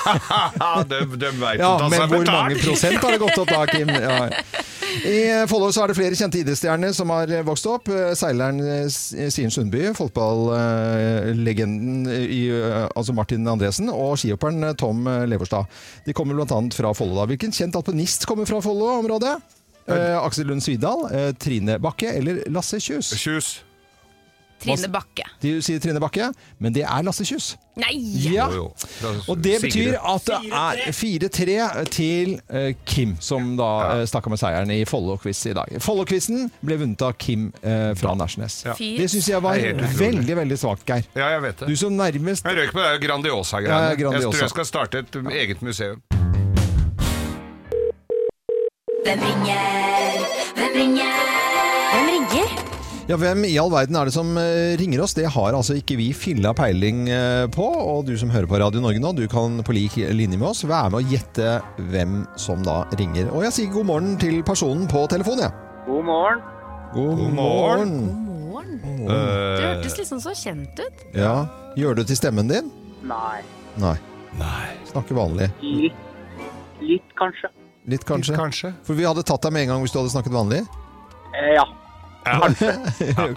de, 0.89 0.99
de 1.17 1.29
vet 1.39 1.59
Ja, 1.61 1.77
men 1.87 1.99
hvor 2.09 2.19
betalt. 2.25 2.33
mange 2.33 2.55
prosent 2.63 2.97
har 3.03 3.11
det 3.15 3.19
gått 3.21 3.37
opp 3.37 3.47
da, 3.53 3.65
Kim? 3.73 3.87
Ja. 3.93 4.29
I 5.05 5.45
Follo 5.47 5.67
er 5.69 5.87
det 5.91 5.95
flere 5.99 6.15
kjente 6.17 6.39
idrettsstjerner 6.41 6.93
som 6.97 7.09
har 7.13 7.27
vokst 7.45 7.65
opp. 7.69 7.87
Eh, 7.93 8.15
Seileren 8.17 8.59
eh, 8.65 8.89
Sien 9.29 9.51
Sundby, 9.53 9.91
fotballegenden 9.95 12.07
eh, 12.09 12.87
altså 12.97 13.13
Martin 13.13 13.45
Andresen, 13.47 13.89
og 13.93 14.17
skihopperen 14.19 14.63
eh, 14.71 14.75
Tom 14.79 15.05
eh, 15.07 15.27
Leverstad. 15.29 15.65
De 16.07 16.13
kommer 16.17 16.33
bl.a. 16.39 16.59
fra 16.75 16.93
Follo. 16.97 17.21
Hvilken 17.29 17.53
kjent 17.55 17.75
alpinist 17.79 18.25
kommer 18.29 18.45
fra 18.49 18.59
Follo-området? 18.65 19.37
Eh, 19.87 20.17
Aksel 20.23 20.45
Lund 20.47 20.61
Svidal, 20.61 21.07
eh, 21.11 21.31
Trine 21.39 21.79
Bakke 21.81 22.11
eller 22.19 22.43
Lasse 22.49 22.77
Kjus? 22.79 23.13
Kjus. 23.17 23.59
Trine 24.59 24.89
Bakke. 24.91 25.23
De 25.39 25.53
sier 25.63 25.79
Trine 25.79 26.01
Bakke, 26.03 26.25
men 26.59 26.73
det 26.75 26.81
er 26.83 27.03
Lasse 27.07 27.23
Kjus. 27.23 27.53
Nei! 27.79 27.93
Ja. 28.25 28.49
Jo, 28.51 28.55
jo. 28.57 28.89
Da- 28.99 29.13
Og 29.31 29.39
det 29.41 29.61
betyr 29.63 29.95
at 30.03 30.25
det 30.25 30.51
er 30.51 30.91
4-3 30.91 31.85
til 31.95 32.33
eh, 32.51 32.73
Kim, 32.85 33.15
som 33.23 33.55
da 33.55 34.03
stakk 34.05 34.27
av 34.27 34.35
med 34.35 34.41
seieren 34.43 34.69
i 34.75 34.83
Follo-quiz 34.83 35.45
i 35.47 35.53
dag. 35.55 35.71
Follo-quizen 35.79 36.51
ble 36.61 36.75
vunnet 36.83 37.01
av 37.07 37.15
Kim 37.17 37.53
eh, 37.63 37.93
fra 37.95 38.13
Nærsnes. 38.19 38.65
Ja. 38.67 38.75
Det 38.75 39.07
syns 39.15 39.29
jeg 39.31 39.41
var 39.41 39.55
veldig 39.55 40.35
veldig 40.43 40.59
svakt, 40.59 40.83
Geir. 40.91 41.07
Ja, 41.15 41.31
jeg 41.37 41.41
vet 41.47 41.63
det. 41.63 41.71
Du 41.71 41.75
som 41.79 41.95
nærmest 41.95 42.43
Jeg 42.43 42.59
røyk 42.59 42.75
på 42.75 42.83
det 42.83 42.99
Grandiosa-greiene. 43.07 43.95
Ja, 43.95 44.11
jeg 44.11 44.27
tror 44.27 44.41
jeg 44.43 44.49
skal 44.57 44.65
starte 44.75 45.05
et 45.07 45.15
eget 45.31 45.61
museum. 45.63 46.03
Hvem 49.09 49.23
ringer? 49.25 50.25
Hvem 50.53 50.73
ringer? 50.77 51.13
Hvem 51.89 52.09
ringer? 52.13 52.51
Ja, 53.09 53.15
hvem 53.17 53.39
i 53.47 53.55
all 53.57 53.71
verden 53.73 53.95
er 53.97 54.05
det 54.05 54.13
som 54.13 54.35
eh, 54.37 54.75
ringer 54.77 55.01
oss? 55.01 55.15
Det 55.17 55.23
har 55.33 55.55
altså 55.57 55.73
ikke 55.79 55.95
vi 55.97 56.11
filla 56.13 56.51
peiling 56.53 57.07
eh, 57.09 57.47
på. 57.49 57.65
Og 57.65 58.03
du 58.05 58.11
som 58.21 58.29
hører 58.29 58.45
på 58.45 58.59
Radio 58.61 58.83
Norge 58.83 59.01
nå, 59.01 59.15
du 59.17 59.23
kan 59.31 59.63
på 59.65 59.73
lik 59.73 59.97
linje 60.13 60.37
med 60.37 60.51
oss 60.51 60.61
være 60.61 60.93
med 60.93 60.99
å 61.01 61.09
gjette 61.15 61.55
hvem 61.89 62.19
som 62.37 62.61
da 62.61 62.83
ringer. 63.01 63.31
Og 63.33 63.47
jeg 63.47 63.55
sier 63.57 63.73
god 63.73 63.89
morgen 63.89 64.13
til 64.21 64.43
personen 64.45 64.85
på 64.91 65.01
telefonen, 65.09 65.47
jeg. 65.47 65.57
God 65.89 66.05
morgen. 66.11 66.45
God, 66.93 67.17
God 67.23 67.35
morgen. 67.41 67.95
Morgen. 68.53 68.79
Eh, 68.85 69.09
Det 69.09 69.65
hørtes 69.71 69.97
liksom 70.03 70.21
så 70.21 70.37
kjent 70.37 70.85
ut. 70.85 71.05
Ja. 71.17 71.33
Gjør 71.81 71.97
du 71.97 72.05
til 72.05 72.21
stemmen 72.21 72.53
din? 72.53 72.69
Nei. 73.09 73.39
Nei. 73.81 73.97
Nei. 74.37 74.67
Snakker 74.93 75.17
vanlig. 75.17 75.49
Litt. 75.65 75.97
Litt, 76.85 77.09
kanskje. 77.17 77.49
Litt, 77.89 78.05
kanskje. 78.07 78.37
Kanskje. 78.37 78.73
For 78.85 78.97
vi 78.97 79.07
hadde 79.07 79.25
tatt 79.25 79.45
deg 79.45 79.55
med 79.55 79.67
en 79.67 79.73
gang 79.73 79.83
hvis 79.83 79.95
du 79.95 79.99
hadde 80.01 80.13
snakket 80.13 80.35
vanlig. 80.35 80.63
Eh, 81.33 81.51
ja. 81.57 81.65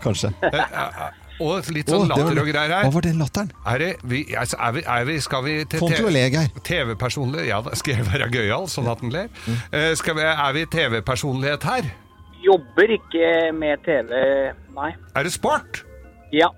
Kanskje. 0.03 0.31
Og 1.43 1.71
litt 1.75 1.89
sånn 1.91 2.05
oh, 2.05 2.11
latter 2.11 2.39
og 2.39 2.47
greier 2.47 2.71
her. 2.71 2.85
Hva 2.87 2.93
var 2.95 3.05
den 3.07 3.19
latteren? 3.19 3.49
Er 3.67 3.83
det, 3.83 3.89
vi, 4.07 4.21
altså, 4.39 4.59
er 4.63 4.75
vi, 4.77 4.83
er 4.95 5.07
vi, 5.09 5.17
skal 5.25 5.43
vi 5.47 5.55
til 5.65 5.83
Få 5.83 5.89
den 5.91 5.99
til 5.99 6.07
å 6.07 6.13
le, 6.15 6.25
Geir. 6.31 6.51
TV-personlig? 6.69 7.47
Ja, 7.49 7.59
da 7.65 7.75
skal 7.79 7.97
jeg 7.97 8.07
være 8.07 8.29
gøyal, 8.31 8.69
sånn 8.71 8.91
at 8.93 9.03
den 9.03 9.11
ler. 9.15 9.31
Mm. 9.47 9.57
Uh, 9.73 9.89
skal 9.99 10.19
vi, 10.19 10.27
er 10.29 10.57
vi 10.59 10.65
TV-personlighet 10.77 11.67
her? 11.67 11.89
Jobber 12.43 12.95
ikke 12.99 13.33
med 13.59 13.83
TV, 13.87 14.13
nei. 14.77 14.93
Er 15.19 15.27
det 15.27 15.35
sport? 15.35 15.83
Ja. 16.35 16.51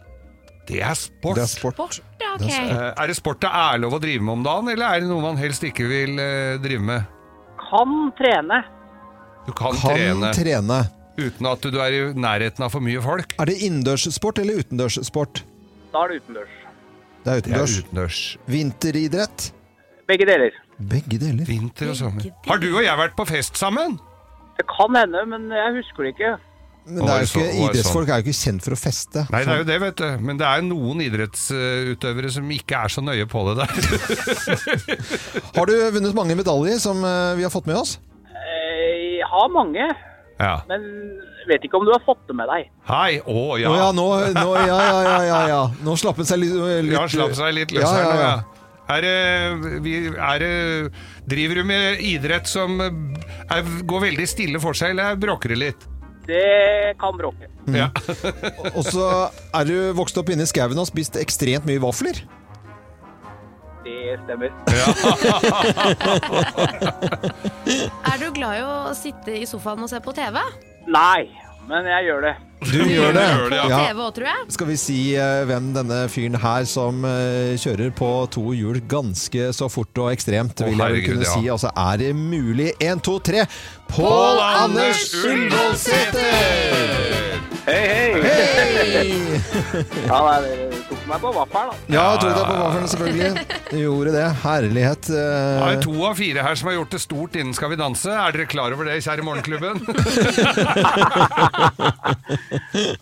Det 0.69 0.81
er 0.85 0.97
sport. 0.99 1.39
Det 1.39 1.47
er 1.47 1.53
sport. 1.55 1.77
sport 1.77 2.01
okay. 2.35 2.53
Er. 2.57 2.71
Eh, 2.73 3.03
er 3.03 3.11
det 3.11 3.17
sport 3.19 3.43
det 3.45 3.51
er 3.53 3.83
lov 3.83 3.99
å 3.99 4.01
drive 4.03 4.25
med 4.25 4.39
om 4.39 4.47
dagen, 4.47 4.71
eller 4.73 4.87
er 4.97 5.05
det 5.05 5.11
noe 5.11 5.25
man 5.25 5.41
helst 5.41 5.65
ikke 5.67 5.89
vil 5.91 6.17
uh, 6.17 6.57
drive 6.63 6.85
med? 6.93 7.14
Kan 7.75 8.13
trene. 8.17 8.61
Du 9.47 9.53
kan, 9.53 9.75
Kan 9.75 9.97
trene 9.99 10.31
trene. 10.37 10.77
uten 11.19 11.47
at 11.51 11.61
du 11.67 11.79
er 11.83 11.93
i 11.97 12.03
nærheten 12.15 12.63
av 12.65 12.71
for 12.73 12.81
mye 12.85 13.01
folk. 13.03 13.35
Er 13.41 13.51
det 13.51 13.57
innendørssport 13.67 14.39
eller 14.39 14.63
utendørssport? 14.63 15.43
Da 15.93 16.05
er 16.05 16.09
det 16.15 16.21
utendørs. 16.23 16.55
Det 17.25 17.33
er 17.33 17.41
Det 17.41 17.51
er 17.51 17.59
utendørs. 17.59 17.77
utendørs. 17.83 18.21
Vinteridrett? 18.47 19.53
Begge 20.07 20.27
deler. 20.29 20.51
Begge 20.79 21.19
deler. 21.19 21.45
Vinter 21.49 21.91
og 21.91 21.97
sommer. 21.97 22.31
Har 22.47 22.59
du 22.63 22.69
og 22.77 22.83
jeg 22.85 22.99
vært 22.99 23.17
på 23.17 23.27
fest 23.27 23.57
sammen? 23.59 23.99
Det 24.59 24.67
kan 24.71 24.95
hende, 24.95 25.25
men 25.27 25.49
jeg 25.51 25.75
husker 25.81 26.05
det 26.05 26.15
ikke. 26.15 26.33
Men 26.87 27.01
det 27.07 27.13
er 27.15 27.23
jo 27.23 27.29
ikke, 27.31 27.53
idrettsfolk 27.65 28.11
er 28.13 28.19
jo 28.21 28.25
ikke 28.27 28.37
kjent 28.37 28.65
for 28.67 28.75
å 28.77 28.79
feste. 28.79 29.23
Nei, 29.33 29.39
det 29.47 29.53
er 29.55 29.61
jo 29.63 29.67
det, 29.71 29.77
vet 29.81 30.01
du. 30.03 30.09
Men 30.29 30.41
det 30.41 30.45
er 30.49 30.65
noen 30.67 31.01
idrettsutøvere 31.01 32.33
som 32.35 32.51
ikke 32.53 32.81
er 32.85 32.93
så 32.93 33.01
nøye 33.05 33.25
på 33.31 33.45
det 33.49 33.55
der. 33.63 33.71
Har 35.57 35.71
du 35.71 35.75
vunnet 35.97 36.17
mange 36.19 36.37
medaljer 36.37 36.81
som 36.83 37.01
eh, 37.09 37.31
vi 37.39 37.47
har 37.47 37.53
fått 37.55 37.69
med 37.71 37.79
oss? 37.81 37.97
Eh, 38.29 39.21
Jeg 39.21 39.31
har 39.33 39.49
mange, 39.55 39.87
Ja. 40.43 40.59
men 40.69 40.85
vet 41.49 41.65
ikke 41.65 41.79
om 41.81 41.85
du 41.89 41.93
har 41.95 42.03
fått 42.05 42.21
det 42.29 42.37
med 42.37 42.49
deg. 42.53 42.69
Hei, 42.89 43.21
å 43.25 43.55
ja. 43.61 43.71
Oh, 43.71 43.79
ja, 43.81 43.89
nå, 43.97 44.07
nå, 44.37 44.45
ja, 44.59 44.67
ja, 44.67 45.01
ja, 45.09 45.17
ja, 45.29 45.41
ja. 45.55 45.63
Nå 45.85 45.97
slapp 46.01 46.21
han 46.21 46.29
seg 46.29 46.41
litt, 46.43 46.53
litt 46.89 46.97
Ja, 46.97 47.07
slapp 47.09 47.33
seg 47.39 47.55
litt 47.57 47.73
løs 47.73 47.85
Ja, 47.85 47.93
her 47.95 48.05
ja, 48.05 48.13
nå, 48.13 48.21
ja. 48.29 48.35
Er 48.95 49.01
det, 49.01 49.81
vi, 49.81 49.93
er 50.13 50.43
det 50.43 50.53
Driver 51.33 51.63
du 51.63 51.65
med 51.65 52.03
idrett 52.05 52.45
som 52.51 52.77
er, 52.85 53.63
går 53.89 54.03
veldig 54.11 54.27
stille 54.29 54.61
for 54.61 54.77
seg, 54.77 54.93
eller 54.93 55.17
bråker 55.17 55.55
det 55.55 55.61
litt? 55.63 55.87
Det 56.27 56.95
kan 57.01 57.17
bråke. 57.19 57.49
Ja. 57.75 57.89
Og 58.77 58.85
så 58.87 59.09
er 59.55 59.65
du 59.69 59.93
vokst 59.97 60.17
opp 60.21 60.29
inne 60.33 60.43
i 60.47 60.49
skauen 60.49 60.79
og 60.81 60.87
spist 60.89 61.17
ekstremt 61.21 61.67
mye 61.69 61.81
vafler. 61.83 62.17
Det 63.85 64.17
stemmer. 64.25 64.51
Er 68.09 68.17
du 68.21 68.27
glad 68.33 68.57
i 68.57 68.63
å 68.65 68.95
sitte 68.97 69.31
i 69.37 69.45
sofaen 69.49 69.83
og 69.85 69.91
se 69.93 70.01
på 70.01 70.13
TV? 70.17 70.39
Nei, 70.89 71.29
men 71.69 71.87
jeg 71.89 72.05
gjør 72.09 72.21
det. 72.29 72.35
Du 72.65 72.81
gjør 72.89 73.13
det? 73.13 73.25
På 73.51 73.67
TV 73.69 73.99
òg, 74.01 74.15
tror 74.17 74.27
jeg. 74.31 74.39
Skal 74.57 74.67
vi 74.71 74.77
si 74.81 74.99
eh, 75.21 75.45
hvem 75.49 75.65
denne 75.77 75.99
fyren 76.13 76.37
her 76.41 76.65
som 76.69 77.05
eh, 77.09 77.55
kjører 77.61 77.91
på 77.97 78.09
to 78.33 78.45
hjul 78.57 78.79
ganske 78.89 79.53
så 79.57 79.69
fort 79.73 79.99
og 80.01 80.13
ekstremt, 80.15 80.61
Å, 80.61 80.63
vil 80.69 80.73
jeg 80.73 80.79
vel 80.81 80.85
herregud, 80.87 81.09
kunne 81.13 81.27
ja. 81.29 81.33
si. 81.37 81.43
Altså, 81.53 81.69
er 81.77 81.95
det 82.01 82.13
mulig? 82.17 82.71
Én, 82.81 83.01
to, 83.05 83.19
tre. 83.25 83.41
Pål 83.93 84.39
Anders 84.45 85.15
Ullevålsæter! 85.21 87.34
Hei, 87.65 87.85
hei! 87.89 88.21
Hei! 88.21 89.25
Ja, 90.05 90.19
dere 90.45 90.67
tok 90.85 91.07
meg 91.09 91.23
på 91.23 91.31
vaffelen, 91.33 91.71
da. 91.71 91.95
Ja, 91.95 92.03
tok 92.21 92.35
deg 92.37 92.45
på 92.45 92.57
vaffelen, 92.59 92.89
selvfølgelig. 92.93 93.45
Du 93.71 93.77
gjorde 93.79 94.13
det. 94.13 94.25
Herlighet. 94.43 95.09
Det 95.09 95.23
eh, 95.23 95.63
er 95.71 95.81
to 95.81 95.95
av 96.05 96.19
fire 96.19 96.45
her 96.45 96.59
som 96.61 96.69
har 96.69 96.77
gjort 96.77 96.93
det 96.93 97.01
stort 97.01 97.39
innen 97.41 97.57
Skal 97.57 97.73
vi 97.73 97.79
danse. 97.81 98.13
Er 98.13 98.37
dere 98.37 98.47
klar 98.53 98.77
over 98.77 98.91
det, 98.91 98.99
kjære 99.07 99.25
Morgenklubben? 99.25 99.81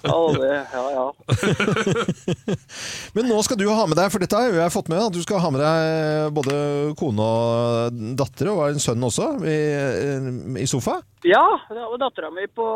Ja, 0.03 0.19
det, 0.37 0.49
ja, 0.73 0.83
ja. 0.93 1.05
Men 3.17 3.29
nå 3.31 3.39
skal 3.47 3.59
du 3.59 3.65
ha 3.71 3.87
med 3.89 3.97
deg, 3.97 4.11
for 4.13 4.23
dette 4.23 4.39
har 4.39 4.53
jeg 4.53 4.75
fått 4.75 4.91
med, 4.93 5.01
at 5.01 5.15
du 5.15 5.23
skal 5.25 5.41
ha 5.43 5.51
med 5.55 5.63
deg 5.63 6.35
både 6.37 6.57
kone 6.99 7.25
og 7.25 8.03
datter, 8.19 8.51
og 8.53 8.65
en 8.67 8.83
sønn 8.83 9.07
også, 9.09 9.31
i, 9.49 9.59
i 10.63 10.69
sofa. 10.69 10.99
Ja, 11.27 11.45
og 11.87 11.97
dattera 12.03 12.33
mi 12.35 12.49
på 12.51 12.67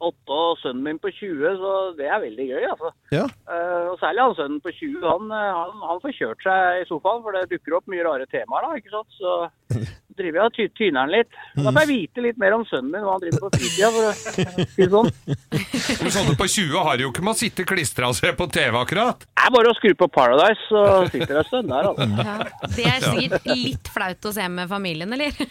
åtte 0.00 0.36
og 0.36 0.58
sønnen 0.60 0.84
min 0.84 0.98
på 1.00 1.10
20, 1.12 1.58
så 1.60 1.72
det 1.98 2.08
er 2.08 2.22
veldig 2.24 2.46
gøy, 2.50 2.64
altså. 2.68 2.90
Ja. 3.14 3.24
Uh, 3.48 3.92
og 3.92 3.98
særlig 4.02 4.24
han 4.26 4.36
sønnen 4.38 4.60
på 4.64 4.72
20, 4.74 4.98
han, 5.06 5.30
eh, 5.32 5.52
han, 5.60 5.84
han 5.90 6.02
får 6.02 6.16
kjørt 6.18 6.46
seg 6.46 6.82
i 6.82 6.88
sofaen, 6.90 7.22
for 7.24 7.36
det 7.36 7.46
dukker 7.52 7.78
opp 7.78 7.88
mye 7.92 8.04
rare 8.06 8.28
temaer 8.32 8.66
da, 8.66 8.76
ikke 8.80 8.92
sant? 8.92 9.16
Så 9.16 9.36
driver 10.18 10.40
jeg 10.40 10.50
og 10.50 10.56
ty 10.56 10.66
tyner 10.76 11.06
den 11.06 11.14
litt. 11.18 11.38
Da 11.56 11.70
får 11.70 11.80
jeg 11.84 11.90
vite 11.92 12.24
litt 12.24 12.40
mer 12.40 12.56
om 12.56 12.64
sønnen 12.68 12.92
min, 12.92 13.04
hva 13.06 13.16
han 13.16 13.24
driver 13.24 13.44
på 13.44 13.50
fritida, 13.56 13.90
for 13.94 14.08
å 14.08 14.66
si 14.66 14.82
det 14.82 14.90
sånn. 14.92 15.10
Men 16.02 16.14
sånne 16.14 16.36
på 16.40 16.48
20 16.56 16.86
har 16.88 17.02
jo 17.04 17.10
ikke 17.12 17.24
med 17.26 17.34
å 17.34 17.40
sitte 17.40 17.66
klistra 17.68 18.10
og 18.10 18.18
se 18.18 18.32
på 18.36 18.48
TV, 18.52 18.72
akkurat. 18.80 19.26
Det 19.26 19.46
er 19.46 19.54
bare 19.54 19.70
å 19.70 19.76
skru 19.78 19.92
på 19.94 20.08
Paradise, 20.10 20.62
så 20.66 20.82
sitter 21.12 21.32
det 21.36 21.42
en 21.44 21.48
stund 21.50 21.70
der, 21.70 21.90
altså. 21.92 22.08
Ja. 22.26 22.70
Det 22.76 22.88
er 22.90 23.04
sikkert 23.06 23.46
litt 23.52 23.90
flaut 23.94 24.26
å 24.26 24.34
se 24.34 24.48
med 24.50 24.70
familien, 24.72 25.12
eller? 25.14 25.36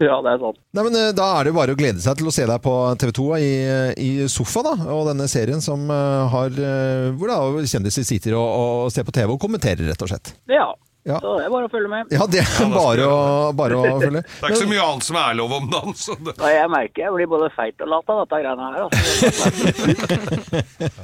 Ja, 0.00 0.18
det 0.24 0.34
er 0.34 0.38
sant. 0.42 0.58
Nei, 0.76 0.84
men 0.86 0.96
eh, 0.96 1.10
Da 1.16 1.26
er 1.38 1.48
det 1.48 1.54
bare 1.56 1.74
å 1.74 1.78
glede 1.78 2.02
seg 2.02 2.18
til 2.20 2.28
å 2.28 2.34
se 2.34 2.44
deg 2.48 2.60
på 2.64 2.74
TV 3.00 3.12
2 3.16 3.26
i, 3.40 3.50
i 4.00 4.10
sofa, 4.32 4.64
da. 4.66 4.74
Og 4.96 5.06
denne 5.10 5.28
serien 5.30 5.62
som 5.64 5.82
eh, 5.92 6.34
har 6.34 6.52
eh, 6.56 7.08
Hvor 7.16 7.32
da 7.32 7.64
kjendiser 7.70 8.06
sitter 8.06 8.36
og, 8.38 8.48
og 8.84 8.92
ser 8.94 9.06
på 9.08 9.14
TV 9.16 9.34
og 9.34 9.40
kommenterer, 9.42 9.86
rett 9.88 10.04
og 10.04 10.12
slett. 10.12 10.34
Ja. 10.50 10.70
Ja. 11.10 11.18
Så 11.24 11.34
det 11.40 11.44
er 11.46 11.52
bare 11.56 11.66
å 11.68 11.72
følge 11.72 11.90
med. 11.92 12.12
Ja, 12.14 12.26
det 12.30 12.40
er 12.44 12.70
bare 12.74 13.04
å, 13.10 13.18
bare 13.58 13.74
å 13.80 13.84
følge. 14.00 14.22
Det 14.40 14.46
er 14.46 14.52
ikke 14.54 14.62
så 14.62 14.70
mye 14.70 14.84
annet 14.86 15.04
som 15.10 15.16
er 15.20 15.34
lov 15.40 15.52
om 15.58 15.66
dagen. 15.72 15.94
så 15.98 16.14
det- 16.20 16.36
Ja, 16.38 16.50
jeg 16.62 16.70
merker 16.72 17.04
jeg 17.06 17.12
blir 17.18 17.28
både 17.34 17.50
feit 17.56 17.76
og 17.84 17.88
lat 17.92 18.06
av 18.14 18.24
dette 18.24 18.36
greiene 18.44 18.64
her, 18.70 18.74
altså. 18.88 19.00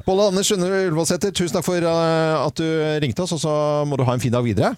Pål 0.07 0.21
Anders 0.29 0.47
Sunde 0.51 0.67
Ullevålsæter, 0.71 1.33
tusen 1.35 1.57
takk 1.59 1.67
for 1.67 1.79
eh, 1.83 2.35
at 2.47 2.55
du 2.61 2.67
ringte 3.03 3.25
oss, 3.27 3.35
og 3.37 3.41
så 3.43 3.55
må 3.89 3.97
du 3.99 4.05
ha 4.07 4.15
en 4.17 4.23
fin 4.23 4.33
dag 4.35 4.45
videre. 4.47 4.75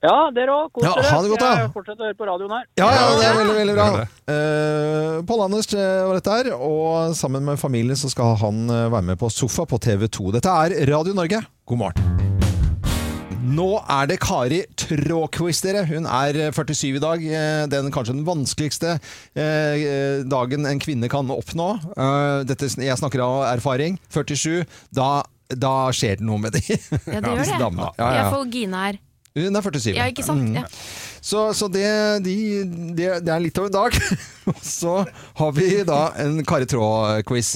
Ja, 0.00 0.30
dere 0.32 0.54
òg. 0.54 0.70
Kos 0.72 0.84
Ja, 0.86 0.94
dere. 0.96 1.10
ha 1.12 1.18
det 1.20 1.28
godt, 1.34 1.42
da. 1.44 1.50
Jeg 1.60 1.72
fortsetter 1.74 2.00
å 2.00 2.08
høre 2.08 2.16
på 2.16 2.28
radioen 2.30 2.54
her. 2.56 2.64
Ja, 2.80 2.88
ja, 2.88 3.02
det 3.20 3.26
er 3.28 3.36
veldig, 3.36 3.56
veldig 3.58 3.76
bra. 3.76 3.88
Uh, 4.32 5.20
Pål 5.28 5.44
Anders 5.50 5.68
eh, 5.76 6.00
var 6.08 6.16
dette 6.16 6.38
her, 6.38 6.50
og 6.56 7.12
sammen 7.18 7.44
med 7.44 7.60
familien 7.60 8.00
så 8.00 8.08
skal 8.12 8.32
han 8.40 8.64
være 8.70 9.04
med 9.12 9.20
på 9.20 9.28
Sofa 9.32 9.68
på 9.68 9.76
TV 9.84 10.08
2. 10.08 10.32
Dette 10.38 10.56
er 10.64 10.78
Radio 10.94 11.12
Norge. 11.20 11.44
God 11.68 11.84
morgen. 11.84 12.29
Nå 13.40 13.66
er 13.88 14.08
det 14.10 14.18
Kari 14.20 14.58
Tråkvist, 14.78 15.64
dere. 15.64 15.86
Hun 15.88 16.04
er 16.04 16.36
eh, 16.36 16.50
47 16.52 16.98
i 16.98 17.00
dag. 17.02 17.22
Eh, 17.24 17.62
Den 17.72 17.88
kanskje 17.94 18.12
den 18.18 18.26
vanskeligste 18.26 18.98
eh, 19.32 20.20
dagen 20.28 20.68
en 20.68 20.82
kvinne 20.82 21.08
kan 21.12 21.30
oppnå. 21.32 21.70
Eh, 21.96 22.42
Dette, 22.50 22.68
jeg 22.84 22.98
snakker 23.00 23.22
av 23.24 23.46
erfaring. 23.54 23.96
47. 24.12 24.66
Da, 24.92 25.22
da 25.56 25.72
skjer 25.96 26.20
det 26.20 26.26
noe 26.28 26.42
med 26.42 26.58
de. 26.58 26.64
Ja, 26.68 27.22
det 27.24 27.32
gjør 27.38 27.46
det. 27.46 27.60
damene. 27.62 27.88
Ja, 27.96 28.10
Jeg 28.18 28.34
får 28.36 28.50
Gina 28.58 28.84
her. 28.90 29.00
Hun 29.40 29.56
er 29.56 29.62
47. 29.64 29.88
Ja, 29.96 30.10
ikke 30.10 30.26
sant? 30.26 30.44
Mm. 30.50 30.60
Ja. 30.60 30.66
Så, 31.22 31.46
så 31.56 31.68
det, 31.72 31.86
de, 32.26 32.36
det, 32.98 33.08
det 33.24 33.32
er 33.32 33.42
litt 33.44 33.56
av 33.62 33.70
en 33.70 33.76
dag. 33.78 33.96
Og 34.52 34.60
så 34.76 34.98
har 35.40 35.56
vi 35.56 35.70
da 35.88 36.02
en 36.20 36.42
Kari 36.44 36.68
Traa-quiz. 36.68 37.54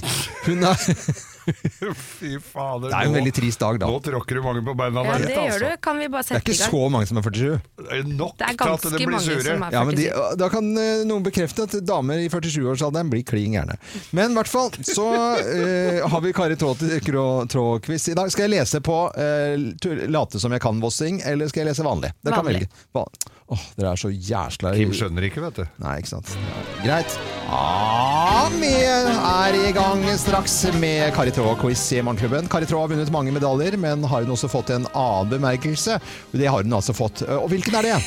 Hun 0.48 0.64
er 0.70 0.80
Fy 2.18 2.38
fader. 2.40 2.88
Det 2.88 2.96
er 2.96 3.08
en 3.08 3.12
nå- 3.12 3.18
veldig 3.18 3.32
trist 3.36 3.60
dag, 3.60 3.78
da. 3.82 3.88
Nå 3.90 4.00
tråkker 4.04 4.38
du 4.38 4.42
mange 4.44 4.62
på 4.66 4.74
beina. 4.78 5.04
Ja, 5.04 5.18
det 5.18 5.28
altså. 5.32 5.44
gjør 5.44 5.64
du. 5.64 5.80
Kan 5.84 5.98
vi 6.00 6.08
bare 6.12 6.26
Det 6.28 6.38
er 6.38 6.44
ikke 6.44 6.56
så 6.58 6.82
mange 6.92 7.08
som 7.10 7.20
er 7.20 7.26
47. 7.26 7.60
Det 7.80 7.98
er 7.98 8.08
nok 8.08 8.36
Det 8.38 8.46
er 8.48 8.54
til 8.54 8.54
at 8.54 8.64
ganske 8.64 8.92
de 8.94 9.00
blir 9.00 9.14
mange 9.16 9.28
sure. 9.28 9.44
som 9.48 9.66
er 9.68 9.76
Ja, 9.76 9.84
men 9.88 9.98
de, 9.98 10.06
47. 10.08 10.38
Da 10.44 10.48
kan 10.54 10.70
eh, 10.84 11.04
noen 11.08 11.26
bekrefte 11.26 11.66
at 11.68 11.76
damer 11.84 12.22
i 12.24 12.28
47-årsalderen 12.32 13.12
blir 13.12 13.24
klin 13.28 13.56
gærne. 13.58 13.78
Men 14.16 14.34
i 14.34 14.38
hvert 14.40 14.50
fall 14.50 14.72
så 14.84 15.08
uh, 15.10 16.00
har 16.10 16.24
vi 16.24 16.34
Kari 16.36 16.56
Traa-quiz 16.60 18.08
i 18.12 18.16
dag. 18.18 18.32
Skal 18.32 18.48
jeg 18.48 18.54
lese 18.56 18.80
på 18.84 18.98
uh, 19.12 20.08
late 20.08 20.40
som 20.42 20.54
jeg 20.54 20.64
kan 20.64 20.80
vossing, 20.82 21.20
eller 21.24 21.50
skal 21.52 21.64
jeg 21.64 21.72
lese 21.72 21.86
vanlig? 21.86 22.14
Kan 22.24 22.38
Vanlig. 22.40 22.64
velge. 22.64 23.33
Åh, 23.52 23.64
dere 23.76 23.90
er 23.92 24.00
så 24.00 24.08
jæsla 24.08 24.70
Kim 24.72 24.92
skjønner 24.96 25.26
ikke, 25.28 25.42
vet 25.44 25.58
du. 25.60 25.64
Nei, 25.84 25.98
ikke 26.00 26.14
sant. 26.14 26.30
Ja, 26.32 26.62
greit. 26.86 27.16
Ah, 27.52 28.48
vi 28.56 28.70
er 28.72 29.58
i 29.58 29.72
gang 29.76 30.00
straks 30.16 30.54
med 30.80 31.12
Kari 31.16 31.34
Traa-quiz 31.36 31.82
i 31.92 32.00
Morgenklubben. 32.00 32.48
Kari 32.48 32.68
Traa 32.70 32.86
har 32.86 32.94
vunnet 32.94 33.12
mange 33.12 33.34
medaljer, 33.36 33.76
men 33.80 34.06
har 34.08 34.24
hun 34.24 34.32
også 34.32 34.48
fått 34.48 34.72
en 34.72 34.88
annen 34.96 35.34
bemerkelse? 35.36 35.98
Det 36.32 36.48
har 36.48 36.64
hun 36.64 36.72
altså 36.80 36.96
fått. 36.96 37.26
Og 37.36 37.50
hvilken 37.52 37.76
er 37.82 37.90
det? 37.90 37.98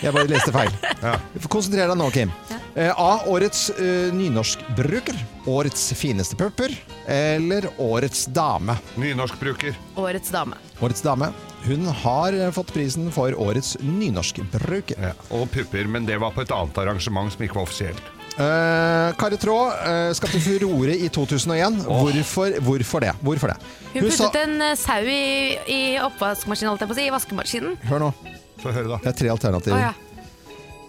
Jeg 0.00 0.14
bare 0.16 0.30
leste 0.30 0.52
feil. 0.54 0.70
Konsentrer 1.52 1.90
deg 1.90 1.98
nå, 2.00 2.06
Kim. 2.14 2.32
Eh, 2.78 2.92
A. 2.94 3.10
Årets 3.28 3.66
eh, 3.76 4.08
nynorskbruker. 4.14 5.16
Årets 5.50 5.90
fineste 5.98 6.36
pupper. 6.40 6.72
Eller 7.10 7.66
Årets 7.82 8.26
dame. 8.30 8.76
Nynorskbruker. 9.00 9.76
Årets 10.00 10.30
dame. 10.32 10.56
Årets 10.80 11.02
dame. 11.04 11.32
Hun 11.66 11.84
har 12.04 12.32
eh, 12.32 12.50
fått 12.56 12.72
prisen 12.72 13.10
for 13.12 13.34
Årets 13.36 13.74
nynorskbruker. 13.84 15.02
Ja. 15.10 15.12
Og 15.36 15.50
pupper, 15.52 15.84
men 15.90 16.08
det 16.08 16.16
var 16.22 16.32
på 16.36 16.46
et 16.46 16.54
annet 16.54 16.80
arrangement 16.80 17.32
som 17.34 17.44
ikke 17.44 17.60
var 17.60 17.68
offisielt. 17.68 18.00
Uh, 18.40 19.10
Kari 19.20 19.36
Traa 19.42 19.64
eh, 19.84 20.12
skapte 20.16 20.38
furore 20.40 20.94
i 20.96 21.10
2001. 21.12 21.82
Hvorfor, 21.84 22.54
hvorfor 22.64 23.02
det? 23.04 23.10
Hvorfor 23.20 23.52
det? 23.52 23.56
Hun 23.92 24.06
sa- 24.14 24.30
puttet 24.30 24.38
en 24.46 24.62
eh, 24.70 24.76
sau 24.80 25.02
i, 25.02 25.58
i 25.68 25.80
oppvaskmaskinen, 26.00 26.70
holdt 26.72 26.86
jeg 26.86 26.92
på 26.92 26.96
å 26.96 27.00
si, 27.02 27.08
i 27.10 27.12
vaskemaskinen. 27.12 27.74
Hør 27.90 28.06
nå. 28.06 28.12
Få 28.60 28.72
høre, 28.76 28.88
da. 28.92 29.00
Det 29.04 29.12
er 29.14 29.18
tre 29.22 29.30
alternativer. 29.32 29.76
Ah, 29.76 29.90
ja. 29.90 29.92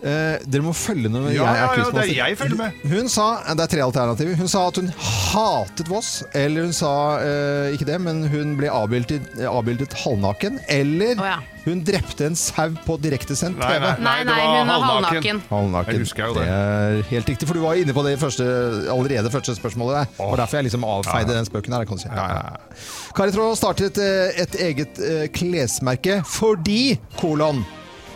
Eh, 0.02 0.42
dere 0.50 0.64
må 0.66 0.72
følge 0.74 1.10
med. 1.14 1.28
Ja, 1.30 1.46
jeg 1.46 1.46
ja, 1.46 1.52
er 1.54 1.78
ja, 1.78 1.90
det 1.94 2.04
er 2.08 2.14
jeg 2.18 2.38
følger 2.40 2.58
med. 2.58 2.78
Hun 2.90 3.10
sa, 3.12 3.26
Det 3.54 3.66
er 3.68 3.72
tre 3.76 3.82
alternativer. 3.86 4.36
Hun 4.40 4.48
sa 4.50 4.64
at 4.72 4.80
hun 4.82 4.88
hatet 4.98 5.90
Voss. 5.92 6.10
Eller 6.34 6.66
hun 6.66 6.74
sa 6.74 6.94
eh, 7.22 7.76
ikke 7.76 7.86
det, 7.92 8.00
men 8.02 8.24
hun 8.32 8.56
ble 8.58 8.72
avbildet, 8.74 9.28
avbildet 9.46 9.94
halvnaken. 10.02 10.58
Eller 10.74 11.22
oh, 11.22 11.28
ja. 11.30 11.36
hun 11.68 11.84
drepte 11.86 12.26
en 12.32 12.38
sau 12.40 12.72
på 12.86 12.98
direktesendt 13.04 13.62
TV. 13.62 13.86
nei, 13.86 13.94
Nei, 14.02 14.16
det 14.24 14.32
nei, 14.32 14.38
var 14.40 14.48
hun 14.48 14.72
er 14.74 14.86
halvnaken. 14.88 15.42
halvnaken. 15.52 15.94
Jeg 15.94 16.06
husker 16.08 16.32
jo 16.32 16.38
det. 16.40 16.48
er 16.50 17.02
helt 17.12 17.30
riktig, 17.34 17.50
for 17.52 17.60
du 17.60 17.62
var 17.68 17.78
inne 17.82 17.94
på 17.94 18.06
det 18.08 18.16
første, 18.22 18.48
allerede 18.90 19.30
første 19.34 19.56
spørsmålet 19.60 20.00
der. 20.00 20.10
Det 20.18 20.32
var 20.32 20.42
derfor 20.42 20.58
jeg 20.62 20.70
liksom 20.72 20.88
avfeide 20.96 21.36
den 21.38 21.46
spøken 21.50 21.78
her. 21.78 21.86
Kan 21.86 22.02
du 22.02 22.06
si. 22.08 22.10
Ja, 22.10 22.26
ja, 22.26 22.42
ja. 22.50 22.82
Kari 23.18 23.36
Traa 23.38 23.54
startet 23.60 24.02
eh, 24.02 24.42
et 24.48 24.58
eget 24.66 24.98
eh, 25.06 25.28
klesmerke 25.36 26.22
fordi, 26.26 26.98
kolon, 27.22 27.62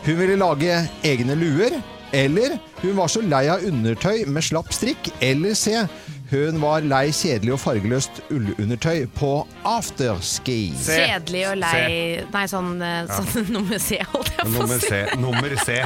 hun 0.06 0.18
ville 0.20 0.38
lage 0.40 0.80
egne 1.04 1.36
luer. 1.40 1.80
Eller 2.16 2.60
hun 2.82 2.96
var 2.96 3.10
så 3.12 3.22
lei 3.26 3.48
av 3.52 3.66
undertøy 3.66 4.26
med 4.30 4.46
slapp 4.46 4.70
strikk. 4.74 5.10
Eller 5.26 5.56
C. 5.58 5.74
Hun 6.32 6.62
var 6.62 6.86
lei 6.86 7.10
kjedelig 7.14 7.54
og 7.54 7.62
fargeløst 7.62 8.24
ullundertøy 8.34 9.06
på 9.18 9.34
afterski. 9.68 10.60
Kjedelig 10.86 11.44
og 11.52 11.60
lei 11.62 11.86
Nei, 12.34 12.48
sånn, 12.50 12.76
sånn 13.12 13.30
ja. 13.36 13.46
nummer 13.56 13.82
C, 13.82 14.02
holdt 14.14 14.34
jeg 14.34 14.50
på 14.56 14.66
å 14.66 14.74
si. 14.74 14.82
C. 14.90 15.06
Nummer 15.22 15.58
C. 15.66 15.82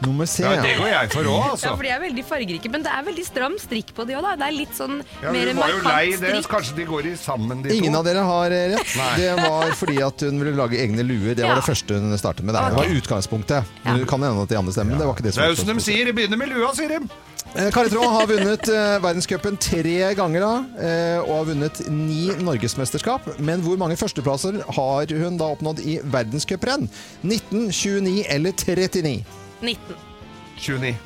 Nummer 0.00 0.24
C. 0.26 0.42
Ja, 0.42 0.54
det 0.62 0.76
går 0.78 0.88
jeg 0.88 1.10
for 1.12 1.24
òg, 1.28 1.36
Ja, 1.44 1.50
altså. 1.52 1.72
for 1.76 1.82
de 1.84 1.90
er 1.92 2.00
veldig 2.00 2.24
fargerike, 2.24 2.70
men 2.72 2.82
det 2.86 2.90
er 2.96 3.02
veldig 3.04 3.24
stram 3.26 3.56
strikk 3.60 3.90
på 3.94 4.06
de 4.08 4.14
òg, 4.16 4.22
da. 4.24 4.32
Det 4.40 4.46
er 4.48 4.54
litt 4.56 4.72
sånn 4.78 5.02
Ja, 5.22 5.32
mer 5.34 5.50
hun 5.50 5.56
var 5.60 5.68
jo 5.68 5.76
lei 5.76 5.82
markant 5.84 6.20
det. 6.20 6.30
strikk. 6.30 6.48
Kanskje 6.54 6.76
de 6.76 6.84
går 6.88 7.06
i 7.10 7.14
sammen, 7.20 7.62
de 7.62 7.74
Ingen 7.76 7.92
to. 7.92 7.98
av 7.98 8.04
dere 8.08 8.22
har 8.24 8.50
eh, 8.50 8.68
rett. 8.76 8.94
Nei. 8.96 9.10
Det 9.20 9.36
var 9.36 9.74
fordi 9.76 9.98
at 10.06 10.20
hun 10.20 10.38
ville 10.40 10.56
lage 10.56 10.78
egne 10.80 11.04
luer. 11.04 11.34
Det 11.34 11.44
var 11.44 11.54
Ja. 11.56 11.60
det 11.60 11.64
første 11.68 12.00
hun 12.00 12.16
startet 12.18 12.44
med. 12.44 12.54
der. 12.54 12.70
Det 12.70 12.76
var 12.76 12.94
utgangspunktet. 12.96 13.64
Det 13.84 14.08
kan 14.08 14.22
hende 14.22 14.42
at 14.42 14.48
de 14.48 14.56
andre 14.56 14.72
stemmer, 14.72 14.90
men 14.96 14.98
det 14.98 15.06
var 15.06 15.14
ikke 15.14 15.22
det 15.28 15.34
Det 15.34 15.44
er 15.44 15.48
jo 15.52 15.54
som 15.56 15.66
de 15.66 15.80
sier, 15.80 16.04
de 16.06 16.12
begynner 16.12 16.38
med 16.38 16.48
lua, 16.48 16.72
sier 16.74 16.88
de. 16.88 17.08
Eh, 17.56 17.70
Kari 17.70 17.88
Traa 17.90 18.08
har 18.08 18.26
vunnet 18.26 18.68
eh, 18.68 18.98
verdenscupen 19.02 19.56
tre 19.58 20.14
ganger 20.14 20.40
da, 20.40 20.64
eh, 20.78 21.18
og 21.20 21.44
har 21.44 21.44
vunnet 21.54 21.88
ni 21.90 22.28
norgesmesterskap. 22.38 23.38
Men 23.40 23.60
hvor 23.60 23.76
mange 23.76 23.96
førsteplasser 23.98 24.62
har 24.76 25.06
hun 25.10 25.36
da 25.36 25.44
oppnådd 25.56 25.80
i 25.84 25.98
verdenscuprenn? 26.04 26.88
19, 27.24 27.70
29 27.72 28.24
eller 28.28 28.52
39? 28.52 29.24
19. 29.62 29.96
29. 30.58 30.96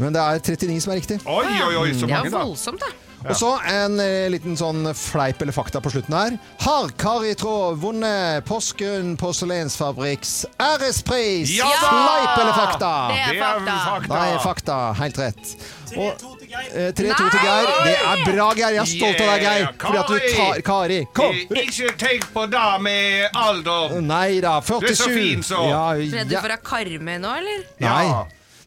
Men 0.00 0.14
det 0.16 0.22
er 0.22 0.40
39 0.40 0.80
som 0.80 0.92
er 0.94 1.00
riktig. 1.02 1.20
Oi, 1.28 1.46
oi, 1.66 1.74
oi, 1.76 1.88
så 1.94 2.06
Det 2.06 2.12
er 2.14 2.16
mange, 2.16 2.30
da. 2.32 2.44
voldsomt, 2.44 2.80
da. 2.80 2.92
Og 3.20 3.34
så 3.36 3.50
en 3.68 3.98
eh, 4.00 4.30
liten 4.32 4.54
sånn 4.56 4.86
fleip 4.96 5.42
eller 5.44 5.52
fakta 5.52 5.82
på 5.84 5.90
slutten 5.92 6.14
her. 6.16 6.38
Har 6.64 6.88
Kari 6.96 7.34
Traa 7.36 7.74
vunnet 7.76 8.46
Porsgrunn 8.48 9.10
porselensfabrikks 9.20 10.46
ærespris? 10.56 11.52
Ja 11.52 11.68
da! 11.68 11.90
Fleip 11.90 12.38
eller 12.40 12.56
fakta? 12.56 12.92
Det 13.12 13.20
er 13.20 13.34
Det 13.36 13.74
er 13.74 13.84
fakta. 13.84 14.14
Det 14.14 14.22
er 14.30 14.40
fakta. 14.46 14.78
Helt 15.02 15.20
rett. 15.20 15.52
Og 16.00 16.24
3-2 16.50 16.64
til 16.64 16.66
Geir. 16.66 16.72
eh, 16.74 16.92
3-2 16.92 17.30
til 17.30 17.42
Geir. 17.44 17.70
Det 17.84 17.94
er 17.96 18.24
bra, 18.26 18.46
Geir. 18.58 18.74
Jeg 18.74 18.82
er 18.82 18.90
stolt 18.90 19.20
av 19.20 19.28
deg, 19.30 19.44
Geir. 19.44 19.68
Fordi 19.78 19.98
at 20.00 20.10
du 20.10 20.18
tar 20.36 20.60
Kari. 20.66 20.98
Kom! 21.14 21.34
Eh, 21.34 21.62
Ikke 21.66 21.92
tenk 22.00 22.26
på 22.34 22.46
det 22.50 22.66
med 22.82 23.38
alder. 23.38 23.96
Nei 24.02 24.40
da. 24.42 24.56
47. 24.60 24.80
Du 24.80 24.90
er 24.90 24.98
så 24.98 25.08
fin, 25.14 25.42
så. 25.46 25.62
Ja, 25.70 25.84
Redd 25.94 26.28
du 26.28 26.34
ja. 26.34 26.42
for 26.42 26.56
å 26.56 26.60
karme 26.72 27.18
nå, 27.22 27.36
eller? 27.38 27.64
Nei. 27.80 28.04
Ja. 28.10 28.20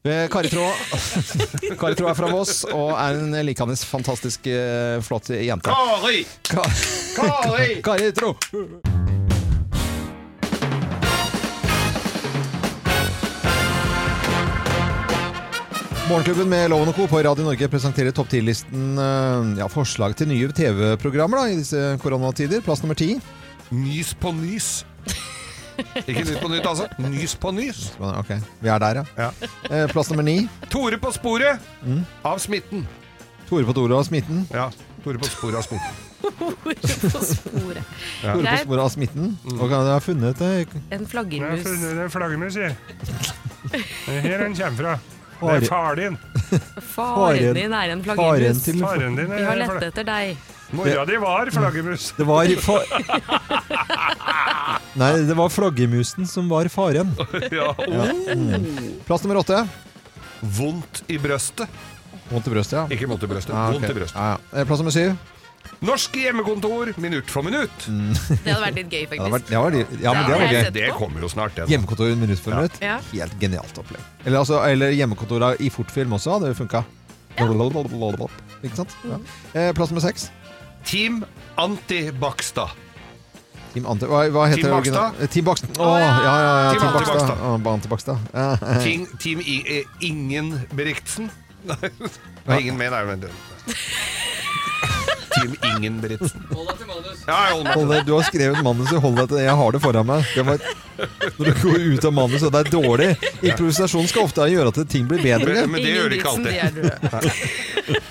Eh, 0.03 0.25
Kari 0.31 0.49
Trå. 0.51 0.65
Kari 1.79 1.95
Trå 1.99 2.09
er 2.11 2.17
fra 2.17 2.31
Voss 2.31 2.63
og 2.71 2.91
er 2.95 3.19
en 3.21 3.37
likandes 3.47 3.85
fantastisk 3.87 4.47
flott 5.07 5.29
jente. 5.35 5.71
Kari! 5.71 6.25
Kari, 6.49 6.75
Kari! 7.19 7.69
Kari 7.83 8.11
Traa. 8.15 9.02
Morgenklubben 16.09 16.49
med 16.49 16.69
Loven 16.69 16.89
og 16.91 16.95
Co. 16.97 17.05
på 17.07 17.19
Radio 17.23 17.45
Norge 17.45 17.67
presenterer 17.71 18.11
topp 18.15 18.27
10-listen 18.33 18.97
eh, 18.99 19.51
ja, 19.61 19.67
forslag 19.71 20.15
til 20.19 20.27
nye 20.29 20.49
TV-programmer 20.55 21.47
i 21.53 21.55
disse 21.61 21.79
koronatider. 22.03 22.59
Plass 22.65 22.83
nummer 22.83 22.97
ti. 22.99 23.13
Nys 23.73 24.11
på 24.19 24.33
nys. 24.35 24.71
Ikke 26.03 26.21
Nytt 26.27 26.41
på 26.43 26.49
nytt, 26.51 26.67
altså. 26.69 26.85
Nys 27.01 27.33
på 27.41 27.53
nys. 27.55 27.79
Ok, 27.97 28.33
vi 28.61 28.69
er 28.69 28.83
der, 28.83 28.99
ja. 28.99 29.05
Ja. 29.17 29.29
Eh, 29.71 29.85
Plass 29.93 30.11
nummer 30.11 30.27
ni. 30.27 30.35
Tore 30.73 30.99
på 31.01 31.09
sporet 31.15 31.63
av 32.27 32.41
smitten. 32.43 32.83
Tore 33.49 33.65
på 33.69 33.73
Tore 33.79 33.97
av 33.97 34.03
smitten. 34.09 34.43
Ja, 34.53 34.67
Tore 35.05 35.23
på 35.23 35.31
sporet 35.31 35.61
av 35.61 35.65
smitten. 35.65 36.03
På 36.23 36.51
sporet. 36.51 37.95
Tore 38.21 38.43
på 38.43 38.59
sporet 38.67 38.83
av 38.83 38.91
smitten. 38.93 39.33
Og 39.55 39.65
kan 39.65 39.79
jeg 39.79 39.95
ha 39.95 40.03
funnet 40.03 40.43
det? 40.43 40.83
En 40.99 41.07
flaggermus. 41.09 41.65
en 41.65 42.13
flaggermus 42.13 42.59
her. 42.59 42.77
Her 44.11 44.45
den 44.45 44.59
kommer 44.59 44.79
fra. 44.83 44.95
Det 45.41 45.55
er 45.57 45.65
far 45.67 45.95
din. 45.99 46.17
Faren 46.93 47.53
din 47.57 47.73
er 47.73 47.91
en 47.93 48.03
Faren 48.03 48.17
flaggermus. 48.17 48.63
til 48.63 48.79
Faren 48.83 49.15
din 49.17 49.31
Vi 49.31 49.43
har 49.43 49.55
er 49.57 49.61
lett 49.63 49.87
etter 49.89 50.05
deg. 50.07 50.37
Mora 50.73 51.03
di 51.05 51.17
var 51.21 51.49
flaggermus. 51.53 52.11
Det 52.17 52.25
var 52.25 52.49
fa 52.65 52.77
Nei, 54.97 55.11
det 55.27 55.35
var 55.37 55.49
flaggermusen 55.53 56.27
som 56.29 56.49
var 56.51 56.69
faren. 56.73 57.11
Ja. 57.53 57.73
Mm. 57.77 58.99
Plass 59.07 59.23
nummer 59.25 59.41
åtte. 59.41 59.63
Vondt 60.41 61.03
i 61.07 61.17
brøstet. 61.21 61.69
Vondt 62.29 62.47
i 62.47 62.53
brøstet, 62.53 62.77
ja. 62.77 62.83
Ikke 62.93 63.07
vondt 63.09 63.23
i 63.25 63.29
brøstet, 63.29 63.53
Ah, 63.53 63.69
okay. 63.69 63.79
vondt 63.81 63.91
i 63.91 63.97
brøstet. 63.99 64.17
Ah, 64.19 64.35
ja. 64.37 64.59
Eh, 64.61 64.65
Plass 64.69 64.79
nummer 64.81 64.93
syv. 64.95 65.13
Norsk 65.83 66.15
hjemmekontor 66.15 66.93
minutt 67.03 67.31
for 67.31 67.43
minutt. 67.43 67.87
Det 67.87 68.47
hadde 68.47 68.61
vært 68.63 68.77
litt 68.79 68.93
gøy, 68.93 69.01
Ja, 69.03 69.09
det 69.09 69.31
faktisk. 69.31 69.31
var, 69.33 69.41
ja, 69.51 69.61
var, 69.63 69.77
ja, 69.77 70.13
men 70.15 70.27
det 70.29 70.37
var 70.37 70.53
gøy. 70.55 70.67
Det 70.77 70.89
kommer 70.97 71.25
jo 71.25 71.31
snart, 71.31 71.55
det. 71.57 71.67
Hjemmekontor 71.71 72.13
minutt 72.19 72.39
for 72.43 72.55
minutt. 72.55 72.77
Ja. 72.83 72.99
Helt 73.11 73.35
genialt 73.41 73.81
opplegg. 73.81 74.05
Eller, 74.25 74.39
altså, 74.43 74.61
eller 74.67 74.95
hjemmekontora 74.95 75.53
i 75.59 75.71
fortfilm 75.73 76.15
også 76.19 76.37
hadde 76.37 76.53
funka. 76.59 76.85
Ikke 78.63 78.77
sant? 78.79 78.95
Ja. 79.03 79.19
Eh, 79.57 79.73
Plass 79.75 79.91
nummer 79.91 80.05
seks. 80.05 80.29
Team 80.87 81.23
Anti-Bakstad. 81.59 82.79
Team 83.73 83.87
Ante... 83.89 84.05
Hva, 84.09 84.27
hva 84.29 84.45
heter 84.51 84.61
Team 84.61 84.69
det? 84.69 84.75
Bakstad? 84.77 85.21
Eh, 85.21 85.29
Team 85.33 85.45
Bakstad. 85.47 85.79
Oh, 85.81 85.95
ja, 85.97 86.11
ja, 86.23 86.33
ja. 86.37 86.73
Team 86.75 86.83
Team 87.81 87.89
Bakstad. 87.89 88.17
Ja, 88.33 88.49
ja. 88.61 88.81
Team, 88.83 89.07
team 89.19 89.41
I, 89.41 89.57
eh, 89.79 89.97
Ingen 90.09 90.53
Beriksen. 90.77 91.31
Nei, 91.65 92.59
ingen 92.59 92.77
med, 92.77 92.91
nei, 92.91 94.32
Team 95.33 95.55
Ingen 95.73 95.99
Beriksen. 96.03 96.45
Ja, 97.23 97.37
jeg 97.47 97.53
holder 97.53 97.67
meg 97.67 97.77
Hold 97.77 97.93
deg, 97.93 98.05
du 98.07 98.13
har 98.15 98.25
skrevet 98.27 98.63
manuset, 98.65 98.97
hold 99.03 99.15
deg 99.19 99.29
til 99.31 99.39
det. 99.39 99.45
Jeg 99.45 99.57
har 99.61 99.75
det 99.75 99.81
foran 99.83 100.09
meg. 100.09 100.27
Det 100.33 100.45
var, 100.47 100.65
når 101.37 101.49
du 101.49 101.53
går 101.61 101.87
ut 101.93 102.07
av 102.09 102.15
manuset, 102.17 102.47
og 102.49 102.53
det 102.55 102.61
er 102.63 102.71
dårlig. 102.73 103.09
Improvisasjon 103.41 104.09
skal 104.11 104.27
ofte 104.27 104.49
gjøre 104.51 104.73
at 104.73 104.81
ting 104.91 105.07
blir 105.09 105.23
bedre. 105.23 105.63
Men, 105.63 105.75
men 105.75 105.87
det 105.87 105.95
gjør 105.95 106.11
det 106.13 106.21
ikke 106.21 106.35
alltid. 106.35 106.53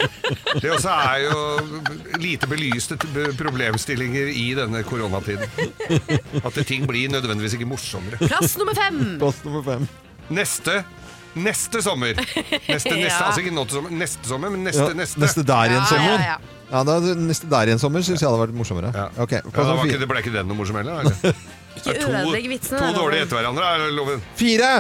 Det 0.33 0.71
også 0.73 0.93
er 0.93 1.19
jo 1.25 2.21
lite 2.21 2.49
belyste 2.49 2.97
problemstillinger 3.39 4.31
i 4.33 4.47
denne 4.57 4.83
koronatiden. 4.87 5.49
At 6.41 6.57
ting 6.69 6.87
blir 6.89 7.13
nødvendigvis 7.13 7.57
ikke 7.59 7.69
morsommere. 7.69 8.21
Plass 8.23 8.57
nummer 8.61 8.77
fem! 8.77 9.01
Plass 9.21 9.43
nummer 9.47 9.65
fem. 9.67 9.87
Neste 10.33 10.83
Neste 11.35 11.81
sommer. 11.83 12.13
Neste, 12.19 12.43
neste, 12.69 12.97
Ja. 12.99 13.19
Altså 13.29 13.41
ikke 13.41 13.55
nå 13.57 13.65
til 13.69 13.79
sommer, 13.79 13.91
neste 14.03 14.29
sommer, 14.29 14.51
men 14.53 14.65
neste, 14.69 14.89
Ja, 14.91 14.97
neste. 14.99 15.21
neste 15.23 15.45
der 15.49 15.73
igjen 15.73 15.81
Ja, 15.81 15.87
sommer. 15.89 16.19
ja, 16.19 16.35
ja. 16.35 16.59
Ja, 16.73 16.83
da, 16.89 16.99
neste 17.21 17.49
der 17.53 17.69
igjen 17.73 17.81
sommer 17.81 18.05
syns 18.05 18.21
jeg 18.21 18.29
hadde 18.29 18.41
vært 18.47 18.55
morsommere. 18.57 18.93
Ja. 18.97 19.09
Ok, 19.21 19.33
Ja, 19.39 19.41
plass 19.49 19.53
da 19.55 19.63
var 19.63 19.73
nummer 19.77 19.85
ikke, 19.87 19.97
fire. 19.97 20.01
det 20.05 20.09
ble 20.13 20.23
ikke 20.25 20.33
den 20.37 20.49
noe 20.53 20.57
morsom 20.61 20.77
heller? 20.81 21.01
eller? 21.01 21.35
Ikke 21.73 21.89
Det 21.89 22.03
er 22.05 22.11
ødelegg 22.21 22.45
to, 22.45 22.49
vitsene. 22.53 22.79
to 22.79 22.85
da, 22.85 22.93
dårlige 22.99 23.23
etter 23.25 23.37
hverandre 23.39 23.69
er 23.75 23.93
loven. 23.97 24.19
Fire! 24.37 24.73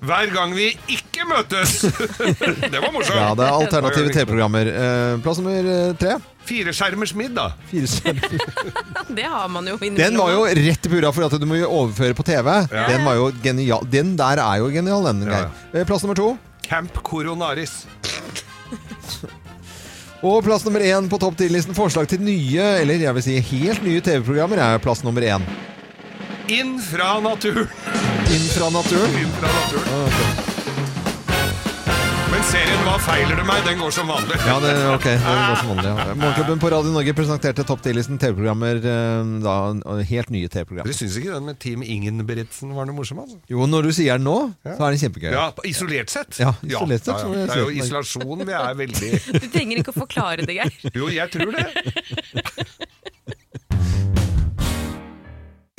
Hver 0.00 0.30
gang 0.32 0.54
vi 0.56 0.70
ikke 0.88 1.26
møtes! 1.28 1.82
det 2.72 2.78
var 2.80 2.88
morsomt. 2.94 3.16
Ja, 3.18 3.34
det 3.36 3.44
er 3.44 3.52
alternative 3.52 4.12
TV-programmer. 4.14 4.70
Eh, 4.72 5.16
plass 5.24 5.40
nummer 5.42 5.58
eh, 5.60 5.90
tre. 6.00 6.14
møtes. 6.16 6.36
Fireskjermers 6.50 7.12
middag. 7.14 7.52
Fire. 7.68 8.14
Det 9.18 9.26
har 9.28 9.48
man 9.52 9.66
jo 9.68 9.76
Den 9.78 10.16
var 10.18 10.32
jo 10.32 10.46
rett 10.48 10.86
i 10.86 10.90
pura, 10.90 11.10
for 11.12 11.26
at 11.28 11.36
du 11.38 11.44
må 11.46 11.58
jo 11.60 11.68
overføre 11.68 12.16
på 12.16 12.24
TV. 12.26 12.48
Ja. 12.72 12.86
Den 12.88 13.04
var 13.06 13.18
jo 13.18 13.28
genial. 13.44 13.84
Den 13.92 14.14
der 14.18 14.40
er 14.42 14.56
jo 14.62 14.70
genial, 14.72 15.04
den. 15.10 15.28
Ja. 15.28 15.44
Eh, 15.74 15.84
Plass 15.86 16.02
nummer 16.06 16.16
to. 16.18 16.32
Camp 16.64 16.96
Coronaris. 17.06 17.82
Og 20.26 20.42
plass 20.44 20.64
nummer 20.66 20.82
én 20.84 21.06
på 21.08 21.16
topp 21.20 21.38
10-listen 21.40 21.76
forslag 21.76 22.08
til 22.10 22.20
nye, 22.20 22.64
eller 22.82 23.00
jeg 23.00 23.16
vil 23.16 23.24
si 23.24 23.38
helt 23.54 23.84
nye 23.86 24.02
TV-programmer, 24.04 24.60
er 24.60 24.82
plass 24.84 25.00
nummer 25.06 25.24
én. 25.24 25.44
Inn 26.52 26.76
fra 26.82 27.14
naturen. 27.24 27.70
Inn 28.30 28.46
fra 28.54 28.68
naturen. 28.70 29.14
Inn 29.20 29.32
fra 29.40 29.48
naturen. 29.50 30.48
Men 32.30 32.44
serien 32.46 32.84
Hva 32.86 32.92
feiler 33.02 33.40
det 33.40 33.44
meg? 33.48 33.64
Den 33.66 33.80
går 33.82 33.90
som 33.92 34.06
vanlig. 34.10 34.36
Ja, 34.46 34.54
det, 34.62 34.70
ok, 34.94 35.06
den 35.10 35.40
går 35.48 35.56
som 35.58 35.70
vanlig. 35.72 35.88
Ja. 35.90 36.04
Morgenklubben 36.20 36.60
på 36.62 36.70
Radio 36.72 36.92
Norge 36.94 37.14
presenterte 37.18 37.64
topp 37.66 37.82
10-listen 37.84 38.20
TV-programmer. 38.22 38.78
eh, 38.86 39.32
Da, 39.42 39.54
helt 40.12 40.30
nye 40.30 40.46
TV-programmer. 40.48 40.86
Dere 40.86 40.96
syns 41.00 41.18
ikke 41.18 41.34
den 41.34 41.48
med 41.50 41.58
Team 41.62 41.82
Ingenbrigtsen 41.82 42.70
var 42.76 42.86
noe 42.88 42.96
morsom? 43.00 43.18
Altså? 43.24 43.40
Jo, 43.50 43.66
når 43.66 43.90
du 43.90 43.92
sier 43.98 44.14
den 44.20 44.28
nå, 44.30 44.36
så 44.62 44.76
er 44.78 44.94
den 44.94 45.02
kjempegøy. 45.02 45.30
Ja, 45.34 45.48
isolert 45.66 46.14
sett. 46.14 46.38
Ja, 46.40 46.54
isolert 46.62 47.10
sett, 47.10 47.18
ja. 47.18 47.34
Det 47.34 47.56
er 47.58 47.64
jo 47.64 47.74
isolasjon 47.82 48.46
vi 48.46 48.54
er 48.62 48.78
veldig 48.78 49.10
Du 49.40 49.48
trenger 49.50 49.82
ikke 49.82 49.96
å 49.96 49.98
forklare 50.04 50.46
det, 50.46 50.54
Geir. 50.60 50.94
Jo, 50.94 51.10
jeg 51.10 51.34
tror 51.34 51.50
det. 51.58 51.66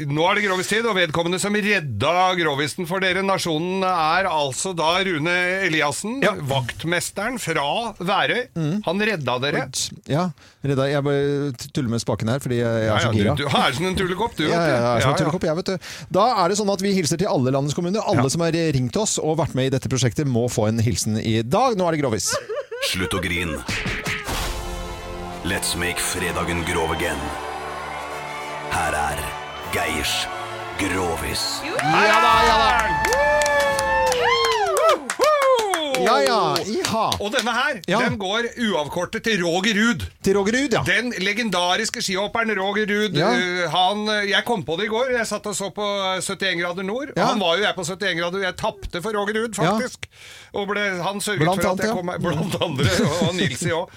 Nå 0.09 0.23
er 0.29 0.37
det 0.39 0.43
Grovis-tid, 0.47 0.85
og 0.89 0.95
vedkommende 0.97 1.37
som 1.41 1.53
redda 1.53 2.13
Grovisen 2.39 2.87
for 2.89 3.03
dere, 3.03 3.21
nasjonen, 3.25 3.83
er 3.85 4.29
altså 4.31 4.71
da 4.77 4.93
Rune 5.05 5.33
Eliassen, 5.67 6.19
vaktmesteren 6.49 7.37
fra 7.41 7.65
Værøy. 7.99 8.47
Han 8.87 9.03
redda 9.11 9.35
dere. 9.43 9.65
Ja, 10.09 10.29
Redda, 10.61 10.85
jeg 10.91 11.01
bare 11.01 11.51
tuller 11.73 11.89
med 11.89 12.01
spaken 12.03 12.29
her, 12.29 12.41
fordi 12.43 12.59
jeg, 12.59 12.81
jeg 12.83 12.87
Ja, 12.89 12.95
er 12.95 13.05
så 13.05 13.11
gira. 13.15 13.35
du, 13.35 13.43
du 13.43 13.49
er 13.49 13.73
som 13.77 13.85
en 13.89 13.95
tullekopp, 13.97 14.35
du. 14.37 14.43
Ja, 14.45 14.59
ja, 14.61 14.75
ja, 14.77 14.91
vet 14.93 15.01
du. 15.01 15.03
som 15.03 15.11
en 15.15 15.19
tullekopp, 15.23 15.47
jeg, 15.49 15.57
vet 15.61 15.71
du. 15.71 15.91
Da 16.19 16.25
er 16.43 16.53
det 16.53 16.59
sånn 16.61 16.73
at 16.73 16.83
vi 16.85 16.93
hilser 16.97 17.17
til 17.21 17.31
alle 17.31 17.53
landets 17.55 17.77
kommuner. 17.77 18.05
Alle 18.05 18.29
som 18.29 18.45
har 18.45 18.53
ringt 18.77 18.97
oss 19.01 19.17
og 19.21 19.39
vært 19.41 19.57
med 19.57 19.71
i 19.71 19.73
dette 19.73 19.89
prosjektet, 19.91 20.29
må 20.29 20.45
få 20.53 20.67
en 20.69 20.81
hilsen 20.85 21.17
i 21.21 21.39
dag. 21.41 21.77
Nå 21.79 21.87
er 21.89 21.97
det 21.97 22.03
Grovis. 22.05 22.31
Slutt 22.91 23.13
å 23.17 23.21
grin. 23.25 23.57
Let's 25.43 25.73
make 25.75 25.97
fredagen 25.97 26.61
grov 26.69 26.93
again. 26.93 27.17
Geirs 29.71 30.27
Grovis. 30.77 31.61
Ja 31.63 32.19
da, 32.21 32.43
ja 32.43 32.57
da! 32.57 33.40
Ja, 36.05 36.17
ja. 36.25 36.39
Iha. 36.65 37.05
Og 37.21 37.31
denne 37.33 37.53
her, 37.55 37.79
Ja. 37.87 37.99
den 38.05 38.17
går 38.21 38.47
uavkortet 38.67 39.23
til 39.23 39.43
Roger 39.45 39.73
Ruud. 39.77 40.05
Til 40.23 40.37
Roger 40.37 40.57
Ruud, 40.59 40.73
ja. 40.77 40.81
Den 40.87 41.11
legendariske 41.21 42.01
skihopperen 42.03 42.51
Roger 42.59 42.85
Ruud. 42.89 43.17
Ja. 43.17 43.31
eh, 43.35 43.69
han, 43.71 44.05
jeg 44.29 44.43
kom 44.45 44.63
på 44.67 44.77
det 44.79 44.85
i 44.89 44.91
går. 44.93 45.11
Jeg 45.17 45.27
satt 45.29 45.45
og 45.47 45.55
så 45.57 45.69
på 45.75 45.85
71 46.21 46.59
grader 46.61 46.83
nord. 46.87 47.13
Ja. 47.15 47.31
Han 47.31 47.39
var 47.39 47.57
jo 47.57 47.63
jeg 47.67 47.75
på 47.77 47.85
71 47.87 48.17
grader. 48.19 48.45
Jeg 48.47 48.57
tapte 48.59 49.01
for 49.01 49.11
Roger 49.17 49.39
Ruud, 49.41 49.55
faktisk. 49.57 50.07
Og 50.53 50.67
ble, 50.67 50.87
han 51.01 51.21
sørget 51.23 51.45
Blant 51.45 51.61
for 51.61 51.69
at 51.69 51.71
annet, 51.71 51.85
jeg 51.85 51.93
ja. 51.93 51.95
kom 51.95 52.09
meg 52.11 52.21
Blant 52.21 52.57
andre. 52.61 52.97
Og 53.27 53.35
Nilsi 53.37 53.71
òg. 53.75 53.91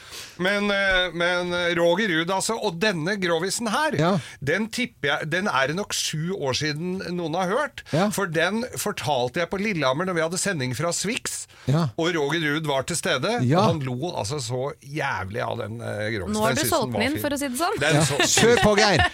Men, 0.44 0.70
eh, 0.70 1.09
men 1.14 1.55
Roger 1.78 2.09
Ruud, 2.14 2.30
altså. 2.30 2.59
Og 2.64 2.78
denne 2.82 3.16
grovisen 3.22 3.68
her, 3.74 3.96
den 4.44 4.68
tipper 4.72 5.09
jeg 5.09 5.30
Den 5.32 5.46
er 5.50 5.66
det 5.70 5.76
nok 5.76 5.92
sju 5.94 6.34
år 6.38 6.55
siden 6.59 7.00
noen 7.16 7.34
har 7.38 7.50
hørt. 7.50 7.82
Ja. 7.92 8.09
For 8.14 8.26
den 8.30 8.64
fortalte 8.78 9.40
jeg 9.42 9.50
på 9.52 9.59
Lillehammer 9.61 10.07
når 10.09 10.16
vi 10.18 10.22
hadde 10.24 10.38
sending 10.40 10.74
fra 10.76 10.92
Swix. 10.94 11.44
Ja. 11.70 11.86
Og 11.96 12.10
Roger 12.16 12.42
Ruud 12.44 12.66
var 12.68 12.82
til 12.88 12.96
stede. 12.98 13.38
Ja. 13.48 13.58
Og 13.62 13.64
han 13.70 13.80
lo 13.86 14.10
altså 14.12 14.40
så 14.42 14.72
jævlig 14.84 15.40
av 15.44 15.58
den 15.62 15.80
eh, 15.80 16.10
grovisen. 16.14 16.34
Nå 16.36 16.44
har 16.44 16.54
du 16.58 16.64
solgt 16.68 16.92
den 16.92 17.06
inn, 17.08 17.18
for 17.22 17.32
å 17.34 17.38
si 17.40 17.48
det 17.48 17.58
sånn. 17.60 17.78
Den 17.80 17.98
Ja. 18.00 18.04
så- 18.04 18.28
Kjør 18.34 18.62
på, 18.62 18.76
Geir. 18.80 19.04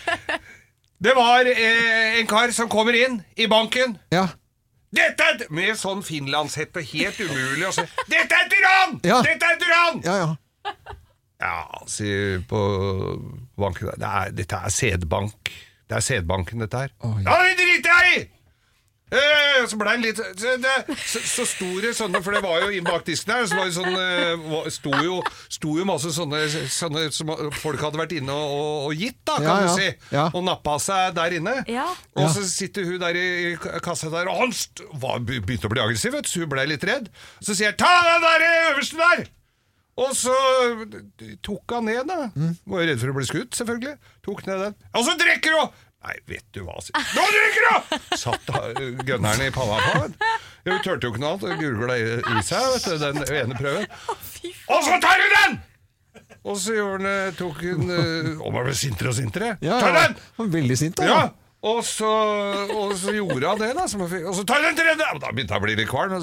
Det 1.07 1.15
var 1.17 1.47
eh, 1.49 2.19
en 2.21 2.27
kar 2.29 2.51
som 2.53 2.69
kommer 2.69 2.93
inn 2.99 3.23
i 3.41 3.47
banken. 3.49 3.95
Ja. 4.13 4.27
Dette 4.93 5.23
er 5.23 5.45
Med 5.55 5.79
sånn 5.79 6.03
finlandshette, 6.05 6.83
helt 6.83 7.21
umulig 7.23 7.69
å 7.69 7.73
se. 7.73 7.87
Dette 8.11 8.35
er 8.37 8.49
tyrann! 8.53 8.99
Ja. 9.07 9.23
Dette 9.25 9.47
er 9.55 9.61
tyrann! 9.63 10.03
Ja, 10.05 10.17
ja. 10.27 10.75
Ja, 11.41 11.55
sier 11.89 12.43
på 12.51 12.59
banken 13.57 13.89
det 13.97 14.05
er, 14.11 14.33
Dette 14.37 14.59
er 14.61 14.75
sædbank. 14.75 15.49
Det 15.89 15.97
er 15.97 16.05
sædbanken, 16.05 16.61
dette 16.67 16.83
her. 16.85 16.93
Ja, 17.25 17.39
det 17.47 17.55
driter 17.59 17.97
jeg 18.05 18.19
i! 18.19 18.27
Eh, 19.11 19.65
så 19.67 19.77
ble 19.81 19.91
han 19.91 20.05
litt 20.05 20.21
så, 20.21 20.53
det, 20.63 20.75
så, 21.03 21.19
så 21.27 21.47
sto 21.49 21.69
det 21.83 21.91
sånne, 21.99 22.21
for 22.23 22.37
det 22.37 22.43
var 22.45 22.63
jo 22.63 22.69
inn 22.77 22.87
bak 22.87 23.03
disken 23.09 23.33
her, 23.35 23.49
så 23.51 23.59
var 23.59 23.67
det 23.67 23.75
sånn, 23.75 24.71
sto, 24.71 24.93
jo, 25.03 25.17
sto 25.51 25.73
jo 25.81 25.87
masse 25.89 26.13
sånne, 26.15 26.45
sånne 26.71 27.03
som 27.15 27.33
folk 27.59 27.83
hadde 27.83 27.99
vært 27.99 28.15
inne 28.21 28.37
og, 28.37 28.55
og, 28.55 28.87
og 28.93 29.03
gitt, 29.03 29.19
da, 29.27 29.41
kan 29.43 29.49
Ja, 29.51 29.57
du 29.59 29.67
ja. 29.67 29.75
si. 29.75 30.15
Ja. 30.15 30.27
Og 30.31 30.47
nappa 30.47 30.77
seg 30.83 31.17
der 31.19 31.37
inne. 31.41 31.57
Ja. 31.71 31.89
Og 32.15 32.31
så 32.37 32.45
sitter 32.47 32.87
hun 32.87 33.03
der 33.03 33.19
i 33.19 33.27
i 33.51 33.57
kassa 33.83 34.11
der, 34.13 34.29
og 34.31 34.41
han 34.45 34.55
st 34.55 34.85
var, 35.03 35.19
begynte 35.27 35.67
å 35.69 35.73
bli 35.75 35.83
aggressiv, 35.83 36.15
vet 36.15 36.27
du, 36.29 36.31
så 36.31 36.45
hun 36.45 36.51
ble 36.55 36.65
litt 36.71 36.87
redd. 36.87 37.11
Så 37.43 37.55
sier 37.55 37.71
jeg 37.73 37.79
'ta 37.81 37.91
den 38.07 38.25
der 38.27 38.47
øverste 38.71 38.99
der'! 39.01 39.29
Og 40.01 40.15
så 40.17 40.33
tok 41.45 41.75
han 41.75 41.85
ned, 41.91 42.07
da. 42.09 42.31
Var 42.65 42.83
jo 42.83 42.89
redd 42.89 43.01
for 43.03 43.13
å 43.13 43.17
bli 43.19 43.27
skutt, 43.29 43.53
selvfølgelig. 43.59 43.97
Tok 44.25 44.47
ned 44.47 44.63
den. 44.65 44.77
Og 44.97 45.05
så 45.05 45.17
drikker 45.21 45.57
hun! 45.59 45.75
Nei, 46.01 46.15
vet 46.31 46.45
du 46.57 46.63
hva 46.65 46.79
sier 46.81 46.97
Nå 47.13 47.25
drikker 47.29 47.67
du! 47.67 47.97
Satt 48.17 48.47
da, 48.49 48.61
gunneren 49.05 49.43
i 49.45 49.51
panna 49.53 49.77
på 49.85 49.91
ham. 49.99 50.15
Hun 50.65 50.79
turte 50.85 51.05
jo 51.07 51.11
ikke 51.13 51.21
noe 51.21 51.35
annet. 51.37 51.59
Gurgla 51.61 51.97
i, 52.01 52.07
seg, 52.47 52.71
vet 52.73 52.87
du, 52.89 52.95
den 53.03 53.21
ene 53.43 53.59
prøven. 53.59 53.85
Og 54.73 54.81
så 54.87 54.97
tar 55.05 55.21
hun 55.21 55.35
den! 55.37 55.59
Og 56.41 56.57
så 56.57 56.73
gjorde 56.73 56.97
hun, 57.03 57.11
eh, 57.11 57.35
tok 57.37 57.59
hun 57.67 57.91
eh, 57.93 58.31
Og 58.41 58.49
man 58.55 58.65
ble 58.65 58.73
sintere 58.81 59.11
og 59.13 59.17
sintere. 59.19 59.51
ja, 59.61 59.77
Ta 59.83 59.91
den! 59.99 60.17
Ja, 60.41 60.47
Veldig 60.57 60.79
sint, 60.81 60.97
da. 60.97 61.05
Ja, 61.11 61.21
og 61.69 61.83
så, 61.85 62.09
og 62.73 62.95
så 62.97 63.13
gjorde 63.13 63.45
han 63.51 63.61
det, 63.61 63.69
da. 63.77 63.85
som 63.93 64.01
fikk- 64.09 64.25
Og 64.31 64.33
så 64.39 64.47
tar 64.49 64.65
den 64.65 64.79
tredje! 64.79 64.97
Da 65.21 65.35
begynte 65.37 65.53
han 65.53 65.61
å 65.61 65.67
bli 65.67 65.77
litt 65.77 65.91
kvalm. 65.93 66.17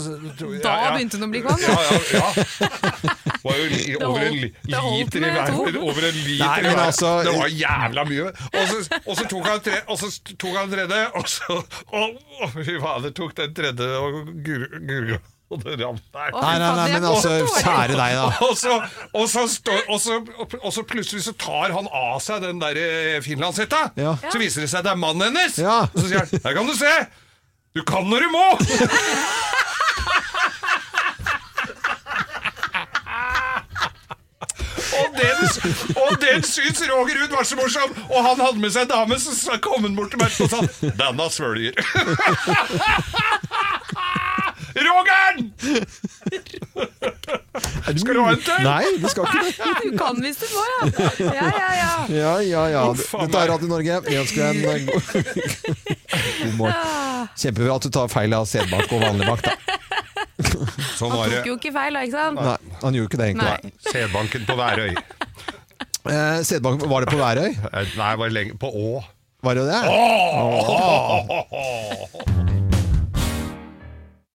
Da 0.65 0.73
begynte 0.95 1.21
hun 1.21 1.27
å 1.27 1.31
bli 1.35 1.43
kvalm, 1.45 1.61
Ja, 1.61 1.77
ja. 1.85 1.99
ja, 2.17 3.36
var 3.47 3.61
jo 3.61 3.99
over 4.07 4.25
en 4.27 4.35
liter 4.41 5.23
i 5.23 5.31
verden 5.31 5.61
hver. 5.63 5.79
Over 5.87 6.09
en 6.09 6.19
liter 6.19 6.43
Nei, 6.43 6.57
i 6.59 6.67
hver. 6.67 6.83
altså- 6.87 7.13
Det 7.27 7.33
var 7.37 7.55
jævla 7.63 8.05
mye. 8.11 8.27
Og 8.27 9.15
så, 9.21 9.29
tok 9.31 9.47
han 9.47 9.63
tre, 9.69 9.79
og 9.87 9.97
så 10.03 10.11
tok 10.35 10.59
han 10.59 10.69
tredje, 10.75 11.01
og 11.15 11.31
så 11.31 11.57
og, 11.57 12.21
Fy 12.59 12.77
fader, 12.83 13.15
tok 13.17 13.33
den 13.39 13.57
tredje 13.57 13.89
og 14.03 14.21
gur- 14.45 14.69
gurgla. 14.91 15.19
Og 15.47 15.61
det 15.63 15.77
rant 15.79 16.01
der. 16.11 16.33
Nei, 16.35 16.55
nei, 16.59 16.71
nei, 16.75 16.87
men 16.97 17.05
altså, 17.07 17.29
kjære 17.61 17.93
deg, 17.95 18.15
da. 18.19 18.23
Og 18.49 18.57
så, 18.59 18.73
og, 19.15 19.29
så 19.31 19.45
stå, 19.47 19.77
og, 19.87 20.01
så, 20.03 20.17
og 20.59 20.73
så 20.75 20.83
plutselig 20.83 21.23
så 21.23 21.31
tar 21.39 21.71
han 21.71 21.87
av 21.87 22.17
seg 22.19 22.43
den 22.43 22.59
der 22.59 22.75
eh, 22.81 23.21
finlandshetta. 23.23 23.85
Ja. 23.95 24.17
Så 24.27 24.41
viser 24.41 24.65
det 24.65 24.67
seg 24.73 24.81
at 24.81 24.89
det 24.89 24.91
er 24.97 24.99
mannen 24.99 25.23
hennes. 25.29 25.55
Ja. 25.63 25.85
Og 25.87 26.01
så 26.01 26.09
sier 26.09 26.19
han 26.25 26.43
'Her 26.43 26.57
kan 26.59 26.67
du 26.67 26.75
se! 26.75 26.91
Du 27.77 27.83
kan 27.87 28.03
når 28.11 28.27
du 28.27 28.29
må!' 28.35 28.59
Og 34.97 35.07
den, 35.17 35.37
og 36.03 36.11
den 36.21 36.43
syns 36.47 36.81
Roger 36.89 37.15
Ruud 37.21 37.35
var 37.37 37.43
så 37.47 37.55
morsom! 37.59 37.91
Og 38.09 38.19
han 38.25 38.41
hadde 38.45 38.59
med 38.63 38.71
seg 38.75 38.81
en 38.87 38.93
dame, 38.93 39.19
så 39.21 39.35
så 39.37 39.57
kom 39.63 39.83
han 39.87 39.95
bort 39.97 40.11
til 40.13 40.19
meg 40.21 40.29
og 40.41 40.49
sa 40.49 40.59
'Denne 41.01 41.27
svølger'. 41.33 41.75
Rogern! 44.77 45.51
Skal 47.97 48.13
du 48.13 48.21
ha 48.21 48.31
en 48.33 48.41
til? 48.45 48.59
Nei, 48.65 48.83
du 49.01 49.07
skal 49.09 49.25
ikke 49.25 49.39
det. 49.45 49.53
Du 49.81 49.97
kan 49.97 50.19
hvis 50.21 50.37
du 50.41 50.45
må, 50.53 50.63
ja. 50.69 50.83
Ja, 51.17 51.47
ja, 51.47 51.69
ja. 51.77 51.91
Ja, 52.13 52.33
ja, 52.45 52.63
ja. 52.75 52.83
Dette 52.93 53.41
er. 53.41 53.51
Radio 53.53 53.67
Norge. 53.71 53.97
Vi 54.05 54.17
ønsker 54.19 54.53
deg 54.53 54.65
en 54.75 54.85
god, 54.91 55.01
god 56.43 56.53
morgen. 56.59 57.29
Kjempebra 57.37 57.77
at 57.79 57.87
du 57.87 57.91
tar 57.97 58.11
feil 58.13 58.37
av 58.37 58.45
sedbakk 58.49 58.93
og 58.93 59.01
vanlig 59.07 59.31
bak, 59.31 59.41
da. 59.47 59.51
Sånn 60.37 61.11
Han 61.11 61.31
tok 61.31 61.47
jo 61.49 61.55
ikke 61.57 61.71
feil, 61.73 61.93
da, 61.97 62.03
ikke 62.05 62.13
sant? 62.17 62.37
Nei, 62.41 62.57
han 62.83 62.93
gjorde 62.97 63.09
ikke 63.09 63.19
det, 63.21 63.27
egentlig. 63.31 63.55
Nei. 63.57 63.71
Sædbanken 63.93 64.45
på 64.47 64.55
Værøy. 64.59 64.93
Eh, 66.07 66.39
sædbank, 66.47 66.85
var 66.87 66.99
det 67.03 67.09
på 67.11 67.19
Værøy? 67.19 67.51
Eh, 67.71 67.97
Nei, 67.97 68.11
var 68.21 68.29
lenge 68.31 68.53
på 68.61 68.69
Å. 68.71 69.03
Var 69.43 69.53
det 69.59 69.65
det? 69.69 69.81
Åh! 69.91 71.17